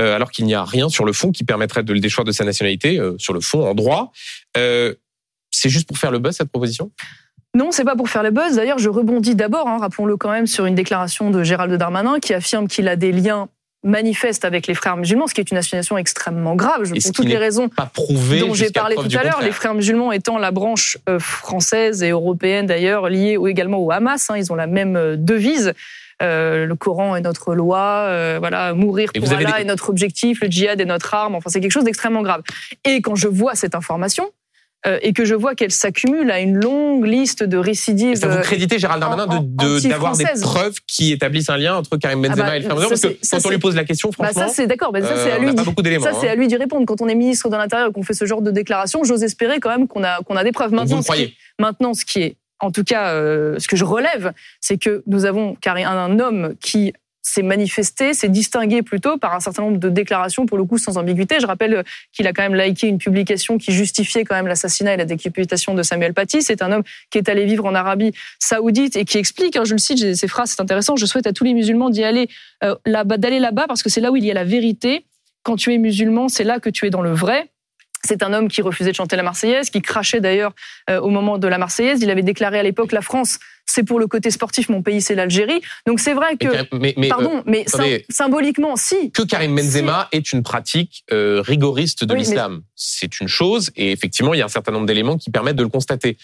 euh, 0.00 0.14
alors 0.14 0.30
qu'il 0.30 0.44
n'y 0.44 0.54
a 0.54 0.64
rien 0.64 0.88
sur 0.88 1.04
le 1.04 1.12
fond 1.12 1.32
qui 1.32 1.44
permettrait 1.44 1.82
de 1.82 1.92
le 1.92 2.00
déchoir 2.00 2.24
de 2.24 2.32
sa 2.32 2.44
nationalité, 2.44 2.98
euh, 2.98 3.14
sur 3.18 3.32
le 3.32 3.40
fond, 3.40 3.66
en 3.66 3.74
droit. 3.74 4.12
Euh, 4.56 4.94
c'est 5.50 5.68
juste 5.68 5.88
pour 5.88 5.98
faire 5.98 6.10
le 6.10 6.18
buzz, 6.18 6.36
cette 6.36 6.50
proposition? 6.50 6.90
Non, 7.54 7.70
c'est 7.70 7.84
pas 7.84 7.96
pour 7.96 8.10
faire 8.10 8.22
le 8.22 8.30
buzz. 8.30 8.56
D'ailleurs, 8.56 8.78
je 8.78 8.90
rebondis 8.90 9.34
d'abord, 9.34 9.66
hein, 9.66 9.78
rappelons-le 9.80 10.18
quand 10.18 10.30
même, 10.30 10.46
sur 10.46 10.66
une 10.66 10.74
déclaration 10.74 11.30
de 11.30 11.42
Gérald 11.42 11.72
Darmanin 11.74 12.20
qui 12.20 12.34
affirme 12.34 12.68
qu'il 12.68 12.86
a 12.88 12.96
des 12.96 13.12
liens 13.12 13.48
manifestes 13.86 14.44
avec 14.44 14.66
les 14.66 14.74
frères 14.74 14.96
musulmans, 14.96 15.26
ce 15.26 15.34
qui 15.34 15.40
est 15.40 15.50
une 15.50 15.56
assignation 15.56 15.96
extrêmement 15.96 16.54
grave, 16.56 16.84
je- 16.84 16.92
pour 16.92 17.12
toutes 17.12 17.24
les 17.26 17.38
raisons 17.38 17.68
Pas 17.68 17.86
prouvé 17.86 18.40
dont 18.40 18.52
j'ai 18.52 18.70
parlé 18.70 18.96
tout 18.96 19.02
à 19.16 19.22
l'heure, 19.22 19.40
les 19.42 19.52
frères 19.52 19.74
musulmans 19.74 20.12
étant 20.12 20.36
la 20.38 20.50
branche 20.50 20.98
euh, 21.08 21.18
française 21.18 22.02
et 22.02 22.10
européenne 22.10 22.66
d'ailleurs, 22.66 23.08
liée 23.08 23.38
également 23.48 23.78
au 23.78 23.90
Hamas. 23.90 24.28
hein, 24.30 24.36
ils 24.36 24.52
ont 24.52 24.56
la 24.56 24.66
même 24.66 24.96
euh, 24.96 25.16
devise. 25.16 25.72
Euh, 26.22 26.64
le 26.66 26.74
Coran 26.74 27.14
est 27.14 27.20
notre 27.20 27.54
loi, 27.54 28.06
euh, 28.08 28.36
voilà, 28.40 28.72
mourir 28.72 29.10
pour 29.12 29.30
Allah 29.32 29.52
des- 29.56 29.62
est 29.62 29.64
notre 29.64 29.90
objectif, 29.90 30.40
le 30.42 30.48
djihad 30.48 30.80
est 30.80 30.84
notre 30.86 31.12
arme. 31.14 31.34
Enfin, 31.34 31.50
c'est 31.50 31.60
quelque 31.60 31.70
chose 31.72 31.84
d'extrêmement 31.84 32.22
grave. 32.22 32.40
Et 32.84 33.02
quand 33.02 33.14
je 33.16 33.28
vois 33.28 33.54
cette 33.54 33.74
information 33.74 34.30
euh, 34.86 34.98
et 35.02 35.12
que 35.12 35.24
je 35.24 35.34
vois 35.34 35.54
qu'elle 35.54 35.70
s'accumule 35.72 36.30
à 36.30 36.40
une 36.40 36.56
longue 36.56 37.04
liste 37.06 37.42
de 37.42 37.56
récidives, 37.56 38.12
Et 38.12 38.16
ça 38.16 38.28
vous 38.28 38.36
euh, 38.36 38.40
créditez 38.42 38.78
Gérald 38.78 39.00
Darmanin 39.00 39.26
en- 39.26 39.40
de- 39.42 39.80
de- 39.80 39.88
d'avoir 39.88 40.16
des 40.16 40.24
preuves 40.40 40.76
qui 40.86 41.12
établissent 41.12 41.50
un 41.50 41.56
lien 41.56 41.76
entre 41.76 41.96
Karim 41.96 42.22
Benzema 42.22 42.44
Ah 42.44 42.46
bah, 42.46 42.56
et 42.58 42.62
ça, 42.62 42.68
musulmans 42.68 42.88
Parce 42.88 43.00
que 43.00 43.08
c'est- 43.20 43.30
quand 43.36 43.46
on 43.46 43.48
lui 43.50 43.56
c'est- 43.56 43.60
pose 43.60 43.74
la 43.76 43.84
question, 43.84 44.08
bah 44.10 44.14
franchement, 44.26 44.48
ça 44.48 44.54
c'est 44.54 44.66
d'accord, 44.66 44.92
mais 44.92 45.02
ça 45.02 45.16
c'est 45.16 45.32
euh, 45.32 45.36
à 45.36 45.38
lui. 45.38 45.48
Ça, 46.00 46.10
c'est 46.20 46.28
hein. 46.28 46.32
à 46.32 46.34
lui 46.34 46.46
d'y 46.48 46.56
répondre. 46.56 46.86
Quand 46.86 47.00
on 47.00 47.08
est 47.08 47.14
ministre 47.14 47.48
de 47.48 47.56
l'Intérieur 47.56 47.88
et 47.88 47.92
qu'on 47.92 48.02
fait 48.02 48.14
ce 48.14 48.24
genre 48.26 48.42
de 48.42 48.50
déclaration, 48.50 49.02
j'ose 49.04 49.22
espérer 49.22 49.58
quand 49.60 49.70
même 49.70 49.88
qu'on 49.88 50.04
a, 50.04 50.22
qu'on 50.22 50.36
a 50.36 50.44
des 50.44 50.52
preuves. 50.52 50.70
Vous 50.70 50.76
Maintenant, 50.76 50.96
le 50.98 51.02
ce 51.02 51.12
qui- 51.12 51.34
Maintenant, 51.58 51.94
ce 51.94 52.04
qui 52.04 52.20
est, 52.22 52.36
en 52.60 52.70
tout 52.70 52.84
cas, 52.84 53.12
euh, 53.14 53.58
ce 53.58 53.66
que 53.68 53.76
je 53.76 53.84
relève, 53.84 54.32
c'est 54.60 54.76
que 54.78 55.02
nous 55.06 55.24
avons 55.24 55.56
un, 55.66 55.76
un 55.86 56.18
homme 56.20 56.54
qui 56.60 56.92
s'est 57.26 57.42
manifesté, 57.42 58.14
s'est 58.14 58.28
distingué 58.28 58.82
plutôt 58.82 59.18
par 59.18 59.34
un 59.34 59.40
certain 59.40 59.62
nombre 59.62 59.78
de 59.78 59.88
déclarations, 59.88 60.46
pour 60.46 60.58
le 60.58 60.64
coup 60.64 60.78
sans 60.78 60.96
ambiguïté. 60.96 61.40
Je 61.40 61.46
rappelle 61.46 61.84
qu'il 62.12 62.26
a 62.28 62.32
quand 62.32 62.42
même 62.42 62.54
liké 62.54 62.86
une 62.86 62.98
publication 62.98 63.58
qui 63.58 63.72
justifiait 63.72 64.24
quand 64.24 64.36
même 64.36 64.46
l'assassinat 64.46 64.94
et 64.94 64.96
la 64.96 65.04
décapitation 65.04 65.74
de 65.74 65.82
Samuel 65.82 66.14
Paty. 66.14 66.40
C'est 66.40 66.62
un 66.62 66.70
homme 66.70 66.84
qui 67.10 67.18
est 67.18 67.28
allé 67.28 67.44
vivre 67.44 67.66
en 67.66 67.74
Arabie 67.74 68.12
saoudite 68.38 68.94
et 68.94 69.04
qui 69.04 69.18
explique, 69.18 69.56
hein, 69.56 69.64
je 69.64 69.72
le 69.72 69.78
cite, 69.78 70.14
ces 70.14 70.28
phrases, 70.28 70.50
c'est 70.50 70.62
intéressant, 70.62 70.94
je 70.94 71.04
souhaite 71.04 71.26
à 71.26 71.32
tous 71.32 71.42
les 71.42 71.52
musulmans 71.52 71.90
d'y 71.90 72.04
aller 72.04 72.28
euh, 72.62 72.76
là-bas, 72.86 73.16
d'aller 73.16 73.40
là-bas 73.40 73.66
parce 73.66 73.82
que 73.82 73.88
c'est 73.88 74.00
là 74.00 74.12
où 74.12 74.16
il 74.16 74.24
y 74.24 74.30
a 74.30 74.34
la 74.34 74.44
vérité. 74.44 75.04
Quand 75.42 75.56
tu 75.56 75.74
es 75.74 75.78
musulman, 75.78 76.28
c'est 76.28 76.44
là 76.44 76.60
que 76.60 76.70
tu 76.70 76.86
es 76.86 76.90
dans 76.90 77.02
le 77.02 77.12
vrai. 77.12 77.50
C'est 78.06 78.22
un 78.22 78.32
homme 78.32 78.48
qui 78.48 78.62
refusait 78.62 78.90
de 78.92 78.96
chanter 78.96 79.16
la 79.16 79.22
Marseillaise, 79.22 79.68
qui 79.70 79.82
crachait 79.82 80.20
d'ailleurs 80.20 80.52
euh, 80.88 81.00
au 81.00 81.10
moment 81.10 81.36
de 81.38 81.48
la 81.48 81.58
Marseillaise. 81.58 82.00
Il 82.02 82.10
avait 82.10 82.22
déclaré 82.22 82.58
à 82.58 82.62
l'époque 82.62 82.92
la 82.92 83.02
France, 83.02 83.38
c'est 83.66 83.82
pour 83.82 83.98
le 83.98 84.06
côté 84.06 84.30
sportif, 84.30 84.68
mon 84.68 84.80
pays, 84.82 85.02
c'est 85.02 85.14
l'Algérie. 85.16 85.60
Donc 85.86 85.98
c'est 86.00 86.14
vrai 86.14 86.36
que, 86.36 86.46
Mais 86.76 86.94
mais, 86.96 87.06
euh, 87.06 87.08
pardon, 87.10 87.42
mais 87.46 87.66
symboliquement, 88.08 88.76
si. 88.76 89.10
que 89.10 89.22
Karim 89.22 89.54
Benzema 89.56 90.08
est 90.12 90.32
une 90.32 90.42
pratique 90.42 91.04
euh, 91.12 91.42
rigoriste 91.44 92.04
de 92.04 92.14
Oui, 92.14 92.20
l'islam. 92.20 92.62
C'est 92.76 93.20
une 93.20 93.28
chose, 93.28 93.70
et 93.76 93.90
effectivement, 93.92 94.34
il 94.34 94.38
y 94.38 94.42
a 94.42 94.46
un 94.46 94.48
certain 94.48 94.72
nombre 94.72 94.86
d'éléments 94.86 95.16
qui 95.18 95.30
permettent 95.30 95.56
de 95.56 95.62
le 95.64 95.68
constater. 95.68 96.16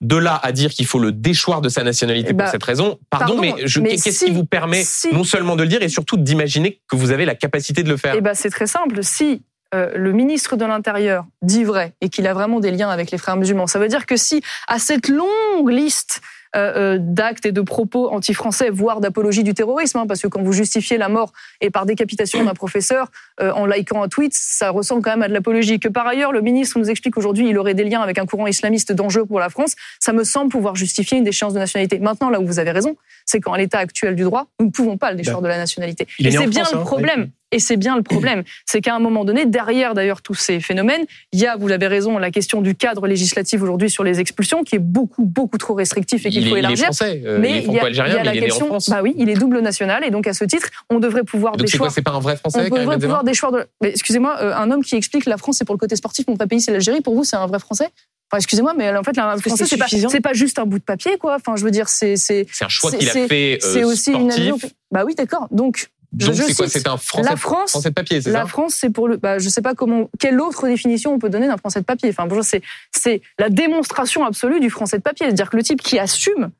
De 0.00 0.16
là 0.16 0.38
à 0.44 0.52
dire 0.52 0.70
qu'il 0.70 0.86
faut 0.86 1.00
le 1.00 1.10
déchoir 1.10 1.60
de 1.60 1.68
sa 1.68 1.82
nationalité 1.82 2.32
pour 2.32 2.46
cette 2.46 2.62
raison, 2.62 3.00
pardon, 3.10 3.36
pardon, 3.36 3.56
mais, 3.80 3.90
qu'est-ce 3.96 4.10
si- 4.12 4.24
qui 4.26 4.30
vous 4.30 4.44
permet 4.44 4.84
si- 4.84 5.12
non 5.12 5.24
seulement 5.24 5.56
de 5.56 5.62
le 5.64 5.68
dire, 5.68 5.82
et 5.82 5.88
surtout 5.88 6.16
d'imaginer 6.16 6.80
que 6.88 6.94
vous 6.94 7.10
avez 7.10 7.24
la 7.24 7.34
capacité 7.34 7.82
de 7.82 7.88
le 7.88 7.96
faire? 7.96 8.14
Eh 8.16 8.20
ben, 8.20 8.34
c'est 8.34 8.50
très 8.50 8.68
simple. 8.68 9.02
Si 9.02 9.42
euh, 9.74 9.90
le 9.94 10.12
ministre 10.12 10.56
de 10.56 10.64
l'Intérieur 10.64 11.26
dit 11.42 11.64
vrai 11.64 11.92
et 12.00 12.08
qu'il 12.08 12.26
a 12.26 12.34
vraiment 12.34 12.60
des 12.60 12.70
liens 12.70 12.88
avec 12.88 13.10
les 13.10 13.18
frères 13.18 13.36
musulmans, 13.36 13.66
ça 13.66 13.78
veut 13.78 13.88
dire 13.88 14.06
que 14.06 14.16
si 14.16 14.42
à 14.66 14.78
cette 14.78 15.08
longue 15.08 15.68
liste 15.68 16.20
euh, 16.56 16.94
euh, 16.94 16.98
d'actes 16.98 17.44
et 17.44 17.52
de 17.52 17.60
propos 17.60 18.08
anti-français, 18.10 18.70
voire 18.70 19.00
d'apologie 19.00 19.42
du 19.42 19.52
terrorisme, 19.52 19.98
hein, 19.98 20.06
parce 20.06 20.22
que 20.22 20.28
quand 20.28 20.42
vous 20.42 20.54
justifiez 20.54 20.96
la 20.96 21.10
mort 21.10 21.32
et 21.60 21.68
par 21.68 21.84
décapitation 21.84 22.42
d'un 22.42 22.54
professeur 22.54 23.10
euh, 23.42 23.52
en 23.52 23.66
likant 23.66 24.02
un 24.02 24.08
tweet, 24.08 24.32
ça 24.32 24.70
ressemble 24.70 25.02
quand 25.02 25.10
même 25.10 25.22
à 25.22 25.28
de 25.28 25.34
l'apologie. 25.34 25.78
Que 25.78 25.88
par 25.88 26.06
ailleurs, 26.06 26.32
le 26.32 26.40
ministre 26.40 26.78
nous 26.78 26.88
explique 26.88 27.18
aujourd'hui 27.18 27.50
il 27.50 27.58
aurait 27.58 27.74
des 27.74 27.84
liens 27.84 28.00
avec 28.00 28.16
un 28.16 28.24
courant 28.24 28.46
islamiste 28.46 28.92
dangereux 28.92 29.26
pour 29.26 29.40
la 29.40 29.50
France, 29.50 29.74
ça 30.00 30.14
me 30.14 30.24
semble 30.24 30.50
pouvoir 30.50 30.74
justifier 30.74 31.18
une 31.18 31.24
déchéance 31.24 31.52
de 31.52 31.58
nationalité. 31.58 31.98
Maintenant, 31.98 32.30
là 32.30 32.40
où 32.40 32.46
vous 32.46 32.58
avez 32.58 32.70
raison, 32.70 32.96
c'est 33.26 33.40
qu'en 33.40 33.54
l'état 33.54 33.78
actuel 33.78 34.16
du 34.16 34.22
droit, 34.22 34.46
nous 34.58 34.66
ne 34.66 34.70
pouvons 34.70 34.96
pas 34.96 35.10
le 35.10 35.18
déchoir 35.18 35.42
de 35.42 35.48
la 35.48 35.58
nationalité. 35.58 36.06
Et 36.18 36.30
c'est 36.30 36.46
bien 36.46 36.64
France, 36.64 36.72
le 36.72 36.80
hein, 36.80 36.84
problème. 36.84 37.30
Et 37.50 37.58
c'est 37.60 37.76
bien 37.76 37.96
le 37.96 38.02
problème, 38.02 38.42
c'est 38.66 38.80
qu'à 38.80 38.94
un 38.94 38.98
moment 38.98 39.24
donné, 39.24 39.46
derrière 39.46 39.94
d'ailleurs 39.94 40.20
tous 40.22 40.34
ces 40.34 40.60
phénomènes, 40.60 41.04
il 41.32 41.40
y 41.40 41.46
a, 41.46 41.56
vous 41.56 41.66
l'avez 41.68 41.86
raison, 41.86 42.18
la 42.18 42.30
question 42.30 42.60
du 42.60 42.74
cadre 42.74 43.06
législatif 43.06 43.62
aujourd'hui 43.62 43.88
sur 43.90 44.04
les 44.04 44.20
expulsions, 44.20 44.64
qui 44.64 44.74
est 44.76 44.80
beaucoup 44.80 45.24
beaucoup 45.24 45.58
trop 45.58 45.74
restrictif 45.74 46.26
et 46.26 46.30
qu'il 46.30 46.42
Il 46.42 46.48
faut 46.50 46.56
est, 46.56 46.58
il 46.58 46.64
est 46.64 46.68
élargir. 46.68 46.84
français, 46.86 47.22
euh, 47.24 47.38
Mais 47.40 47.50
il 47.50 47.54
est 47.56 47.58
il 47.58 47.72
y 47.72 47.78
a, 47.78 47.88
il 47.88 47.94
y 47.94 47.96
franco-algérien, 47.96 48.14
a 48.20 48.24
la 48.24 48.30
mais 48.32 48.36
il 48.36 48.38
est 48.38 48.40
né 48.40 48.46
en 48.46 48.48
question, 48.48 48.66
France. 48.66 48.90
bah 48.90 49.00
oui, 49.02 49.14
il 49.18 49.28
est 49.30 49.34
double 49.34 49.60
national 49.60 50.04
et 50.04 50.10
donc 50.10 50.26
à 50.26 50.34
ce 50.34 50.44
titre, 50.44 50.68
on 50.90 50.98
devrait 50.98 51.24
pouvoir 51.24 51.56
Donc 51.56 51.66
déchoir. 51.66 51.90
C'est 51.90 52.02
pas 52.02 52.12
un 52.12 52.20
vrai 52.20 52.34
On 52.34 52.50
français, 52.50 52.68
Karim 52.68 52.84
devrait 52.84 52.98
pouvoir 52.98 53.24
déchoir 53.24 53.52
de. 53.52 53.66
Mais 53.82 53.90
excusez-moi, 53.90 54.36
euh, 54.40 54.54
un 54.54 54.70
homme 54.70 54.82
qui 54.84 54.96
explique 54.96 55.24
la 55.26 55.36
France 55.38 55.56
c'est 55.58 55.64
pour 55.64 55.74
le 55.74 55.78
côté 55.78 55.96
sportif, 55.96 56.26
mon 56.28 56.34
vrai 56.34 56.46
pays 56.46 56.60
c'est 56.60 56.72
l'Algérie. 56.72 57.00
Pour 57.00 57.14
vous, 57.14 57.24
c'est 57.24 57.36
un 57.36 57.46
vrai 57.46 57.58
français? 57.58 57.88
Enfin, 58.30 58.36
excusez-moi, 58.40 58.74
mais 58.76 58.94
en 58.94 59.02
fait, 59.02 59.12
que 59.12 59.40
français 59.40 59.64
c'est 59.64 60.20
pas, 60.20 60.34
juste 60.34 60.58
un 60.58 60.66
bout 60.66 60.78
de 60.78 60.84
papier, 60.84 61.16
quoi. 61.16 61.36
Enfin, 61.36 61.56
je 61.56 61.64
veux 61.64 61.70
dire, 61.70 61.88
c'est 61.88 62.16
c'est 62.16 62.46
un 62.60 62.68
choix 62.68 62.92
qu'il 62.92 63.08
a 63.08 63.12
fait 63.12 63.54
euh, 63.54 63.66
c'est 63.72 63.84
aussi 63.84 64.10
une 64.12 64.30
sportif. 64.30 64.52
allusion- 64.52 64.70
Bah 64.90 65.04
oui, 65.06 65.14
d'accord. 65.14 65.48
Donc 65.50 65.88
Donc 66.12 66.34
c'est 66.34 66.54
quoi 66.54 66.68
C'est 66.68 66.86
un 66.86 66.96
français, 66.96 67.28
la 67.28 67.36
France, 67.36 67.70
français 67.70 67.90
de 67.90 67.94
papier, 67.94 68.22
c'est 68.22 68.30
la 68.30 68.40
ça 68.40 68.46
France, 68.46 68.74
c'est 68.74 68.90
pour 68.90 69.08
le. 69.08 69.16
Bah, 69.16 69.38
je 69.38 69.48
sais 69.48 69.60
pas 69.60 69.74
comment. 69.74 70.08
Quelle 70.18 70.40
autre 70.40 70.66
définition 70.66 71.12
on 71.12 71.18
peut 71.18 71.28
donner 71.28 71.46
d'un 71.46 71.58
français 71.58 71.80
de 71.80 71.84
papier 71.84 72.08
Enfin, 72.08 72.26
bonjour, 72.26 72.44
c'est 72.44 72.62
c'est 72.92 73.20
la 73.38 73.50
démonstration 73.50 74.24
absolue 74.24 74.60
du 74.60 74.70
français 74.70 74.96
de 74.98 75.02
papier, 75.02 75.26
c'est-à-dire 75.26 75.50
que 75.50 75.56
le 75.56 75.62
type 75.62 75.82
qui 75.82 75.98
assume 75.98 76.50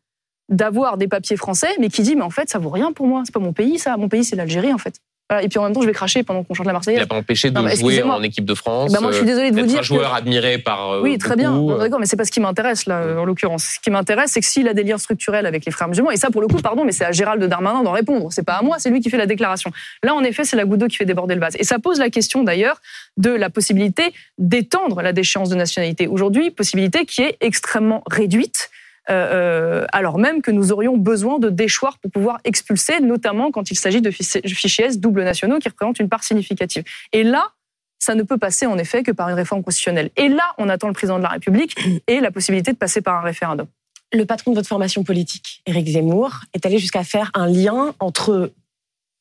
d'avoir 0.51 0.99
des 0.99 1.09
papiers 1.09 1.37
français, 1.37 1.75
mais 1.79 1.89
qui 1.89 2.03
dit 2.03 2.17
mais 2.17 2.23
en 2.23 2.31
fait 2.31 2.49
ça 2.51 2.59
vaut 2.59 2.71
rien 2.71 2.93
pour 2.93 3.07
moi, 3.07 3.23
c'est 3.25 3.33
pas 3.33 3.41
mon 3.41 3.53
pays 3.53 3.79
ça, 3.79 3.97
mon 3.97 4.09
pays 4.09 4.25
c'est 4.25 4.37
l'Algérie 4.37 4.73
en 4.73 4.79
fait. 4.79 5.01
Voilà. 5.31 5.45
Et 5.45 5.49
puis 5.49 5.59
en 5.59 5.65
même 5.65 5.73
temps 5.75 5.83
je 5.83 5.87
vais 5.87 5.93
cracher 5.93 6.23
pendant 6.23 6.43
qu'on 6.43 6.55
chante 6.55 6.67
la 6.67 6.73
Il 6.73 6.75
Marseillaise. 6.75 7.01
n'a 7.01 7.07
pas 7.07 7.17
empêché 7.17 7.51
de 7.51 7.61
Non, 7.61 7.69
jouer 7.69 8.03
en 8.03 8.23
équipe 8.23 8.45
de 8.47 8.55
France. 8.55 8.91
Eh 8.91 8.95
ben, 8.95 9.01
moi, 9.03 9.11
je 9.11 9.17
suis 9.17 9.25
euh, 9.25 9.27
désolée 9.29 9.51
de 9.51 9.57
vous 9.57 9.61
d'être 9.63 9.69
dire 9.69 9.79
un 9.79 9.81
que- 9.83 9.87
joueur 9.87 10.15
admiré 10.15 10.57
par 10.59 10.93
euh, 10.93 11.01
Oui, 11.03 11.19
très 11.19 11.37
bien. 11.37 11.55
euh, 11.55 11.79
D'accord, 11.79 12.01
mais 12.01 12.07
c'est 12.07 12.17
pas 12.17 12.25
ce 12.25 12.31
qui 12.31 12.41
m'intéresse 12.41 12.87
là, 12.87 13.03
en 13.21 13.25
l'occurrence. 13.25 13.65
Ce 13.75 13.81
qui 13.81 13.91
m'intéresse, 13.91 14.31
c'est 14.33 14.41
que 14.41 14.47
s'il 14.47 14.67
a 14.69 14.75
des 14.75 14.85
liens 14.85 14.97
structurels 14.99 15.45
avec 15.47 15.65
les 15.67 15.73
frères 15.73 15.89
musulmans, 15.89 16.11
et 16.11 16.17
ça, 16.17 16.31
pour 16.31 16.41
le 16.41 16.47
coup, 16.49 16.57
pardon, 16.63 16.85
mais 16.85 16.93
c'est 16.93 17.05
à 17.05 17.13
Gérald 17.13 17.43
Darmanin 17.45 17.83
d'en 17.83 17.93
répondre. 17.93 18.29
C'est 18.31 18.43
pas 18.45 18.55
à 18.55 18.63
moi, 18.63 18.77
c'est 18.79 18.89
lui 18.91 19.01
qui 19.01 19.11
fait 19.11 19.17
la 19.19 19.27
déclaration. 19.27 19.71
Là, 20.03 20.15
en 20.15 20.23
effet, 20.25 20.45
c'est 20.45 20.57
la 20.57 20.65
goutte 20.65 20.81
d'eau 20.81 20.87
qui 20.89 20.97
fait 20.97 21.05
déborder 21.05 21.35
le 21.35 21.41
vase. 21.41 21.57
Et 21.59 21.65
ça 21.65 21.79
pose 21.79 21.99
la 21.99 22.09
question 22.11 22.43
d'ailleurs 22.43 22.81
de 23.19 23.31
la 23.31 23.51
possibilité 23.51 24.15
d'étendre 24.39 25.03
la 25.03 25.13
déchéance 25.13 25.49
de 25.51 25.55
nationalité. 25.57 26.07
Aujourd'hui, 26.07 26.51
possibilité 26.51 27.05
qui 27.05 27.23
est 27.23 27.37
extrêmement 27.41 28.03
réduite. 28.11 28.71
Euh, 29.11 29.83
euh, 29.83 29.87
alors 29.93 30.19
même 30.19 30.43
que 30.43 30.51
nous 30.51 30.73
aurions 30.73 30.97
besoin 30.97 31.39
de 31.39 31.51
déchoir 31.51 31.99
pour 31.99 32.11
pouvoir 32.11 32.41
expulser, 32.45 33.01
notamment 33.01 33.51
quand 33.51 33.71
il 33.71 33.77
s'agit 33.79 34.01
de 34.03 34.11
fichiers 34.11 34.87
S 34.87 34.99
double 34.99 35.25
nationaux 35.25 35.59
qui 35.59 35.69
représentent 35.69 35.99
une 35.99 36.09
part 36.09 36.25
significative. 36.25 36.85
Et 37.13 37.23
là, 37.23 37.53
ça 37.99 38.15
ne 38.15 38.23
peut 38.23 38.39
passer 38.39 38.67
en 38.67 38.79
effet 38.79 39.03
que 39.03 39.11
par 39.11 39.29
une 39.29 39.35
réforme 39.35 39.63
constitutionnelle. 39.63 40.11
Et 40.17 40.29
là, 40.29 40.45
on 40.59 40.69
attend 40.69 40.87
le 40.89 40.95
président 40.95 41.19
de 41.19 41.23
la 41.23 41.31
République 41.31 41.77
et 42.07 42.21
la 42.21 42.31
possibilité 42.31 42.73
de 42.73 42.77
passer 42.77 43.01
par 43.01 43.17
un 43.17 43.23
référendum. 43.23 43.67
Le 44.13 44.25
patron 44.25 44.53
de 44.53 44.57
votre 44.57 44.69
formation 44.69 45.05
politique, 45.05 45.63
Éric 45.67 45.89
Zemmour, 45.89 46.41
est 46.55 46.65
allé 46.65 46.79
jusqu'à 46.79 47.05
faire 47.05 47.31
un 47.35 47.47
lien 47.47 47.95
entre, 48.01 48.53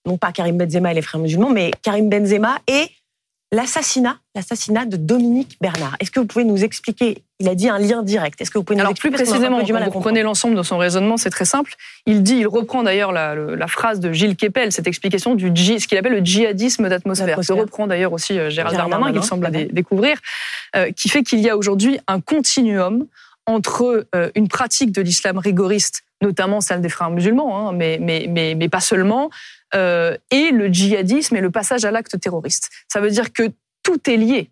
non 0.06 0.18
pas 0.18 0.32
Karim 0.32 0.58
Benzema 0.58 0.92
et 0.92 0.96
les 0.96 1.02
frères 1.02 1.20
musulmans, 1.20 1.50
mais 1.50 1.72
Karim 1.82 2.10
Benzema 2.10 2.60
et 2.68 2.90
l'assassinat, 3.52 4.18
l'assassinat 4.36 4.86
de 4.86 4.98
Dominique 4.98 5.58
Bernard. 5.62 5.96
Est-ce 6.00 6.12
que 6.12 6.20
vous 6.20 6.26
pouvez 6.26 6.44
nous 6.44 6.64
expliquer 6.64 7.24
Il 7.40 7.48
a 7.48 7.56
dit 7.56 7.70
un 7.70 7.80
lien 7.80 8.04
direct. 8.04 8.42
Est-ce 8.42 8.52
que 8.52 8.58
vous 8.58 8.64
pouvez 8.64 8.76
nous 8.76 8.82
Alors 8.82 8.94
plus 8.94 9.10
expliquer 9.10 9.24
un 9.24 9.32
précisément, 9.32 9.62
du 9.62 9.72
mal 9.72 9.84
vous 9.84 9.86
comprendre 9.86 10.06
reprenez 10.06 10.24
l'ensemble 10.24 10.56
de 10.56 10.64
son 10.64 10.78
raisonnement, 10.78 11.18
c'est 11.18 11.30
très 11.30 11.46
simple. 11.46 11.74
Il 12.06 12.24
dit, 12.24 12.36
il 12.36 12.48
reprend 12.48 12.84
d'ailleurs 12.84 13.12
la, 13.12 13.68
phrase 13.68 14.00
de 14.00 14.12
Gilles 14.12 14.36
Kepel, 14.36 14.72
cette 14.72 14.88
explication 14.88 15.36
du 15.36 15.50
ce 15.80 15.88
qu'il 15.88 15.98
appelle 15.98 16.14
le 16.14 16.26
djihadisme 16.26 16.90
d'atmosphère. 16.90 17.38
Que 17.38 17.54
reprend 17.54 17.88
d'ailleurs 17.88 18.14
aussi 18.14 18.34
euh, 18.34 18.50
Gérald 18.50 18.76
Gérald 18.76 18.78
Darmanin, 18.78 18.98
Darmanin, 18.98 19.20
qu'il 19.20 19.24
semble 19.24 19.50
découvrir, 19.74 20.18
euh, 20.76 20.92
qui 20.92 21.10
fait 21.10 21.24
qu'il 21.24 21.40
y 21.40 21.50
a 21.50 21.58
aujourd'hui 21.58 22.00
un 22.08 22.20
continuum 22.20 23.08
entre 23.48 24.08
euh, 24.14 24.30
une 24.36 24.48
pratique 24.48 24.92
de 24.92 25.02
l'islam 25.02 25.38
rigoriste, 25.38 26.04
notamment 26.22 26.62
celle 26.62 26.82
des 26.82 26.90
frères 26.90 27.10
musulmans, 27.10 27.70
hein, 27.70 27.74
mais, 27.74 27.98
mais, 28.00 28.28
mais, 28.30 28.54
mais 28.56 28.70
pas 28.70 28.82
seulement, 28.82 29.30
euh, 29.74 30.16
et 30.32 30.52
le 30.52 30.68
djihadisme 30.68 31.36
et 31.36 31.42
le 31.42 31.50
passage 31.50 31.86
à 31.86 31.92
l'acte 31.92 32.20
terroriste. 32.20 32.70
Ça 32.88 33.00
veut 33.00 33.10
dire 33.10 33.32
que 33.34 33.50
tout 33.84 34.10
est 34.10 34.18
lié. 34.18 34.52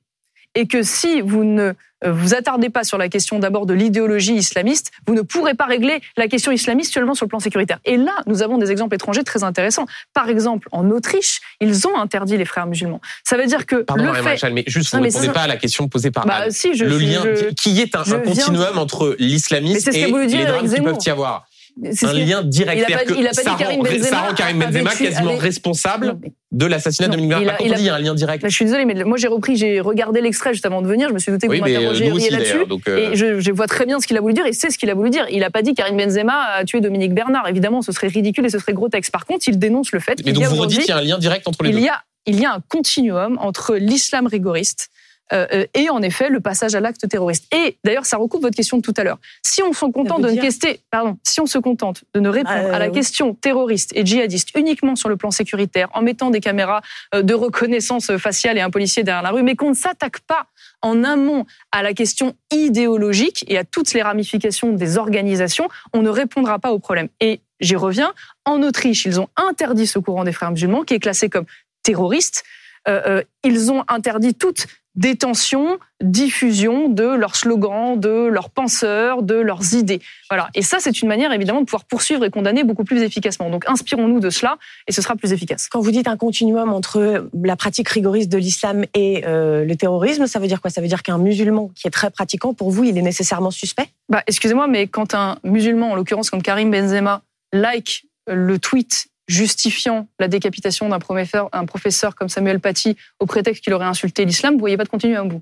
Et 0.56 0.68
que 0.68 0.84
si 0.84 1.22
vous 1.22 1.44
ne 1.44 1.74
euh, 2.04 2.12
vous 2.12 2.34
attardez 2.34 2.70
pas 2.70 2.84
sur 2.84 2.98
la 2.98 3.10
question 3.10 3.40
d'abord 3.40 3.66
de 3.66 3.74
l'idéologie 3.74 4.36
islamiste, 4.36 4.92
vous 5.08 5.14
ne 5.14 5.22
pourrez 5.22 5.54
pas 5.54 5.66
régler 5.66 6.02
la 6.18 6.28
question 6.28 6.52
islamiste 6.52 6.94
seulement 6.94 7.14
sur 7.14 7.26
le 7.26 7.30
plan 7.30 7.40
sécuritaire. 7.40 7.80
Et 7.86 7.98
là, 7.98 8.14
nous 8.28 8.42
avons 8.42 8.58
des 8.58 8.72
exemples 8.72 8.96
étrangers 8.96 9.24
très 9.24 9.44
intéressants. 9.44 9.86
Par 10.14 10.30
exemple, 10.30 10.68
en 10.72 10.90
Autriche, 10.92 11.40
ils 11.62 11.88
ont 11.88 11.98
interdit 11.98 12.38
les 12.38 12.46
frères 12.46 12.68
musulmans. 12.68 13.02
Ça 13.24 13.38
veut 13.38 13.46
dire 13.46 13.66
que 13.66 13.78
Pardon, 13.78 14.12
le 14.12 14.14
fait... 14.14 14.50
Mais 14.52 14.64
juste 14.68 14.94
vous 14.94 15.00
ne 15.00 15.06
répondez 15.06 15.30
pas 15.30 15.42
à 15.42 15.48
la 15.48 15.58
question 15.58 15.88
posée 15.88 16.12
par 16.12 16.26
Bah 16.26 16.46
si, 16.50 16.74
je 16.76 16.86
le 16.86 16.98
lien 16.98 17.22
je- 17.24 17.54
qui 17.54 17.82
est 17.82 17.96
un, 17.96 18.02
un 18.02 18.20
continuum 18.20 18.78
entre 18.78 19.16
l'islamisme 19.20 19.90
et 19.94 20.06
les 20.06 20.46
drames 20.46 20.70
qui 20.70 20.82
peuvent 20.82 20.98
y 21.06 21.10
avoir. 21.10 21.48
Un 21.84 21.90
que- 21.92 22.16
lien 22.16 22.42
direct. 22.42 22.86
Il 22.88 22.94
a 22.94 22.98
pas 22.98 23.06
dit- 23.06 23.14
il 23.20 23.28
a 23.28 23.32
que 23.32 23.36
pas 23.36 23.42
dit 23.42 23.48
ça 23.50 23.56
Karim 23.60 23.78
rend- 23.80 23.84
Benzema 23.84 24.08
ça 24.08 24.20
rend 24.22 24.34
Karim 24.34 24.60
Benzema 24.60 24.92
quasiment 24.96 25.36
responsable 25.36 26.18
de 26.54 26.66
l'assassinat 26.66 27.08
de 27.10 27.12
Dominique 27.14 27.32
Bernard. 27.38 27.58
il 27.60 27.66
a- 27.66 27.68
il 27.68 27.74
a- 27.74 27.78
dit, 27.78 27.90
un 27.90 28.00
lien 28.00 28.16
direct. 28.16 28.44
Là, 28.44 28.48
je 28.50 28.56
suis 28.56 28.64
désolée, 28.64 28.86
mais 28.86 28.94
moi 29.04 29.18
j'ai 29.18 29.28
repris, 29.28 29.58
j'ai 29.58 29.82
regardé 29.82 30.22
l'extrait 30.22 30.54
juste 30.54 30.66
avant 30.66 30.82
de 30.82 30.88
venir. 30.88 31.10
Je 31.10 31.14
me 31.14 31.20
suis 31.20 31.34
douté 31.34 31.48
que 31.48 31.52
Oui, 31.52 31.60
vous 31.60 31.66
mais 31.66 31.76
euh, 31.76 31.82
là-dessus. 31.82 32.58
euh, 32.88 33.12
Et 33.12 33.16
je, 33.18 33.40
je 33.42 33.52
vois 33.52 33.68
très 33.68 33.86
bien 33.86 34.00
ce 34.00 34.08
qu'il 34.08 34.16
a 34.18 34.22
voulu 34.22 34.34
dire 34.34 34.46
et 34.46 34.54
c'est 34.54 34.70
ce 34.70 34.78
qu'il 34.78 34.90
a 34.90 34.94
voulu 34.94 35.10
dire. 35.10 35.26
Il 35.30 35.40
n'a 35.40 35.50
pas 35.50 35.62
dit 35.62 35.74
Karim 35.74 35.98
Benzema 35.98 36.34
a 36.60 36.64
tué 36.64 36.80
Dominique 36.80 37.14
Bernard. 37.14 37.48
Évidemment, 37.50 37.82
ce 37.82 37.92
serait 37.92 38.08
ridicule 38.08 38.46
et 38.46 38.50
ce 38.50 38.60
serait 38.60 38.74
grotesque. 38.74 39.12
Par 39.12 39.26
contre, 39.26 39.46
il 39.50 39.60
dénonce 39.60 39.92
le 39.92 40.00
fait 40.00 40.14
mais 40.20 40.24
qu'il 40.24 40.34
donc 40.34 40.44
y 40.44 40.46
a 40.46 40.50
vous 40.50 40.56
redites 40.56 40.80
qu'il 40.80 40.90
y 40.90 40.92
a 40.94 40.98
un 40.98 41.02
lien 41.02 41.18
direct 41.18 41.46
entre 41.48 41.64
les 41.64 41.72
il 41.72 41.76
deux. 41.76 41.82
y 41.82 41.90
a, 41.90 42.00
il 42.26 42.40
y 42.40 42.46
a 42.46 42.54
un 42.54 42.60
continuum 42.70 43.38
entre 43.42 43.76
l'islam 43.76 44.28
rigoriste 44.28 44.88
euh, 45.34 45.48
euh, 45.54 45.66
et 45.74 45.90
en 45.90 46.02
effet 46.02 46.30
le 46.30 46.40
passage 46.40 46.76
à 46.76 46.80
l'acte 46.80 47.08
terroriste. 47.10 47.46
Et 47.56 47.78
d'ailleurs, 47.84 48.06
ça 48.06 48.18
recoupe 48.18 48.42
votre 48.44 48.56
question 48.56 48.78
de 48.78 48.82
tout 48.82 48.94
à 48.98 49.04
l'heure. 49.04 49.18
Si 49.42 49.64
on 49.64 49.74
se 49.74 49.86
contente 49.86 50.22
de 50.22 50.30
ne 50.30 50.40
quester- 50.42 50.82
pardon, 50.92 51.18
si 51.24 51.40
on 51.42 51.46
se 51.46 51.58
contente 51.58 52.04
de 52.14 52.20
ne 52.20 52.30
répondre 52.30 52.56
Euh, 52.56 52.74
à 52.74 52.80
la 52.80 52.88
oui. 52.88 52.92
question 52.94 53.34
terroriste 53.34 53.92
et 53.96 54.06
djihadiste 54.06 54.50
uniquement 54.56 54.96
sur 54.96 55.10
le 55.10 55.18
plan 55.18 55.32
sécuritaire, 55.32 55.90
en 55.94 56.02
mettant 56.02 56.30
des 56.30 56.42
caméras 56.42 56.82
euh, 57.14 57.22
de 57.24 57.34
reconnaissance 57.34 58.16
faciale 58.18 58.58
et 58.58 58.62
un 58.62 58.70
policier 58.70 59.04
derrière 59.04 59.24
la 59.24 59.32
rue, 59.32 59.44
mais 59.44 59.56
qu'on 59.56 59.70
ne 59.70 59.76
s'attaque 59.76 60.20
pas 60.20 60.48
en 60.82 61.04
amont 61.04 61.46
à 61.72 61.82
la 61.82 61.94
question 61.94 62.36
idéologique 62.52 63.46
et 63.48 63.58
à 63.58 63.64
toutes 63.64 63.94
les 63.94 64.02
ramifications 64.04 64.74
des 64.74 64.98
organisations, 64.98 65.68
on 65.94 66.02
ne 66.02 66.10
répondra 66.10 66.60
pas 66.60 66.72
au 66.72 66.80
problème. 66.80 67.08
Et 67.20 67.42
j'y 67.60 67.76
reviens. 67.76 68.14
En 68.46 68.62
Autriche, 68.62 69.06
ils 69.06 69.20
ont 69.20 69.30
interdit 69.38 69.88
ce 69.88 69.98
courant 70.00 70.24
des 70.24 70.34
frères 70.34 70.52
musulmans 70.52 70.84
qui 70.84 70.94
est 70.94 71.00
classé 71.00 71.30
comme 71.30 71.46
terroriste. 71.82 72.44
Euh, 72.88 73.02
euh, 73.08 73.24
ils 73.44 73.72
ont 73.72 73.84
interdit 73.88 74.34
toute 74.34 74.68
détention, 74.96 75.78
diffusion 76.02 76.88
de 76.88 77.04
leurs 77.04 77.36
slogans, 77.36 78.00
de 78.00 78.28
leurs 78.28 78.50
penseurs, 78.50 79.24
de 79.24 79.36
leurs 79.36 79.74
idées. 79.74 80.00
Voilà. 80.30 80.50
Et 80.56 80.62
ça, 80.62 80.78
c'est 80.80 81.02
une 81.02 81.10
manière 81.10 81.34
évidemment 81.34 81.60
de 81.60 81.66
pouvoir 81.66 81.84
poursuivre 81.84 82.24
et 82.24 82.30
condamner 82.30 82.64
beaucoup 82.64 82.86
plus 82.86 83.02
efficacement. 83.02 83.50
Donc, 83.50 83.68
inspirons-nous 83.68 84.20
de 84.20 84.30
cela 84.30 84.58
et 84.88 84.92
ce 84.92 85.02
sera 85.02 85.16
plus 85.16 85.34
efficace. 85.34 85.68
Quand 85.68 85.82
vous 85.82 85.92
dites 85.92 86.08
un 86.08 86.18
continuum 86.18 86.72
entre 86.72 87.28
la 87.44 87.56
pratique 87.56 87.90
rigoriste 87.90 88.32
de 88.32 88.38
l'islam 88.38 88.86
et 88.94 89.24
euh, 89.26 89.66
le 89.66 89.76
terrorisme, 89.76 90.28
ça 90.28 90.40
veut 90.40 90.48
dire 90.48 90.62
quoi? 90.62 90.70
Ça 90.70 90.82
veut 90.82 90.88
dire 90.88 91.04
qu'un 91.04 91.18
musulman 91.18 91.70
qui 91.76 91.88
est 91.88 91.92
très 91.92 92.10
pratiquant, 92.10 92.54
pour 92.54 92.72
vous, 92.72 92.86
il 92.86 92.98
est 92.98 93.02
nécessairement 93.02 93.52
suspect? 93.52 93.90
Bah, 94.08 94.24
excusez-moi, 94.28 94.68
mais 94.68 94.88
quand 94.88 95.14
un 95.14 95.38
musulman, 95.44 95.92
en 95.92 95.96
l'occurrence 95.96 96.30
comme 96.30 96.42
Karim 96.42 96.72
Benzema, 96.72 97.22
like 97.52 98.06
le 98.28 98.58
tweet 98.60 99.08
justifiant 99.28 100.08
la 100.20 100.28
décapitation 100.28 100.90
d'un 100.90 101.00
professeur, 101.00 101.50
un 101.52 101.66
professeur 101.66 102.16
comme 102.16 102.30
Samuel 102.30 102.60
Paty 102.60 102.96
au 103.20 103.26
prétexte 103.26 103.64
qu'il 103.64 103.74
aurait 103.74 103.86
insulté 103.86 104.26
l'islam, 104.26 104.54
vous 104.54 104.60
voyez 104.60 104.78
pas 104.78 104.84
de 104.84 104.90
continuum, 104.90 105.30
vous? 105.30 105.42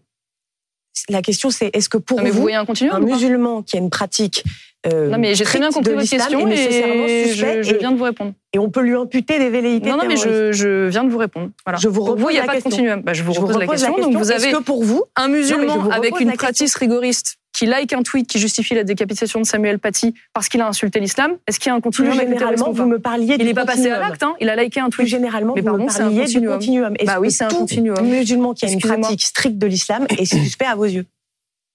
La 1.10 1.22
question, 1.22 1.50
c'est 1.50 1.76
est-ce 1.76 1.90
que 1.90 1.98
pour 1.98 2.18
Non, 2.18 2.24
mais 2.24 2.30
vous 2.30 2.38
vous, 2.38 2.42
voyez 2.44 2.56
un 2.56 3.00
musulman 3.00 3.64
qui 3.64 3.76
a 3.76 3.80
une 3.80 3.90
pratique 3.90 4.44
euh, 4.86 5.10
Non, 5.10 5.18
mais 5.18 5.34
j'ai 5.34 5.44
très 5.44 5.60
bien 5.60 5.72
compris 5.72 5.94
votre 5.94 6.08
question 6.08 6.48
et 6.48 7.34
je, 7.34 7.78
viens 7.78 7.92
de 7.92 7.98
vous 7.98 8.04
répondre. 8.04 8.34
et 8.54 8.60
on 8.60 8.70
peut 8.70 8.82
lui 8.82 8.96
imputer 8.96 9.40
des 9.40 9.50
velléités 9.50 9.90
Non, 9.90 9.98
non, 9.98 10.06
mais 10.08 10.18
je, 10.18 10.52
je 10.52 10.88
viens 10.88 11.04
de 11.04 11.10
vous 11.10 11.18
répondre. 11.18 11.50
Voilà. 11.66 11.80
Je 11.80 11.88
vous 11.88 12.06
Pour 12.06 12.16
vous, 12.16 12.28
repose 12.28 12.32
il 12.32 12.36
n'y 12.36 12.40
a 12.40 12.42
la 12.42 12.48
pas 12.48 12.52
de 12.54 12.64
question. 12.64 12.70
continuum. 12.70 13.02
Bah, 13.02 13.14
je 13.14 13.24
vous 13.24 13.34
Je 13.34 13.40
repose, 13.40 13.58
la, 13.58 13.66
repose 13.66 13.82
question. 13.82 13.98
Donc, 13.98 14.14
vous 14.14 14.32
Est-ce 14.32 14.44
avez 14.44 14.54
que 14.54 14.62
pour 14.62 14.84
vous, 14.84 15.04
un 15.16 15.28
musulman 15.28 15.90
avec 15.90 16.20
une 16.20 16.30
la 16.30 16.36
pratique 16.36 16.74
rigoriste 16.76 17.38
qui 17.54 17.66
like 17.68 17.94
un 17.94 18.02
tweet 18.02 18.28
qui 18.28 18.40
justifie 18.40 18.74
la 18.74 18.84
décapitation 18.84 19.40
de 19.40 19.46
Samuel 19.46 19.80
Paty 19.80 20.14
parce 20.34 20.50
qu'il 20.50 20.60
a 20.62 20.68
insulté 20.68 21.00
l'islam, 21.00 21.38
est-ce 21.48 21.60
qu'il 21.60 21.70
y 21.70 21.72
a 21.72 21.76
un 21.76 21.80
plus 21.80 21.84
continuum 21.84 22.14
terrorisme 22.18 22.34
généralement, 22.40 22.72
vous 22.72 22.86
me 22.86 23.00
parliez 23.00 23.36
Il 23.40 23.46
n'est 23.46 23.54
pas 23.54 23.66
passé 23.66 23.90
à 23.92 24.00
l'acte, 24.00 24.24
hein. 24.24 24.36
il 24.42 24.50
a 24.50 24.56
liké 24.56 24.80
un 24.80 24.90
Plus 24.90 25.04
tweet. 25.04 25.10
généralement, 25.10 25.54
Mais 25.56 25.62
vous 25.62 25.68
me 25.68 25.72
pardon, 25.78 25.90
c'est 25.90 26.02
un 26.02 26.06
parliez 26.06 26.26
du 26.26 26.48
continuum. 26.48 26.94
Est-ce 26.98 27.06
Bah 27.06 27.20
oui, 27.20 27.32
c'est 27.32 27.44
un 27.44 27.50
tout 27.50 27.58
continuum. 27.58 28.06
musulman 28.06 28.54
qui 28.54 28.66
a 28.66 28.72
une 28.72 28.80
pratique 28.80 29.22
stricte 29.22 29.58
de 29.58 29.68
l'islam 29.68 30.06
est 30.10 30.26
suspect 30.26 30.66
à 30.66 30.76
vos 30.76 30.86
yeux? 30.86 31.06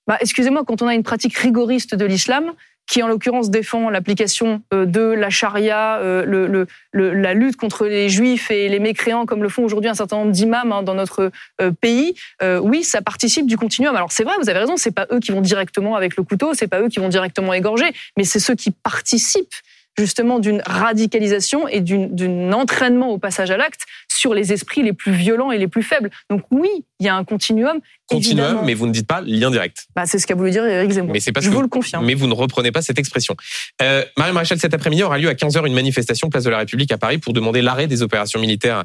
Bah, 0.08 0.16
excusez-moi, 0.20 0.64
quand 0.66 0.82
on 0.82 0.88
a 0.88 0.94
une 0.94 1.02
pratique 1.02 1.36
rigoriste 1.36 1.94
de 1.94 2.04
l'islam, 2.04 2.52
qui 2.88 3.02
en 3.02 3.06
l'occurrence 3.06 3.50
défend 3.50 3.90
l'application 3.90 4.62
euh, 4.72 4.86
de 4.86 5.02
la 5.02 5.30
charia, 5.30 5.98
euh, 5.98 6.24
le, 6.24 6.66
la 6.92 7.34
lutte 7.34 7.56
contre 7.56 7.86
les 7.86 8.08
juifs 8.08 8.50
et 8.50 8.68
les 8.68 8.78
mécréants, 8.80 9.26
comme 9.26 9.42
le 9.42 9.48
font 9.50 9.62
aujourd'hui 9.62 9.90
un 9.90 9.94
certain 9.94 10.16
nombre 10.16 10.32
d'imams 10.32 10.72
hein, 10.72 10.82
dans 10.82 10.94
notre 10.94 11.30
euh, 11.60 11.70
pays, 11.70 12.14
oui, 12.60 12.82
ça 12.82 13.02
participe 13.02 13.46
du 13.46 13.58
continuum. 13.58 13.94
Alors 13.94 14.10
c'est 14.10 14.24
vrai, 14.24 14.34
vous 14.40 14.48
avez 14.48 14.58
raison, 14.58 14.76
c'est 14.76 14.90
pas 14.90 15.06
eux 15.12 15.20
qui 15.20 15.32
vont 15.32 15.42
directement 15.42 15.96
avec 15.96 16.16
le 16.16 16.22
couteau, 16.22 16.54
c'est 16.54 16.66
pas 16.66 16.80
eux 16.80 16.88
qui 16.88 16.98
vont 16.98 17.08
directement 17.08 17.52
égorger, 17.52 17.92
mais 18.16 18.24
c'est 18.24 18.40
ceux 18.40 18.54
qui 18.54 18.70
participent 18.70 19.54
justement 19.98 20.38
d'une 20.38 20.62
radicalisation 20.64 21.68
et 21.68 21.80
d'un 21.80 22.52
entraînement 22.52 23.10
au 23.10 23.18
passage 23.18 23.50
à 23.50 23.56
l'acte 23.56 23.82
sur 24.18 24.34
les 24.34 24.52
esprits 24.52 24.82
les 24.82 24.92
plus 24.92 25.12
violents 25.12 25.52
et 25.52 25.58
les 25.58 25.68
plus 25.68 25.82
faibles. 25.82 26.10
Donc 26.28 26.42
oui, 26.50 26.68
il 26.98 27.06
y 27.06 27.08
a 27.08 27.14
un 27.14 27.24
continuum. 27.24 27.78
Continuum, 28.08 28.64
mais 28.64 28.74
vous 28.74 28.86
ne 28.86 28.92
dites 28.92 29.06
pas 29.06 29.20
lien 29.20 29.50
direct. 29.50 29.86
Bah, 29.94 30.06
c'est 30.06 30.18
ce 30.18 30.26
qu'a 30.26 30.34
voulu 30.34 30.50
dire 30.50 30.64
Eric 30.64 30.90
Zemmour. 30.90 31.12
Mais 31.12 31.32
pas 31.32 31.40
Je 31.40 31.50
vous 31.50 31.62
le 31.62 31.68
confirme. 31.68 32.04
Mais 32.04 32.14
vous 32.14 32.26
ne 32.26 32.34
reprenez 32.34 32.72
pas 32.72 32.82
cette 32.82 32.98
expression. 32.98 33.36
Euh, 33.80 34.04
Marie 34.16 34.32
Maréchal, 34.32 34.58
cet 34.58 34.74
après-midi 34.74 35.02
aura 35.02 35.18
lieu 35.18 35.28
à 35.28 35.34
15h 35.34 35.66
une 35.66 35.74
manifestation 35.74 36.28
place 36.30 36.44
de 36.44 36.50
la 36.50 36.58
République 36.58 36.90
à 36.90 36.98
Paris 36.98 37.18
pour 37.18 37.32
demander 37.32 37.62
l'arrêt 37.62 37.86
des 37.86 38.02
opérations 38.02 38.40
militaires 38.40 38.84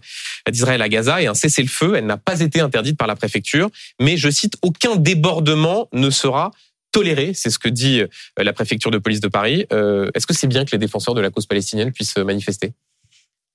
d'Israël 0.50 0.82
à 0.82 0.90
Gaza 0.90 1.22
et 1.22 1.28
un 1.28 1.34
cessez-le-feu. 1.34 1.94
Elle 1.96 2.06
n'a 2.06 2.18
pas 2.18 2.42
été 2.42 2.60
interdite 2.60 2.98
par 2.98 3.08
la 3.08 3.16
préfecture, 3.16 3.70
mais 4.00 4.18
je 4.18 4.30
cite, 4.30 4.56
aucun 4.62 4.96
débordement 4.96 5.88
ne 5.94 6.10
sera 6.10 6.52
toléré, 6.92 7.32
c'est 7.34 7.50
ce 7.50 7.58
que 7.58 7.70
dit 7.70 8.02
euh, 8.02 8.08
la 8.38 8.54
préfecture 8.54 8.92
de 8.92 9.00
police 9.00 9.20
de 9.20 9.28
Paris. 9.28 9.66
Euh, 9.74 10.12
est-ce 10.14 10.28
que 10.28 10.34
c'est 10.34 10.48
bien 10.48 10.64
que 10.64 10.72
les 10.72 10.78
défenseurs 10.78 11.16
de 11.16 11.22
la 11.22 11.32
cause 11.32 11.48
palestinienne 11.48 11.92
puissent 11.92 12.18
manifester? 12.18 12.74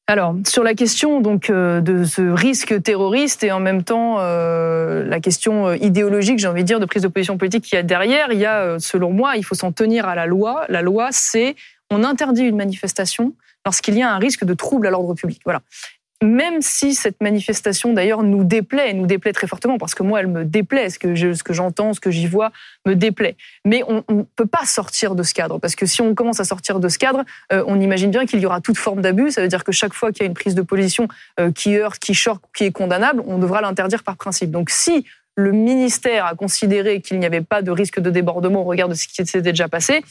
Alors 0.08 0.34
sur 0.46 0.64
la 0.64 0.74
question 0.74 1.20
donc 1.20 1.50
euh, 1.50 1.80
de 1.80 2.02
ce 2.02 2.22
risque 2.22 2.82
terroriste 2.82 3.44
et 3.44 3.52
en 3.52 3.60
même 3.60 3.84
temps 3.84 4.16
la 4.18 5.20
question 5.20 5.72
idéologique, 5.74 6.38
j'ai 6.38 6.48
envie 6.48 6.62
de 6.62 6.66
dire, 6.66 6.80
de 6.80 6.86
prise 6.86 7.02
de 7.02 7.08
position 7.08 7.38
politique 7.38 7.64
qu'il 7.64 7.76
y 7.76 7.78
a 7.78 7.82
derrière, 7.82 8.32
il 8.32 8.38
y 8.38 8.46
a, 8.46 8.78
selon 8.78 9.10
moi, 9.10 9.36
il 9.36 9.44
faut 9.44 9.54
s'en 9.54 9.70
tenir 9.70 10.08
à 10.08 10.14
la 10.14 10.26
loi. 10.26 10.64
La 10.68 10.82
loi, 10.82 11.08
c'est 11.12 11.54
on 11.90 12.04
interdit 12.04 12.42
une 12.42 12.56
manifestation 12.56 13.34
lorsqu'il 13.64 13.96
y 13.96 14.02
a 14.02 14.12
un 14.12 14.18
risque 14.18 14.44
de 14.44 14.54
trouble 14.54 14.86
à 14.86 14.90
l'ordre 14.90 15.14
public. 15.14 15.40
Voilà 15.44 15.62
même 16.22 16.62
si 16.62 16.94
cette 16.94 17.20
manifestation 17.20 17.92
d'ailleurs 17.92 18.22
nous 18.22 18.42
déplaît, 18.42 18.92
nous 18.92 19.06
déplaît 19.06 19.32
très 19.32 19.46
fortement, 19.46 19.78
parce 19.78 19.94
que 19.94 20.02
moi 20.02 20.20
elle 20.20 20.26
me 20.26 20.44
déplaît, 20.44 20.90
ce 20.90 20.98
que 20.98 21.52
j'entends, 21.52 21.94
ce 21.94 22.00
que 22.00 22.10
j'y 22.10 22.26
vois 22.26 22.50
me 22.86 22.94
déplaît. 22.94 23.36
Mais 23.64 23.82
on 23.86 24.04
ne 24.08 24.22
peut 24.22 24.46
pas 24.46 24.64
sortir 24.64 25.14
de 25.14 25.22
ce 25.22 25.32
cadre, 25.32 25.58
parce 25.58 25.76
que 25.76 25.86
si 25.86 26.02
on 26.02 26.14
commence 26.14 26.40
à 26.40 26.44
sortir 26.44 26.80
de 26.80 26.88
ce 26.88 26.98
cadre, 26.98 27.24
euh, 27.52 27.62
on 27.66 27.80
imagine 27.80 28.10
bien 28.10 28.26
qu'il 28.26 28.40
y 28.40 28.46
aura 28.46 28.60
toute 28.60 28.78
forme 28.78 29.00
d'abus. 29.00 29.30
Ça 29.30 29.42
veut 29.42 29.48
dire 29.48 29.62
que 29.62 29.72
chaque 29.72 29.94
fois 29.94 30.10
qu'il 30.10 30.22
y 30.22 30.26
a 30.26 30.28
une 30.28 30.34
prise 30.34 30.54
de 30.54 30.62
position 30.62 31.06
euh, 31.38 31.52
qui 31.52 31.76
heurte, 31.76 31.98
qui 32.00 32.14
choque, 32.14 32.42
qui 32.56 32.64
est 32.64 32.72
condamnable, 32.72 33.22
on 33.26 33.38
devra 33.38 33.60
l'interdire 33.60 34.02
par 34.02 34.16
principe. 34.16 34.50
Donc 34.50 34.70
si 34.70 35.06
le 35.36 35.52
ministère 35.52 36.26
a 36.26 36.34
considéré 36.34 37.00
qu'il 37.00 37.20
n'y 37.20 37.26
avait 37.26 37.42
pas 37.42 37.62
de 37.62 37.70
risque 37.70 38.00
de 38.00 38.10
débordement 38.10 38.62
au 38.62 38.64
regard 38.64 38.88
de 38.88 38.94
ce 38.94 39.06
qui 39.06 39.14
s'était 39.14 39.40
déjà 39.40 39.68
passé, 39.68 40.02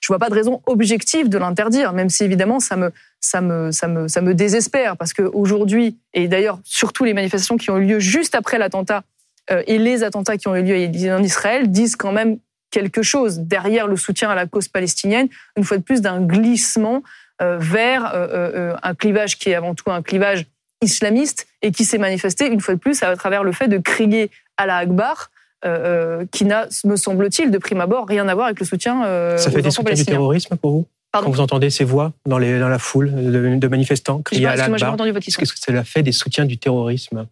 je 0.00 0.08
vois 0.08 0.18
pas 0.18 0.28
de 0.28 0.34
raison 0.34 0.62
objective 0.66 1.28
de 1.28 1.38
l'interdire, 1.38 1.92
même 1.92 2.08
si 2.08 2.24
évidemment 2.24 2.60
ça 2.60 2.76
me, 2.76 2.92
ça 3.20 3.40
me, 3.40 3.72
ça 3.72 3.88
me, 3.88 4.08
ça 4.08 4.20
me 4.20 4.34
désespère. 4.34 4.96
Parce 4.96 5.12
qu'aujourd'hui, 5.12 5.98
et 6.14 6.28
d'ailleurs 6.28 6.58
surtout 6.64 7.04
les 7.04 7.14
manifestations 7.14 7.56
qui 7.56 7.70
ont 7.70 7.78
eu 7.78 7.86
lieu 7.86 7.98
juste 7.98 8.34
après 8.34 8.58
l'attentat 8.58 9.02
euh, 9.50 9.62
et 9.66 9.78
les 9.78 10.02
attentats 10.02 10.36
qui 10.36 10.48
ont 10.48 10.56
eu 10.56 10.62
lieu 10.62 11.12
en 11.12 11.22
Israël 11.22 11.70
disent 11.70 11.96
quand 11.96 12.12
même 12.12 12.38
quelque 12.70 13.02
chose. 13.02 13.38
Derrière 13.40 13.86
le 13.86 13.96
soutien 13.96 14.30
à 14.30 14.34
la 14.34 14.46
cause 14.46 14.68
palestinienne, 14.68 15.28
une 15.56 15.64
fois 15.64 15.78
de 15.78 15.82
plus 15.82 16.00
d'un 16.00 16.20
glissement 16.20 17.02
euh, 17.42 17.56
vers 17.58 18.12
euh, 18.14 18.74
un 18.82 18.94
clivage 18.94 19.38
qui 19.38 19.50
est 19.50 19.54
avant 19.54 19.74
tout 19.74 19.90
un 19.90 20.02
clivage 20.02 20.46
islamiste 20.82 21.46
et 21.62 21.72
qui 21.72 21.84
s'est 21.84 21.98
manifesté 21.98 22.46
une 22.46 22.60
fois 22.60 22.74
de 22.74 22.80
plus 22.80 23.02
à 23.02 23.14
travers 23.16 23.44
le 23.44 23.52
fait 23.52 23.68
de 23.68 23.78
crier 23.78 24.30
à 24.56 24.66
la 24.66 24.76
Akbar 24.76 25.30
euh, 25.64 26.20
euh, 26.20 26.26
qui 26.30 26.44
n'a, 26.44 26.68
me 26.84 26.96
semble-t-il, 26.96 27.50
de 27.50 27.56
prime 27.56 27.80
abord, 27.80 28.06
rien 28.06 28.28
à 28.28 28.34
voir 28.34 28.46
avec 28.46 28.60
le 28.60 28.66
soutien 28.66 29.06
euh, 29.06 29.38
Ça 29.38 29.50
fait 29.50 29.62
des 29.62 29.70
soutiens 29.70 29.94
du 29.94 30.04
terrorisme 30.04 30.56
pour 30.56 30.70
vous 30.70 30.86
Quand 31.12 31.30
vous 31.30 31.40
entendez 31.40 31.70
ces 31.70 31.84
voix 31.84 32.12
dans, 32.26 32.36
les, 32.36 32.58
dans 32.58 32.68
la 32.68 32.78
foule 32.78 33.10
de, 33.10 33.68
manifestants 33.68 34.20
crier 34.20 34.46
à 34.46 34.56
la 34.56 34.68
Est-ce 34.68 35.38
que 35.38 35.46
cela 35.46 35.82
fait 35.82 36.02
des 36.02 36.12
soutiens 36.12 36.44
du 36.44 36.58
terrorisme 36.58 37.26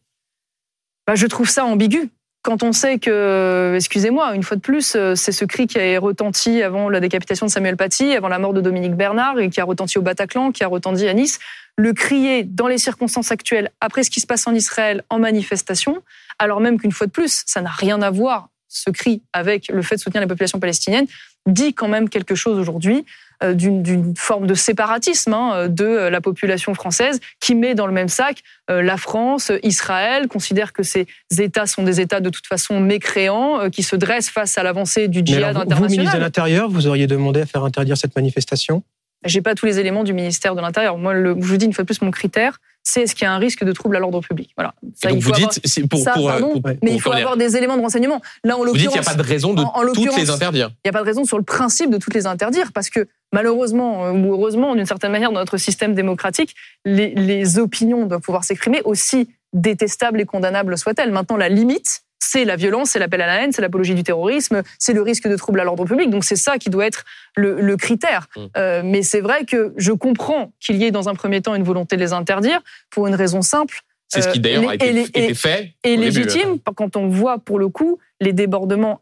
bah, 1.07 1.15
Je 1.15 1.27
trouve 1.27 1.51
ça 1.51 1.67
ambigu. 1.67 2.09
Quand 2.43 2.63
on 2.63 2.73
sait 2.73 2.99
que, 2.99 3.75
excusez-moi, 3.75 4.35
une 4.35 4.43
fois 4.43 4.57
de 4.57 4.63
plus, 4.63 4.97
c'est 5.15 5.33
ce 5.33 5.45
cri 5.45 5.67
qui 5.67 5.79
a 5.79 6.01
retenti 6.01 6.63
avant 6.63 6.89
la 6.89 7.01
décapitation 7.01 7.47
de 7.47 7.51
Samuel 7.51 7.77
Paty, 7.77 8.15
avant 8.15 8.29
la 8.29 8.39
mort 8.39 8.53
de 8.53 8.61
Dominique 8.61 8.95
Bernard, 8.95 9.39
et 9.39 9.49
qui 9.49 9.61
a 9.61 9.65
retenti 9.65 9.99
au 9.99 10.03
Bataclan, 10.03 10.51
qui 10.51 10.65
a 10.65 10.69
retenti 10.69 11.07
à 11.09 11.15
Nice, 11.15 11.39
le 11.77 11.93
crier 11.93 12.45
dans 12.45 12.69
les 12.69 12.79
circonstances 12.79 13.33
actuelles, 13.33 13.71
après 13.81 14.03
ce 14.03 14.11
qui 14.11 14.21
se 14.21 14.27
passe 14.27 14.47
en 14.47 14.55
Israël, 14.55 15.05
en 15.09 15.19
manifestation, 15.19 16.03
alors 16.39 16.61
même 16.61 16.79
qu'une 16.79 16.93
fois 16.93 17.07
de 17.07 17.13
plus, 17.13 17.43
ça 17.47 17.61
n'a 17.61 17.71
rien 17.71 18.03
à 18.03 18.11
voir, 18.11 18.49
ce 18.69 18.91
cri, 18.91 19.23
avec 19.33 19.69
le 19.69 19.83
fait 19.83 19.97
de 19.97 20.01
soutenir 20.01 20.21
les 20.21 20.27
populations 20.27 20.59
palestiniennes, 20.59 21.07
dit 21.47 21.75
quand 21.75 21.89
même 21.89 22.09
quelque 22.09 22.35
chose 22.35 22.59
aujourd'hui 22.59 23.05
euh, 23.43 23.53
d'une 23.53 24.15
forme 24.17 24.47
de 24.47 24.55
séparatisme 24.55 25.35
hein, 25.35 25.69
de 25.69 25.85
la 25.85 26.21
population 26.21 26.73
française 26.73 27.21
qui 27.41 27.55
met 27.55 27.75
dans 27.75 27.87
le 27.87 27.93
même 27.93 28.09
sac 28.09 28.43
euh, 28.71 28.81
la 28.81 28.97
France, 28.97 29.51
Israël, 29.63 30.29
considère 30.29 30.73
que 30.73 30.83
ces 30.83 31.07
États 31.39 31.67
sont 31.67 31.83
des 31.83 32.01
États 32.01 32.21
de 32.21 32.31
toute 32.31 32.47
façon 32.47 32.81
mécréants, 32.81 33.61
euh, 33.61 33.69
qui 33.71 33.83
se 33.83 33.97
dressent 33.97 34.31
face 34.31 34.57
à 34.57 34.63
l'avancée 34.63 35.09
du 35.09 35.23
djihad 35.25 35.57
international. 35.57 35.83
Vous, 35.83 35.91
ministre 35.91 36.17
de 36.17 36.21
l'Intérieur, 36.21 36.71
vous 36.71 36.87
auriez 36.87 37.07
demandé 37.07 37.41
à 37.41 37.47
faire 37.47 37.65
interdire 37.65 37.97
cette 37.97 38.15
manifestation? 38.15 38.83
J'ai 39.25 39.43
pas 39.43 39.55
tous 39.55 39.67
les 39.67 39.81
éléments 39.81 40.05
du 40.05 40.13
ministère 40.13 40.55
de 40.55 40.61
l'Intérieur. 40.61 40.97
Moi, 40.97 41.15
le, 41.15 41.35
je 41.41 41.47
vous 41.47 41.57
dis 41.57 41.67
une 41.67 41.73
fois 41.73 41.83
de 41.83 41.87
plus, 41.87 42.03
mon 42.03 42.11
critère, 42.11 42.61
c'est 42.85 43.03
est-ce 43.03 43.15
qu'il 43.15 43.25
y 43.25 43.29
a 43.29 43.33
un 43.33 43.39
risque 43.39 43.65
de 43.65 43.73
trouble 43.73 43.97
à 43.97 43.99
l'ordre 43.99 44.21
public. 44.21 44.53
Voilà. 44.57 44.75
Ça, 44.95 45.09
donc 45.09 45.21
vous 45.21 45.33
dites, 45.33 45.89
pour, 45.89 46.05
pour, 46.05 46.27
pardon, 46.27 46.63
mais 46.83 46.93
il 46.93 47.01
faut 47.01 47.11
avoir 47.11 47.37
des 47.37 47.57
éléments 47.57 47.77
de 47.77 47.83
renseignement. 47.83 48.21
Là, 48.45 48.57
en 48.57 48.65
vous 48.65 48.73
dites 48.73 48.91
qu'il 48.91 49.01
n'y 49.01 49.07
a 49.07 49.11
pas 49.11 49.15
de 49.15 49.23
raison 49.23 49.55
de 49.55 49.63
toutes 49.95 50.17
les 50.17 50.31
interdire. 50.31 50.71
Il 50.85 50.89
n'y 50.89 50.91
a 50.91 50.93
pas 50.93 51.01
de 51.01 51.07
raison 51.07 51.25
sur 51.25 51.39
le 51.39 51.45
principe 51.45 51.91
de 51.91 51.99
toutes 51.99 52.15
les 52.15 52.27
interdire, 52.27 52.73
parce 52.73 52.91
que 52.91 53.09
malheureusement 53.33 54.07
euh, 54.07 54.13
ou 54.13 54.33
heureusement, 54.33 54.75
d'une 54.75 54.87
certaine 54.87 55.13
manière, 55.13 55.33
dans 55.33 55.41
notre 55.41 55.57
système 55.57 55.95
démocratique, 55.95 56.55
les, 56.85 57.15
les 57.15 57.59
opinions 57.59 58.07
doivent 58.07 58.21
pouvoir 58.21 58.45
s'exprimer 58.45 58.83
aussi 58.85 59.31
détestables 59.55 60.21
et 60.21 60.27
condamnables 60.27 60.77
soient-elles. 60.77 61.11
Maintenant, 61.11 61.37
la 61.37 61.49
limite, 61.49 62.03
c'est 62.25 62.45
la 62.45 62.57
violence, 62.57 62.91
c'est 62.91 62.99
l'appel 62.99 63.21
à 63.21 63.27
la 63.27 63.43
haine, 63.43 63.53
c'est 63.53 63.63
l'apologie 63.63 63.95
du 63.95 64.03
terrorisme, 64.03 64.63
c'est 64.79 64.93
le 64.93 65.03
risque 65.03 65.29
de 65.29 65.37
trouble 65.37 65.61
à 65.61 65.65
l'ordre 65.65 65.85
public. 65.85 66.11
Donc 66.11 66.25
c'est 66.25 66.37
ça 66.37 66.59
qui 66.59 66.71
doit 66.71 66.87
être 66.87 67.05
le, 67.37 67.77
critère. 67.77 68.29
Mmh. 68.37 68.41
Euh, 68.57 68.83
mais 68.85 69.03
c'est 69.03 69.21
vrai 69.21 69.45
que 69.45 69.75
je 69.77 69.93
comprends 69.93 70.53
qu'il 70.61 70.77
y 70.77 70.85
ait 70.85 70.91
dans 70.91 71.09
un 71.09 71.15
premier 71.15 71.43
temps 71.43 71.55
une 71.55 71.65
volonté 71.65 71.97
de 71.97 72.01
les 72.01 72.13
interdire 72.13 72.61
pour 72.91 73.07
une 73.07 73.15
raison 73.15 73.43
simple. 73.43 73.81
C'est 74.09 74.23
ce 74.23 74.29
qui 74.29 74.41
d'ailleurs 74.41 74.69
a 74.69 74.75
été, 74.75 75.35
fait. 75.35 75.75
Et 75.83 75.97
légitime, 75.97 76.59
quand 76.77 76.97
on 76.97 77.09
voit 77.09 77.39
pour 77.39 77.59
le 77.59 77.69
coup 77.69 77.99
les 78.21 78.33
débordements 78.33 79.01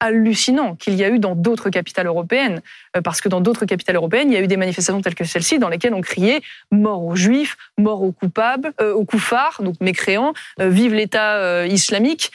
hallucinant 0.00 0.74
qu'il 0.76 0.94
y 0.94 1.04
a 1.04 1.08
eu 1.08 1.18
dans 1.18 1.34
d'autres 1.34 1.70
capitales 1.70 2.06
européennes, 2.06 2.60
euh, 2.96 3.00
parce 3.02 3.20
que 3.20 3.28
dans 3.28 3.40
d'autres 3.40 3.64
capitales 3.64 3.96
européennes, 3.96 4.30
il 4.30 4.34
y 4.34 4.36
a 4.36 4.40
eu 4.40 4.46
des 4.46 4.56
manifestations 4.56 5.00
telles 5.02 5.14
que 5.14 5.24
celle-ci 5.24 5.58
dans 5.58 5.68
lesquelles 5.68 5.94
on 5.94 6.00
criait 6.00 6.40
mort 6.70 7.04
aux 7.04 7.16
juifs, 7.16 7.56
mort 7.76 8.02
aux 8.02 8.12
coupables, 8.12 8.72
euh, 8.80 8.92
aux 8.92 9.04
koufars, 9.04 9.60
donc 9.62 9.74
mécréants, 9.80 10.34
euh, 10.60 10.68
vive 10.68 10.94
l'État 10.94 11.66
islamique, 11.66 12.30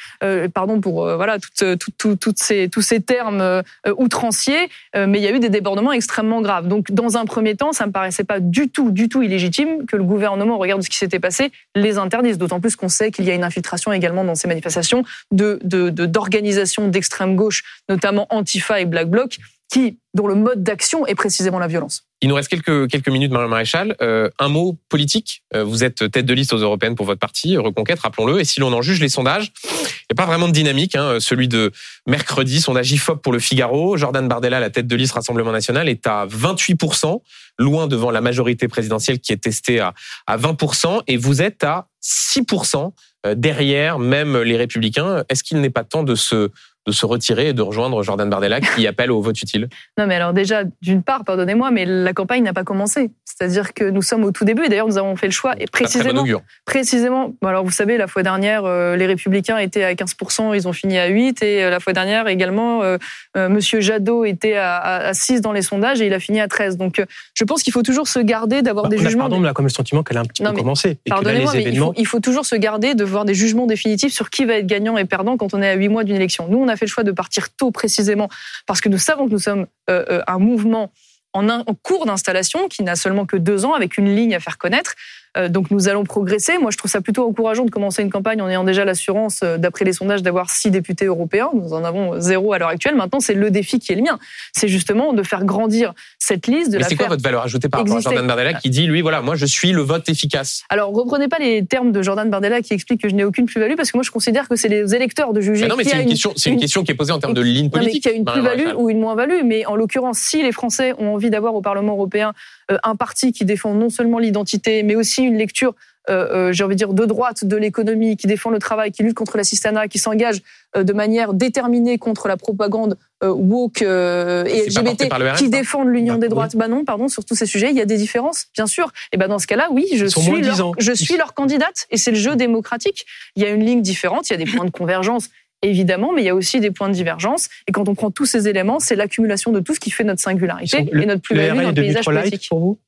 pardon 0.54 0.80
pour 0.80 1.06
voilà 1.16 1.38
toutes, 1.40 1.78
toutes, 1.98 2.20
toutes, 2.20 2.40
ces, 2.40 2.70
tous 2.70 2.82
ces 2.82 3.02
termes 3.02 3.64
outranciers, 3.98 4.70
mais 4.96 5.20
il 5.20 5.24
y 5.24 5.28
a 5.28 5.32
eu 5.32 5.40
des 5.40 5.50
débordements 5.50 5.92
extrêmement 5.92 6.42
graves. 6.42 6.68
Donc 6.68 6.92
dans 6.92 7.18
un 7.18 7.26
premier 7.26 7.56
temps, 7.56 7.72
ça 7.72 7.86
me 7.86 7.92
paraissait 7.92 8.24
pas 8.24 8.40
du 8.40 8.70
tout, 8.70 8.92
du 8.92 9.10
tout 9.10 9.22
illégitime 9.22 9.86
que 9.86 9.96
le 9.96 10.04
gouvernement, 10.04 10.56
au 10.56 10.58
regard 10.58 10.78
de 10.78 10.84
ce 10.84 10.90
qui 10.90 10.98
s'était 10.98 11.20
passé, 11.20 11.52
les 11.76 11.98
interdise. 11.98 12.38
D'autant 12.38 12.60
plus 12.60 12.76
qu'on 12.76 12.90
sait 12.90 13.12
qu'il 13.12 13.26
y 13.26 13.32
a 13.32 13.36
une 13.36 13.44
infiltration 13.44 13.92
également 13.92 14.24
dans 14.24 14.36
ces 14.36 14.48
manifestations 14.48 15.04
de 15.32 15.60
d'organisations 15.64 16.88
d'extrême 16.88 17.36
gauche 17.36 17.53
notamment 17.90 18.28
Antifa 18.30 18.80
et 18.82 18.86
Black 18.86 19.10
Bloc, 19.10 19.38
qui, 19.74 19.98
dont 20.14 20.28
le 20.28 20.36
mode 20.36 20.62
d'action 20.62 21.08
est 21.08 21.16
précisément 21.16 21.58
la 21.58 21.68
violence. 21.68 22.04
Il 22.22 22.30
nous 22.30 22.36
reste 22.36 22.48
quelques, 22.48 22.88
quelques 22.90 23.10
minutes, 23.10 23.32
Marie 23.32 23.50
Maréchal. 23.50 23.96
Euh, 24.02 24.30
un 24.40 24.48
mot 24.48 24.78
politique. 24.88 25.44
Euh, 25.56 25.64
vous 25.64 25.84
êtes 25.84 26.12
tête 26.12 26.26
de 26.26 26.34
liste 26.34 26.54
aux 26.54 26.60
européennes 26.60 26.96
pour 26.96 27.08
votre 27.08 27.20
parti, 27.20 27.58
Reconquête, 27.58 28.00
rappelons-le. 28.00 28.40
Et 28.40 28.46
si 28.46 28.60
l'on 28.60 28.72
en 28.72 28.82
juge 28.84 29.02
les 29.02 29.10
sondages, 29.10 29.52
il 29.64 29.70
n'y 30.12 30.14
a 30.14 30.16
pas 30.16 30.26
vraiment 30.26 30.48
de 30.48 30.54
dynamique. 30.54 30.96
Hein. 30.96 31.20
Celui 31.20 31.48
de 31.48 31.72
mercredi, 32.08 32.62
sondage 32.62 32.92
IFOP 32.92 33.22
pour 33.22 33.34
le 33.34 33.40
Figaro. 33.40 33.98
Jordan 33.98 34.28
Bardella, 34.28 34.60
la 34.60 34.70
tête 34.70 34.86
de 34.86 34.96
liste 34.96 35.14
Rassemblement 35.14 35.52
National, 35.52 35.90
est 35.90 36.06
à 36.06 36.28
28%, 36.28 37.22
loin 37.58 37.88
devant 37.88 38.12
la 38.12 38.22
majorité 38.22 38.68
présidentielle 38.68 39.20
qui 39.20 39.34
est 39.34 39.44
testée 39.44 39.80
à, 39.80 39.94
à 40.28 40.38
20%. 40.38 41.02
Et 41.08 41.18
vous 41.18 41.42
êtes 41.42 41.64
à 41.64 41.88
6% 42.04 42.94
euh, 43.26 43.36
derrière 43.36 44.00
même 44.00 44.38
les 44.38 44.56
Républicains. 44.56 45.24
Est-ce 45.30 45.44
qu'il 45.44 45.60
n'est 45.62 45.70
pas 45.70 45.84
temps 45.84 46.04
de 46.04 46.16
se 46.16 46.52
de 46.86 46.92
se 46.92 47.06
retirer 47.06 47.50
et 47.50 47.54
de 47.54 47.62
rejoindre 47.62 48.04
Jordan 48.04 48.30
Bardella 48.30 48.60
qui 48.62 48.88
appelle 48.88 49.12
au 49.12 49.22
vote 49.22 49.42
utile 49.42 49.70
Non, 49.98 50.08
mais 50.08 50.16
alors 50.16 50.34
déjà, 50.34 50.64
d'une 50.82 51.04
part, 51.04 51.24
pardonnez-moi, 51.24 51.72
mais 51.72 51.86
la 51.86 52.14
campagne 52.14 52.44
n'a 52.44 52.54
pas 52.54 52.64
commencé. 52.64 53.12
C'est-à-dire 53.26 53.74
que 53.74 53.86
nous 53.86 54.02
sommes 54.02 54.24
au 54.24 54.32
tout 54.32 54.46
début 54.46 54.66
et 54.66 54.70
d'ailleurs 54.70 54.88
nous 54.88 54.98
avons 54.98 55.16
fait 55.16 55.26
le 55.26 55.32
choix 55.32 55.56
et 55.58 55.66
précisément, 55.66 56.24
précisément. 56.66 57.34
Alors 57.44 57.64
vous 57.64 57.72
savez, 57.72 57.98
la 57.98 58.08
fois 58.08 58.22
dernière, 58.22 58.66
euh, 58.66 58.96
les 58.96 59.08
Républicains 59.08 59.58
étaient 59.58 59.84
à 59.84 59.94
15%, 59.94 60.56
ils 60.56 60.68
ont 60.68 60.74
fini 60.74 61.00
à 61.00 61.08
8 61.08 61.42
et 61.42 61.64
euh, 61.64 61.70
la 61.72 61.80
fois 61.80 61.94
dernière 61.94 62.28
également, 62.28 62.84
euh, 62.84 62.98
Monsieur 63.36 63.82
Jadot 63.82 64.26
était 64.26 64.56
à, 64.56 65.12
6 65.14 65.42
dans 65.42 65.52
les 65.52 65.64
sondages 65.64 66.02
et 66.02 66.08
il 66.08 66.14
a 66.14 66.20
fini 66.20 66.40
à 66.40 66.48
13. 66.48 66.78
Donc 66.78 67.04
je 67.34 67.44
pense 67.44 67.64
qu'il 67.64 67.74
faut 67.74 67.82
toujours 67.82 68.08
se 68.08 68.20
garder 68.20 68.62
d'avoir 68.62 68.90
des 68.90 68.98
jugements. 68.98 69.24
Pardon, 69.24 69.40
mais 69.40 69.50
a 69.50 69.54
comme 69.54 69.66
le 69.66 69.72
sentiment 69.72 70.04
qu'elle 70.04 70.18
a 70.18 70.22
un 70.22 70.26
petit 70.26 70.44
peu 70.44 70.52
commencé. 70.52 70.98
Pardonnez-moi, 71.10 71.54
mais 71.56 71.64
il 71.64 71.78
faut, 71.78 71.94
il 71.98 72.06
faut, 72.06 72.20
toujours 72.20 72.46
se 72.46 72.56
garder 72.56 72.94
de 72.94 73.04
voir 73.04 73.26
des 73.26 73.34
jugements 73.34 73.66
définitifs 73.66 74.14
sur 74.14 74.30
qui 74.30 74.46
va 74.46 74.56
être 74.56 74.68
gagnant 74.68 74.98
et 74.98 75.06
perdant 75.06 75.38
quand 75.38 75.54
on 75.54 75.62
est 75.62 75.70
à 75.70 75.74
8 75.74 75.90
mois 75.90 76.04
d'une 76.04 76.16
élection. 76.16 76.48
Nous, 76.50 76.58
on 76.58 76.68
a 76.68 76.73
fait 76.76 76.86
le 76.86 76.92
choix 76.92 77.04
de 77.04 77.12
partir 77.12 77.50
tôt 77.56 77.72
précisément 77.72 78.30
parce 78.66 78.82
que 78.82 78.90
nous 78.90 78.98
savons 78.98 79.28
que 79.28 79.32
nous 79.32 79.40
sommes 79.40 79.68
un 79.88 80.40
mouvement 80.40 80.92
en, 81.34 81.50
en 81.50 81.64
cours 81.82 82.06
d'installation 82.06 82.68
qui 82.68 82.84
n'a 82.84 82.96
seulement 82.96 83.26
que 83.26 83.38
deux 83.38 83.66
ans 83.66 83.74
avec 83.74 83.98
une 83.98 84.16
ligne 84.16 84.36
à 84.36 84.40
faire 84.40 84.58
connaître. 84.58 84.94
Euh, 85.38 85.50
donc 85.50 85.72
nous 85.72 85.88
allons 85.88 86.04
progresser. 86.04 86.58
Moi, 86.58 86.72
je 86.72 86.78
trouve 86.78 86.92
ça 86.92 87.02
plutôt 87.02 87.28
encourageant 87.28 87.66
de 87.66 87.72
commencer 87.72 88.02
une 88.04 88.12
campagne 88.12 88.42
en 88.42 88.50
ayant 88.50 88.64
déjà 88.64 88.86
l'assurance, 88.86 89.40
euh, 89.44 89.58
d'après 89.58 89.86
les 89.86 89.94
sondages, 89.94 90.22
d'avoir 90.22 90.50
six 90.50 90.70
députés 90.70 91.06
européens. 91.06 91.50
Nous 91.54 91.74
en 91.74 91.84
avons 91.84 92.20
zéro 92.20 92.54
à 92.54 92.60
l'heure 92.60 92.70
actuelle. 92.70 92.96
Maintenant, 92.96 93.20
c'est 93.20 93.34
le 93.34 93.50
défi 93.50 93.80
qui 93.80 93.92
est 93.92 93.96
le 93.96 94.04
mien. 94.04 94.20
C'est 94.52 94.68
justement 94.68 95.14
de 95.14 95.24
faire 95.24 95.44
grandir 95.46 95.94
cette 96.20 96.48
liste. 96.48 96.72
De 96.72 96.78
Mais 96.78 96.84
c'est 96.84 96.96
quoi 96.96 97.08
votre 97.08 97.24
valeur 97.24 97.44
ajoutée 97.44 97.70
par 97.70 97.82
rapport 97.82 97.98
à 97.98 98.02
Jordan 98.02 98.28
Bardella 98.28 98.54
qui 98.54 98.70
dit, 98.70 98.86
lui, 98.86 99.02
voilà, 99.02 99.22
moi, 99.22 99.36
je 99.36 99.46
suis 99.46 99.72
le 99.72 99.82
vote 99.82 100.08
efficace? 100.08 100.64
Alors, 100.70 100.94
reprenez 100.94 101.28
pas 101.28 101.40
les 101.40 101.66
termes 101.66 101.92
de 101.92 102.02
Jordan 102.02 102.30
Bardella 102.30 102.62
qui 102.62 102.74
explique 102.74 103.02
que 103.02 103.10
je 103.10 103.16
n'ai 103.16 103.24
aucune 103.24 103.46
plus-value 103.46 103.76
parce 103.76 103.92
que 103.92 103.98
moi, 103.98 104.04
je 104.04 104.12
considère 104.12 104.48
que 104.48 104.56
c'est 104.56 104.70
les 104.70 104.94
électeurs 104.94 105.34
de 105.34 105.42
juger. 105.42 105.68
non, 105.68 105.76
mais 105.76 105.84
c'est 105.84 106.02
une, 106.02 106.10
question, 106.10 106.34
c'est 106.36 106.50
une, 106.50 106.60
question 106.60 106.84
qui 106.84 106.92
est 106.92 106.96
posée 106.96 107.12
en 107.12 107.20
termes 107.20 107.34
de 107.34 107.42
ligne 107.42 107.70
politique. 107.70 108.06
Il 108.06 108.10
y 108.10 108.14
a 108.14 108.18
une 108.18 108.26
plus-value 108.26 108.76
ou 108.78 108.90
une 108.90 109.00
moins-value. 109.00 109.44
Mais 109.46 109.66
en 109.66 109.76
l'occurrence, 109.76 110.20
si 110.20 110.44
les 110.44 110.52
Français 110.52 110.94
ont 111.00 111.14
envie 111.14 111.30
d'avoir 111.30 111.56
au 111.56 111.62
Parlement 111.62 111.94
européen 111.94 112.34
euh, 112.72 112.78
un 112.84 112.96
parti 112.96 113.32
qui 113.32 113.46
défend 113.46 113.74
non 113.74 113.90
seulement 113.90 114.20
l'identité, 114.20 114.84
mais 114.84 114.96
aussi 114.96 115.23
une 115.24 115.38
lecture 115.38 115.76
euh, 116.10 116.50
euh, 116.50 116.54
j'ai 116.54 116.66
envie 116.66 116.76
de 116.76 116.78
dire, 116.78 116.94
de 116.94 117.06
droite 117.06 117.46
de 117.46 117.56
l'économie, 117.56 118.18
qui 118.18 118.28
défend 118.28 118.50
le 118.50 118.60
travail, 118.60 118.92
qui 118.92 119.04
lutte 119.04 119.14
contre 119.14 119.38
l'assistanat, 119.38 119.88
qui 119.88 120.00
s'engage 120.00 120.42
euh, 120.76 120.84
de 120.84 120.92
manière 120.92 121.34
déterminée 121.34 121.98
contre 121.98 122.28
la 122.28 122.36
propagande 122.36 122.98
woke 123.22 123.82
et 123.82 124.66
LGBT, 124.68 125.08
qui 125.38 125.50
défendent 125.50 125.88
l'union 125.88 126.16
bah, 126.16 126.20
des 126.20 126.28
droites. 126.28 126.58
Bah 126.58 126.68
non, 126.68 126.84
pardon, 126.84 127.08
sur 127.08 127.24
tous 127.24 127.36
ces 127.36 127.46
sujets, 127.46 127.70
il 127.70 127.78
y 127.78 127.82
a 127.82 127.86
des 127.86 127.96
différences, 127.96 128.48
bien 128.54 128.68
sûr. 128.68 128.92
Et 129.14 129.18
ben 129.18 129.30
dans 129.30 129.40
ce 129.40 129.48
cas-là, 129.48 129.70
oui, 129.72 129.88
je 129.96 130.06
suis 130.06 130.42
leur, 130.42 130.74
je 130.78 130.92
suis 130.92 131.16
leur 131.16 131.34
candidate, 131.34 131.88
et 131.90 131.96
c'est 131.96 132.12
le 132.12 132.18
jeu 132.18 132.36
démocratique. 132.36 133.06
Il 133.38 133.44
y 133.44 133.46
a 133.46 133.50
une 133.50 133.64
ligne 133.64 133.82
différente, 133.82 134.30
il 134.30 134.34
y 134.34 134.36
a 134.36 134.44
des 134.44 134.52
points 134.52 134.66
de 134.66 134.72
convergence 134.72 135.30
évidemment, 135.62 136.12
mais 136.12 136.22
il 136.22 136.26
y 136.26 136.30
a 136.30 136.36
aussi 136.36 136.60
des 136.60 136.72
points 136.72 136.90
de 136.90 136.94
divergence. 136.94 137.48
Et 137.70 137.72
quand 137.72 137.88
on 137.88 137.96
prend 137.96 138.12
tous 138.12 138.26
ces 138.26 138.50
éléments, 138.50 138.82
c'est 138.82 138.98
l'accumulation 138.98 139.54
de 139.54 139.62
tout 139.62 139.74
ce 139.74 139.80
qui 139.80 139.92
fait 139.92 140.04
notre 140.04 140.22
singularité 140.22 140.90
et 140.92 141.06
notre 141.06 141.22
plus-value 141.22 141.62
dans 141.62 141.70
le 141.70 141.74
paysage 141.74 142.04
politique. 142.04 142.48
Pour 142.50 142.60
vous? 142.60 142.80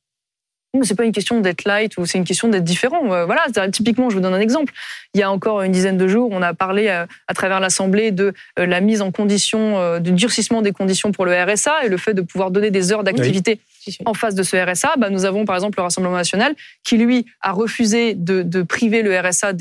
C'est 0.84 0.95
pas 0.95 1.05
une 1.05 1.11
question 1.11 1.39
d'être 1.39 1.65
light 1.65 1.97
ou 1.97 2.05
c'est 2.05 2.17
une 2.17 2.23
question 2.23 2.47
d'être 2.47 2.63
différent. 2.63 3.13
Euh, 3.13 3.26
voilà, 3.26 3.45
typiquement, 3.71 4.09
je 4.09 4.15
vous 4.15 4.21
donne 4.21 4.34
un 4.34 4.39
exemple. 4.39 4.73
Il 5.13 5.19
y 5.19 5.23
a 5.23 5.32
encore 5.32 5.61
une 5.61 5.71
dizaine 5.71 5.97
de 5.97 6.07
jours, 6.07 6.30
on 6.32 6.41
a 6.41 6.53
parlé 6.53 6.88
euh, 6.88 7.05
à, 7.28 7.34
travers 7.34 7.59
l'Assemblée 7.59 8.11
de 8.11 8.34
euh, 8.59 8.65
la 8.65 8.82
mise 8.82 9.01
en 9.01 9.11
condition, 9.11 9.99
du 9.99 10.11
durcissement 10.11 10.61
des 10.61 10.71
conditions 10.71 11.11
pour 11.11 11.26
le 11.26 11.34
RSA 11.34 11.86
et 11.86 11.89
le 11.89 11.97
fait 11.97 12.13
de 12.13 12.21
pouvoir 12.21 12.51
donner 12.51 12.71
des 12.71 12.91
heures 12.91 13.03
d'activité. 13.03 13.59
En 14.05 14.13
face 14.13 14.34
de 14.34 14.41
ce 14.41 14.57
RSA, 14.57 14.95
bah, 14.97 15.09
nous 15.09 15.26
avons 15.26 15.45
par 15.45 15.55
exemple 15.55 15.78
le 15.78 15.84
Rassemblement 15.84 16.15
national 16.15 16.55
qui, 16.84 16.97
lui, 16.97 17.26
a 17.41 17.51
refusé 17.51 18.15
de, 18.15 18.41
de 18.41 18.63
priver 18.63 19.03
le 19.03 19.17
RSA 19.19 19.53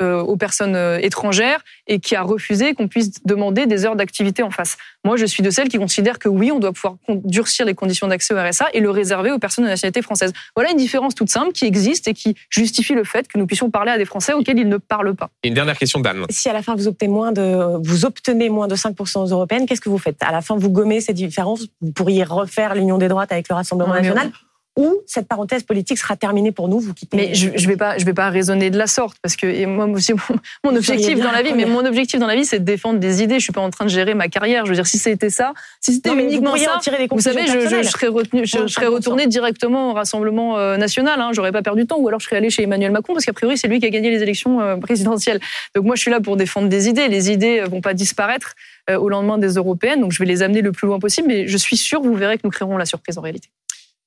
aux 0.00 0.36
personnes 0.36 0.76
euh, 0.76 0.98
étrangères 1.00 1.60
et 1.86 1.98
qui 1.98 2.14
a 2.14 2.22
refusé 2.22 2.74
qu'on 2.74 2.88
puisse 2.88 3.22
demander 3.24 3.66
des 3.66 3.84
heures 3.84 3.96
d'activité 3.96 4.42
en 4.42 4.50
face. 4.50 4.76
Moi, 5.04 5.16
je 5.16 5.26
suis 5.26 5.42
de 5.42 5.50
celles 5.50 5.68
qui 5.68 5.78
considèrent 5.78 6.18
que 6.18 6.28
oui, 6.28 6.52
on 6.52 6.58
doit 6.58 6.72
pouvoir 6.72 6.96
durcir 7.08 7.66
les 7.66 7.74
conditions 7.74 8.06
d'accès 8.06 8.34
au 8.34 8.38
RSA 8.38 8.66
et 8.72 8.80
le 8.80 8.90
réserver 8.90 9.30
aux 9.30 9.38
personnes 9.38 9.64
de 9.64 9.70
nationalité 9.70 10.02
française. 10.02 10.32
Voilà 10.54 10.70
une 10.70 10.76
différence 10.76 11.14
toute 11.14 11.30
simple 11.30 11.52
qui 11.52 11.64
existe 11.64 12.08
et 12.08 12.14
qui 12.14 12.34
justifie 12.50 12.94
le 12.94 13.04
fait 13.04 13.28
que 13.28 13.38
nous 13.38 13.46
puissions 13.46 13.70
parler 13.70 13.90
à 13.90 13.98
des 13.98 14.04
Français 14.04 14.32
auxquels 14.32 14.58
ils 14.58 14.68
ne 14.68 14.76
parlent 14.76 15.14
pas. 15.14 15.30
une 15.44 15.54
dernière 15.54 15.78
question 15.78 16.00
d'Anne. 16.00 16.24
Si 16.30 16.48
à 16.48 16.52
la 16.52 16.62
fin 16.62 16.74
vous 16.74 16.88
obtenez 16.88 17.10
moins 17.10 17.32
de, 17.32 17.78
vous 17.82 18.04
obtenez 18.04 18.48
moins 18.48 18.68
de 18.68 18.76
5% 18.76 19.24
aux 19.24 19.26
européennes, 19.26 19.66
qu'est-ce 19.66 19.80
que 19.80 19.88
vous 19.88 19.98
faites? 19.98 20.22
À 20.22 20.32
la 20.32 20.40
fin, 20.40 20.56
vous 20.56 20.70
gommez 20.70 21.00
ces 21.00 21.12
différences? 21.12 21.66
Vous 21.80 21.92
pourriez 21.92 22.24
refaire 22.24 22.74
l'union 22.74 22.98
des 22.98 23.08
droites 23.08 23.32
avec 23.32 23.48
le 23.48 23.54
Rassemblement 23.54 23.94
national 23.94 24.30
ou 24.78 25.02
cette 25.06 25.26
parenthèse 25.26 25.64
politique 25.64 25.98
sera 25.98 26.14
terminée 26.14 26.52
pour 26.52 26.68
nous, 26.68 26.78
vous 26.78 26.94
quittez. 26.94 27.16
Mais 27.16 27.34
je, 27.34 27.50
je 27.56 27.66
vais 27.66 27.76
pas, 27.76 27.98
je 27.98 28.04
vais 28.04 28.14
pas 28.14 28.30
raisonner 28.30 28.70
de 28.70 28.78
la 28.78 28.86
sorte 28.86 29.18
parce 29.20 29.34
que 29.34 29.48
et 29.48 29.66
moi 29.66 29.86
aussi 29.86 30.12
mon, 30.64 30.76
objectif 30.76 31.18
dans 31.18 31.32
la 31.32 31.42
vie, 31.42 31.52
mais 31.52 31.64
mon 31.64 31.84
objectif 31.84 32.20
dans 32.20 32.28
la 32.28 32.36
vie, 32.36 32.44
c'est 32.44 32.60
de 32.60 32.64
défendre 32.64 33.00
des 33.00 33.20
idées. 33.20 33.40
Je 33.40 33.44
suis 33.44 33.52
pas 33.52 33.60
en 33.60 33.70
train 33.70 33.86
de 33.86 33.90
gérer 33.90 34.14
ma 34.14 34.28
carrière. 34.28 34.66
Je 34.66 34.70
veux 34.70 34.76
dire, 34.76 34.86
si 34.86 34.98
c'était 34.98 35.30
ça, 35.30 35.52
si 35.80 35.94
c'était 35.94 36.14
uniquement 36.14 36.56
ça, 36.56 36.78
vous 37.10 37.20
savez, 37.20 37.46
je, 37.46 37.82
je, 37.82 37.82
serais 37.82 38.06
retenu, 38.06 38.46
je, 38.46 38.68
serais 38.68 38.86
retourné 38.86 39.26
directement 39.26 39.90
au 39.90 39.94
Rassemblement 39.94 40.58
euh, 40.58 40.76
national. 40.76 41.20
Hein, 41.20 41.30
J'aurais 41.32 41.50
pas 41.50 41.62
perdu 41.62 41.82
de 41.82 41.88
temps, 41.88 41.98
ou 41.98 42.06
alors 42.06 42.20
je 42.20 42.26
serais 42.26 42.36
allé 42.36 42.48
chez 42.48 42.62
Emmanuel 42.62 42.92
Macron 42.92 43.14
parce 43.14 43.24
qu'a 43.24 43.32
priori 43.32 43.58
c'est 43.58 43.66
lui 43.66 43.80
qui 43.80 43.86
a 43.86 43.90
gagné 43.90 44.10
les 44.10 44.22
élections 44.22 44.60
euh, 44.60 44.76
présidentielles. 44.76 45.40
Donc 45.74 45.86
moi, 45.86 45.96
je 45.96 46.02
suis 46.02 46.10
là 46.12 46.20
pour 46.20 46.36
défendre 46.36 46.68
des 46.68 46.88
idées. 46.88 47.08
Les 47.08 47.32
idées 47.32 47.62
vont 47.62 47.80
pas 47.80 47.94
disparaître 47.94 48.54
euh, 48.90 48.96
au 48.96 49.08
lendemain 49.08 49.38
des 49.38 49.54
européennes, 49.54 50.00
donc 50.00 50.12
je 50.12 50.20
vais 50.20 50.24
les 50.24 50.42
amener 50.42 50.62
le 50.62 50.70
plus 50.70 50.86
loin 50.86 51.00
possible. 51.00 51.26
Mais 51.26 51.48
je 51.48 51.56
suis 51.56 51.76
sûr, 51.76 52.00
vous 52.00 52.14
verrez 52.14 52.36
que 52.36 52.42
nous 52.44 52.50
créerons 52.50 52.76
la 52.76 52.86
surprise 52.86 53.18
en 53.18 53.22
réalité. 53.22 53.48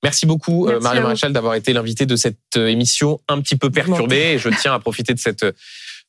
Merci 0.04 0.26
beaucoup, 0.26 0.68
euh, 0.68 0.80
Marie 0.80 1.00
Maréchal, 1.00 1.32
d'avoir 1.32 1.56
été 1.56 1.74
l'invité 1.74 2.06
de 2.06 2.16
cette 2.16 2.38
euh, 2.58 2.68
émission 2.68 3.20
un 3.28 3.40
petit 3.40 3.56
peu 3.56 3.70
perturbée. 3.70 4.34
Et 4.34 4.38
je 4.40 4.50
tiens 4.50 4.74
à 4.74 4.80
profiter 4.80 5.14
de 5.14 5.20
cette 5.20 5.46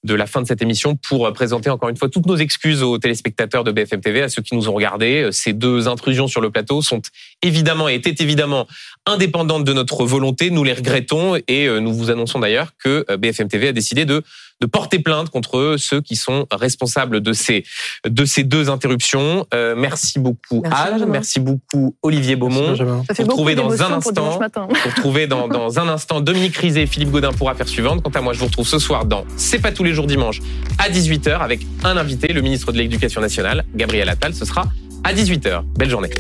de 0.05 0.14
la 0.14 0.26
fin 0.26 0.43
de 0.43 0.49
cette 0.49 0.61
émission 0.62 0.97
pour 0.97 1.26
euh, 1.26 1.32
présenter 1.32 1.70
encore 1.70 1.88
une 1.88 1.97
fois 1.97 2.09
toutes 2.09 2.26
nos 2.26 2.36
excuses 2.36 2.82
aux 2.82 2.99
téléspectateurs 2.99 3.62
de 3.62 3.70
BFM 3.70 4.01
TV, 4.01 4.22
à 4.22 4.28
ceux 4.28 4.43
qui 4.43 4.57
nous 4.57 4.68
ont 4.68 4.72
regardés. 4.72 5.28
Ces 5.30 5.53
deux 5.53 5.86
intrusions 5.86 6.26
sur 6.26 6.40
le 6.40 6.51
plateau 6.51 6.82
sont 6.82 7.03
évidemment 7.43 7.88
et 7.88 7.95
étaient 7.95 8.16
évidemment 8.20 8.66
indépendantes 9.07 9.64
de 9.64 9.72
notre 9.72 10.05
volonté. 10.05 10.50
Nous 10.50 10.64
les 10.64 10.72
regrettons 10.72 11.36
et 11.48 11.68
nous 11.80 11.92
vous 11.92 12.11
annonçons 12.11 12.38
d'ailleurs 12.38 12.72
que 12.82 13.05
BFM 13.16 13.48
TV 13.48 13.68
a 13.68 13.72
décidé 13.72 14.05
de 14.05 14.22
de 14.62 14.66
porter 14.66 15.00
plainte 15.00 15.28
contre 15.28 15.74
ceux 15.76 16.00
qui 16.00 16.14
sont 16.14 16.46
responsables 16.53 17.20
de 17.20 17.32
ces 17.32 17.64
de 18.07 18.24
ces 18.24 18.44
deux 18.44 18.70
interruptions. 18.70 19.44
Euh, 19.53 19.74
merci 19.76 20.20
beaucoup 20.20 20.62
Anne, 20.70 21.05
merci 21.07 21.40
beaucoup 21.40 21.96
Olivier 22.03 22.36
Beaumont. 22.36 22.76
Merci, 22.78 23.24
pour 23.24 23.28
trouver 23.28 23.57
dans 23.57 23.82
un 23.82 23.92
instant, 23.94 24.38
pour 24.38 24.94
trouver 24.94 25.26
dans, 25.26 25.48
dans 25.48 25.80
un 25.80 25.88
instant 25.88 26.20
Dominique 26.20 26.57
Rizet 26.57 26.82
et 26.82 26.86
Philippe 26.86 27.11
Godin 27.11 27.32
pour 27.32 27.50
affaire 27.50 27.68
suivante. 27.68 28.03
Quant 28.03 28.11
à 28.11 28.20
moi, 28.20 28.32
je 28.32 28.38
vous 28.38 28.46
retrouve 28.46 28.68
ce 28.68 28.78
soir 28.78 29.05
dans 29.05 29.24
C'est 29.36 29.59
pas 29.59 29.72
tous 29.72 29.82
les 29.82 29.92
jours 29.92 30.07
dimanche 30.07 30.38
à 30.78 30.88
18h 30.88 31.40
avec 31.40 31.66
un 31.82 31.96
invité, 31.96 32.32
le 32.32 32.40
ministre 32.40 32.70
de 32.70 32.78
l'Éducation 32.78 33.20
nationale, 33.20 33.64
Gabriel 33.74 34.09
Attal. 34.09 34.32
Ce 34.32 34.44
sera 34.44 34.66
à 35.03 35.12
18h. 35.12 35.64
Belle 35.76 35.90
journée. 35.90 36.11